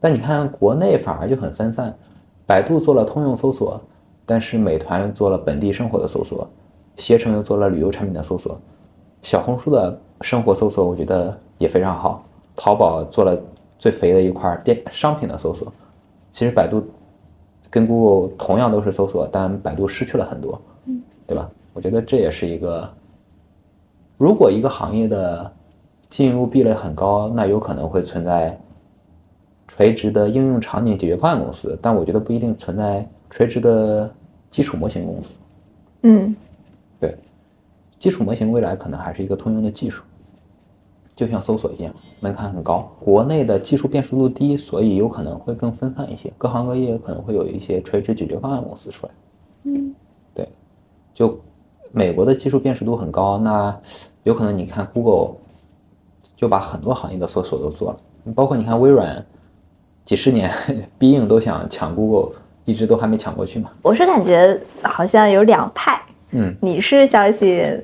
[0.01, 1.95] 但你看国内反而就很分散，
[2.45, 3.81] 百度做了通用搜索，
[4.27, 6.49] 但是美团又做了本地生活的搜索，
[6.97, 8.59] 携程又做了旅游产品的搜索，
[9.25, 12.25] 小红书的生活搜索我觉得也非常好，
[12.55, 13.37] 淘宝做了。
[13.77, 15.71] 最肥的一块电商品的搜索，
[16.31, 16.83] 其实百度
[17.69, 21.51] 跟 Google 同样都是搜索，但百度失去了很多，嗯，对吧？
[21.75, 22.89] 我觉得这也是一个，
[24.17, 25.53] 如果一个行业的
[26.09, 28.59] 进入壁垒很高，那有可能会存在
[29.69, 34.11] 垂直的应用场景解决方案公司，但我觉得不一定存在垂直的
[34.49, 35.39] 基础模型公司。
[36.05, 36.44] 嗯，对，
[38.05, 40.05] 基础模型未来可能还是一个通用的技术。
[41.17, 41.91] 就像搜索一样，
[42.21, 42.93] 门槛很高。
[43.01, 49.13] 国内的技术辨识度低，所以有可能会更分散一些，各行各业可能会有一些垂直解决方案公司出来。
[49.63, 49.95] 嗯，
[50.35, 50.47] 对。
[51.15, 51.41] 就
[51.93, 53.75] 美国的技术辨识度很高，那
[54.25, 55.37] 有可能你看 Google
[56.37, 59.25] 就把很多行业的搜索都做了，包括你看微软，
[60.05, 60.51] 几十年
[60.99, 62.35] 必应都想抢 Google，
[62.67, 63.71] 一直都还没抢过去嘛。
[63.81, 66.03] 我是感觉好像有两派，
[66.33, 67.81] 嗯，你是相信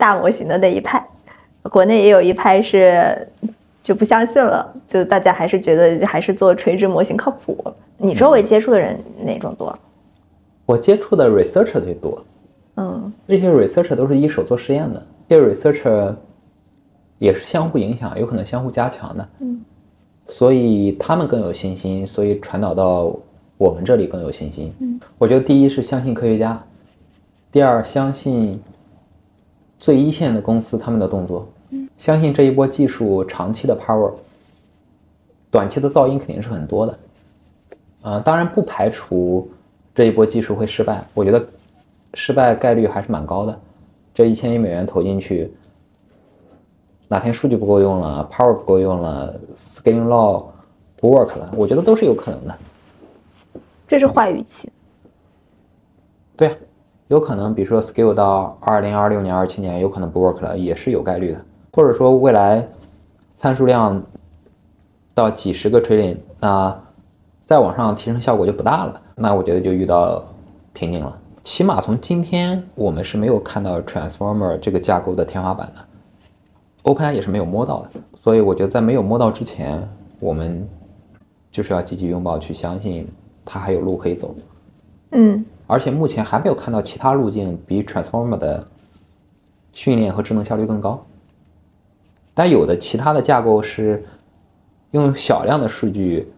[0.00, 1.06] 大模型的那一派。
[1.64, 3.28] 国内也有一派是
[3.82, 7.62] 就不相信了，就大家还是觉得还是做垂直模型靠谱。
[7.98, 9.78] 你周围接触的人哪种多？
[10.64, 12.24] 我接触的 researcher 最多，
[12.76, 16.14] 嗯，这些 researcher 都是一手做实验的，这些 researcher
[17.18, 19.60] 也是相互影响，有可能相互加强的，嗯，
[20.24, 23.14] 所以他们更有信心，所以传导到
[23.58, 24.72] 我们这里更有信心。
[24.80, 26.58] 嗯，我觉得第一是相信科学家，
[27.52, 28.58] 第二相信。
[29.80, 31.48] 最一线的公司他们的动作，
[31.96, 34.12] 相信这一波技术长期的 power，
[35.50, 36.98] 短期的噪音肯定是很多的，
[38.02, 39.50] 呃，当然不排除
[39.94, 41.44] 这一波技术会失败，我觉得
[42.12, 43.58] 失败概率还是蛮高的，
[44.12, 45.50] 这一千亿美元投进去，
[47.08, 50.44] 哪天数据不够用了，power 不够用了，scaling law
[50.96, 52.58] 不 work 了，我觉得都是有可能的。
[53.88, 54.70] 这是坏预期。
[56.36, 56.56] 对啊，
[57.10, 61.40] 有可能，比如说 scale 到二零二六年、二七年，有可能不 work 了，也是有概率的。
[61.72, 62.64] 或者说未来
[63.34, 64.00] 参数量
[65.12, 66.80] 到几十个 trillion，那
[67.44, 70.24] 再往上提升效果就不大了，那我觉得就遇到
[70.72, 71.18] 瓶颈了。
[71.42, 77.90] 起码从今天我们是没有看到 transformer 这个架构的天花板的，OpenAI 也是没有摸到的。
[78.22, 79.82] 所以我觉得在没有摸到之前，
[80.20, 80.64] 我们
[81.50, 83.08] 就是要积极拥抱，去相信
[83.44, 84.32] 它还有路可以走。
[85.12, 88.66] 嗯，而且目前还没有看到其他路径比 transformer 的
[89.72, 91.06] 训练和智能效率更高。
[92.34, 94.04] 但有的其他的架构是
[94.90, 96.28] 用小量的数据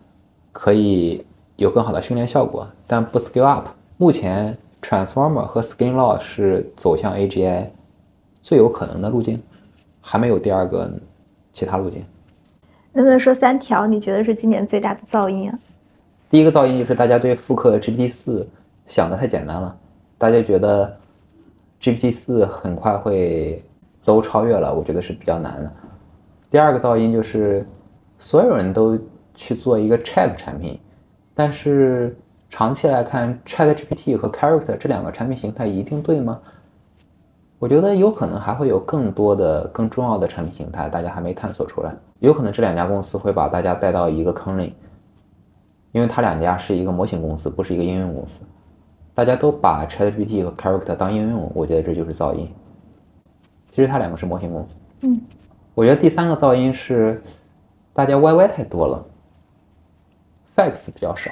[0.52, 1.24] 可以
[1.56, 3.68] 有更好的训练效果，但不 scale up。
[3.96, 7.68] 目前 transformer 和 scaling law 是走向 AGI
[8.42, 9.42] 最有可能的路径，
[10.02, 10.92] 还没有第二个
[11.52, 12.04] 其他路径。
[12.92, 15.58] 能不能说三条你觉得是今年最大的噪音啊？
[16.28, 18.46] 第一个噪音就是大家对复刻 GPT 四
[18.86, 19.76] 想的太简单了，
[20.18, 20.96] 大家觉得
[21.80, 23.64] GPT 四很快会
[24.04, 25.72] 都超越了，我觉得是比较难的。
[26.50, 27.66] 第二个噪音就是
[28.18, 28.98] 所有人都
[29.34, 30.78] 去做一个 Chat 产品，
[31.34, 32.16] 但是
[32.50, 36.38] 长期来看，Chat GPT 和 Character 这两个产品形态一定对吗？
[37.58, 41.94] 我觉得有可能还会有更多的、更重要的产品形态，大家还没探索出来。
[42.18, 44.74] 有可能这两家公司会把大家带到一个坑里，
[45.92, 48.40] 因为它两家是一个模型公司，不是一个应用公司。
[49.14, 52.48] 大家都把 Chat GPT 和 Character 当应用，我觉得这就是噪音。
[53.68, 54.76] 其实它两个是模型公司。
[55.02, 55.20] 嗯。
[55.74, 57.22] 我觉得第三个噪音是，
[57.94, 59.04] 大家 YY 太多了
[60.54, 61.30] ，Facts 比较少。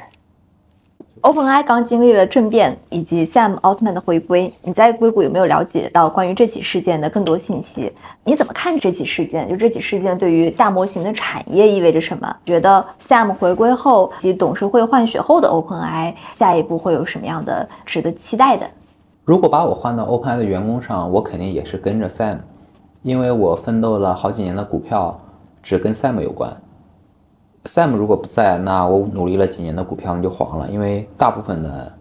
[1.23, 7.93] OpenAI 刚经历了政变以及 Sam Altman 的回归，你在硅谷有没有了解到关于这起事件的更多信息？
[8.25, 9.47] 你怎么看这起事件？
[9.47, 12.37] 就这起事件对于大模型的产业意味着什么？
[12.47, 18.67] 觉得 Sam 回归后及董事会换血后的 OpenAI 下一步会有什么样的值得期待的？
[19.27, 22.39] 如果把我换到 OpenAI 的员工上，我肯定也是跟着 Sam。
[23.03, 25.21] 因为我奋斗了好几年的股票
[25.63, 26.51] 只跟 Sam 有关
[27.65, 30.69] ，Sam 如果不在，那我努力了几年的股票那就黄了。
[30.70, 31.93] 因为大部分的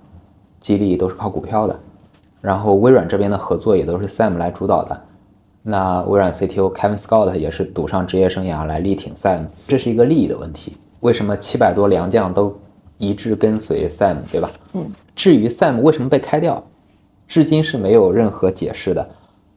[0.59, 1.79] 激励都是靠股票的，
[2.41, 5.01] 然后微软这边的合作也都是 Sam 来主导的。
[5.61, 10.77] 那微软 CTO Kevin Scott 也是赌上职业生涯来力挺 Sam，这是一个利益的问题。
[11.01, 12.57] 为什么七百多良将都
[12.97, 14.49] 一致跟随 Sam，对吧？
[14.73, 14.91] 嗯。
[15.15, 16.63] 至于 Sam 为什么被开掉，
[17.27, 19.09] 至今是没有任何解释的。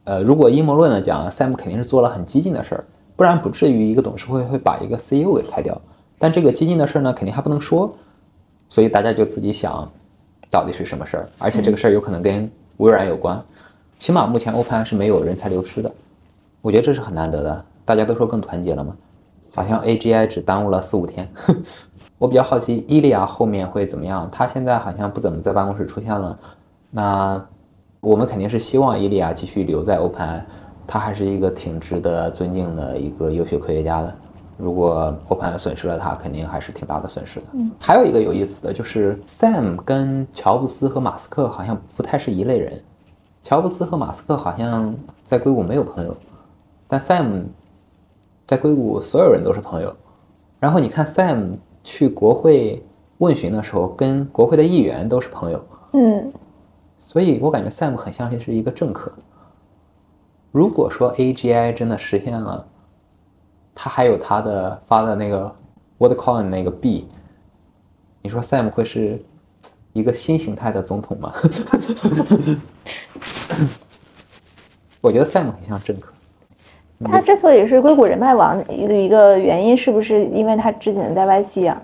[0.03, 2.83] 呃，如果阴谋论的讲，Sam 肯定是做了很激进的事儿，
[3.15, 5.79] 不然不至于一个董事会会把一个 CEO 给开掉。
[6.23, 7.93] 但这个激进的事儿呢，肯定还不能说，
[8.69, 9.91] 所以大家就自己想，
[10.49, 11.29] 到底是什么事儿？
[11.37, 13.43] 而且这个事儿有可能跟微软有关，
[13.97, 15.91] 起码目前 Open 是没有人才流失的，
[16.61, 17.65] 我觉得这是很难得的。
[17.83, 18.95] 大家都说更团结了嘛，
[19.53, 21.29] 好像 AGI 只耽误了四五天。
[22.17, 26.37] 我比较好奇伊利亚后面会怎么样，他现在好像不怎么在办公室出现了，
[26.89, 27.45] 那。
[27.99, 30.43] 我们肯定是希望伊利亚继续留在 OpenAI，
[30.85, 34.15] 他还是一个挺值得尊敬的一个优秀科学家的。
[34.57, 37.45] 如果 OpenAI 损失了他，肯定还是挺大的损失的。
[37.53, 42.81] 嗯，还有一个有意思的就是 Sam 跟乔布斯和马斯克好像不太是一类人。
[43.41, 46.15] 乔布斯和马斯克好像在硅谷没有朋友，
[46.87, 47.43] 但 Sam
[48.45, 49.93] 在硅谷所有人都是朋友。
[50.59, 52.81] 然后你看 Sam 去国会
[53.17, 55.65] 问询的时候，跟国会的议员都是朋友。
[55.93, 56.31] 嗯。
[56.97, 59.11] 所以我感觉 Sam 很像是一个政客。
[60.51, 62.65] 如果说 AGI 真的实现了，
[63.75, 65.55] 他还有他的发的那个
[65.99, 67.07] WhatCoin 那个币，
[68.21, 69.19] 你说 Sam 会是
[69.93, 71.33] 一个新形态的总统吗？
[75.01, 76.13] 我觉得 Sam 很像政客。
[77.05, 81.81] 他之所以是硅谷人脉网的一个原因，是不是因为他之前在 YC 啊？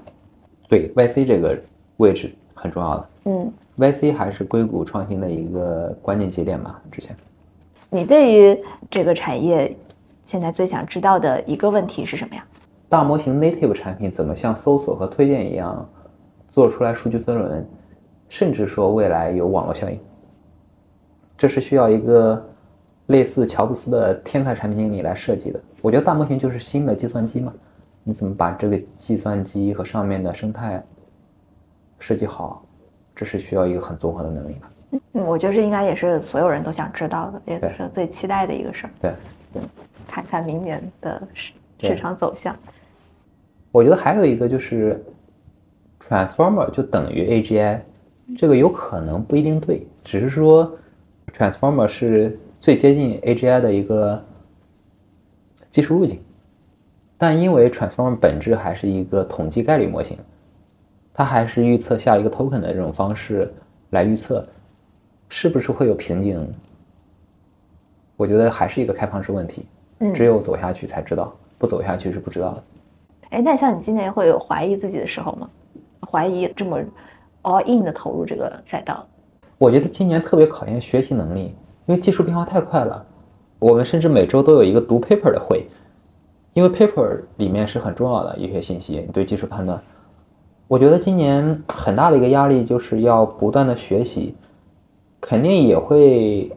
[0.70, 1.60] 对，YC 这个
[1.98, 3.10] 位置很重要的。
[3.26, 3.52] 嗯。
[3.78, 6.82] YC 还是硅谷创新的一个关键节点吧？
[6.92, 7.16] 之前，
[7.90, 8.58] 你对于
[8.90, 9.76] 这个产业
[10.30, 12.46] 现在最想知道的一个问题是什么呀？
[12.88, 15.90] 大模型 native 产品怎么像搜索和推荐一样
[16.50, 17.68] 做出来数据分轮，
[18.28, 20.00] 甚至说未来有网络效应？
[21.36, 22.48] 这是需要一个
[23.08, 25.60] 类似乔布斯的天才产品经理来设计的。
[25.82, 27.52] 我觉得大模型就是新的计算机嘛，
[28.04, 30.86] 你怎么把这个计算机和上面的生态
[31.98, 32.64] 设计好？
[33.16, 34.72] 这是需要一个很综合的能力吧。
[34.92, 38.90] 嗯，我觉得这应该也是所有人都想知道的，也是最期待的一个事儿。
[39.02, 39.14] 对，
[39.54, 39.62] 对，
[40.10, 42.58] 看看明年的市市场走向。
[43.72, 45.00] 我觉得还有一个就是
[46.00, 47.80] ，transformer 就等于 AGI，
[48.36, 50.76] 这个有可能不一定对，只是说
[51.32, 54.24] transformer 是最接近 AGI 的一个
[55.70, 56.20] 技术路径。
[57.22, 60.18] 但因为 Transformer 本质还是一个统计概率模型，
[61.14, 63.54] 它还是预测下一个 token 的这种方式
[63.90, 64.48] 来预测，
[65.28, 66.50] 是不是会有瓶颈？
[68.16, 69.66] 我觉得还是一个开放式问题，
[70.14, 72.64] 只有走下去才知道，不走下去是不知道的。
[73.32, 75.50] 哎，那像你今年会有怀疑自己的时候吗？
[76.10, 76.80] 怀疑这么
[77.44, 79.06] all in 的投入这个赛道？
[79.58, 81.54] 我觉得今年特别考验学习能力，
[81.86, 83.06] 因为技术变化太快了。
[83.60, 85.68] 我们甚至每周都有一个读 paper 的会，
[86.54, 89.82] 因为 paper 里面是很重要的一些信息，你对技术判断。
[90.68, 94.36] 我觉得今年很大的一个压力就是要不断的学习，
[95.20, 96.52] 肯定也会。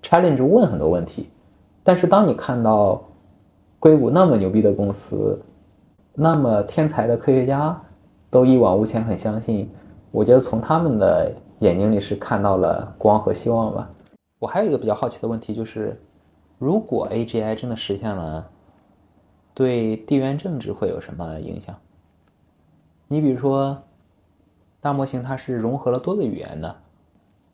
[0.00, 1.28] challenge 问很多问题，
[1.88, 3.02] 但是当你看到
[3.80, 5.40] 硅谷那么牛逼的公司，
[6.12, 7.80] 那么天才的科学家
[8.28, 9.70] 都一往无前，很相信，
[10.10, 13.90] 我觉得从他们的眼睛里是看到了光和希望吧。
[14.38, 15.98] 我还有一个比较好奇的问题就是，
[16.58, 18.46] 如果 AGI 真的实现了，
[19.54, 21.74] 对地缘政治会有什么影响？
[23.06, 23.78] 你比如说，
[24.82, 26.76] 大模型它是融合了多个语言的，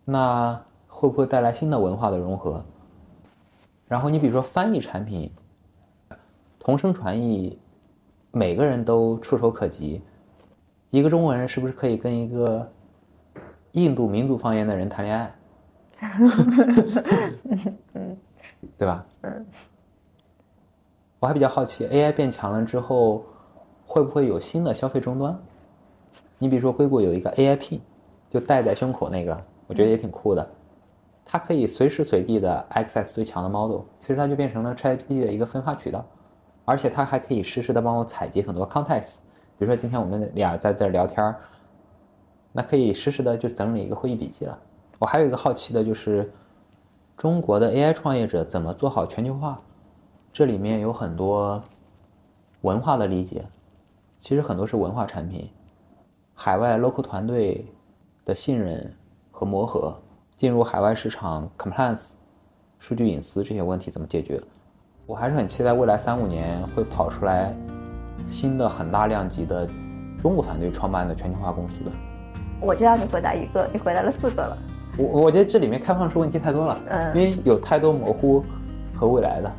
[0.04, 0.60] 那。
[0.96, 2.64] 会不会带来新的文化的融合？
[3.94, 5.30] 然后你比如说翻译产品，
[6.58, 7.56] 同声传译，
[8.32, 10.02] 每个人都触手可及。
[10.90, 12.68] 一个中国人是不是可以跟一个
[13.70, 15.32] 印度民族方言的人谈恋爱？
[18.76, 19.06] 对吧？
[19.20, 19.46] 嗯。
[21.20, 23.24] 我还比较好奇，AI 变强了之后，
[23.86, 25.38] 会不会有新的消费终端？
[26.36, 27.78] 你比如说硅谷有一个 AIP，
[28.28, 30.50] 就戴在胸口那个，我觉得也挺酷的。
[31.24, 36.04] 它可以随时随地的 access 最强的 model，其实它就变成了 ChatGPT 的一个分发渠道，
[36.64, 39.18] 而且它还可以实时的帮我采集很多 context，
[39.58, 41.34] 比如说今天我们俩在这聊天
[42.52, 44.56] 那可以实时的就整理一个会议笔记了。
[45.00, 46.32] 我还有一个好奇的就是，
[47.16, 49.58] 中国的 AI 创业者怎么做好全球化？
[50.32, 51.62] 这里面有很多
[52.60, 53.44] 文化的理解，
[54.20, 55.50] 其实很多是文化产品，
[56.34, 57.66] 海外 local 团队
[58.24, 58.94] 的信任
[59.32, 59.96] 和磨合。
[60.36, 62.12] 进入海外市场，compliance、
[62.78, 64.40] 数据隐私这些问题怎么解决？
[65.06, 67.54] 我还是很期待未来三五年会跑出来
[68.26, 69.68] 新的很大量级的
[70.20, 71.90] 中国团队创办的全球化公司的。
[72.60, 74.58] 我就要你回答一个，你回答了四个了。
[74.96, 78.42] 我我觉得这里面开放式问题太多了，嗯，因为有太多模糊
[78.94, 79.52] 和未来的，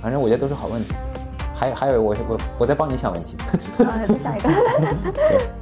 [0.00, 0.94] 反正我觉得都是好问题。
[1.54, 3.36] 还有还有，我我我在帮你想问题。
[4.22, 4.50] 下一个。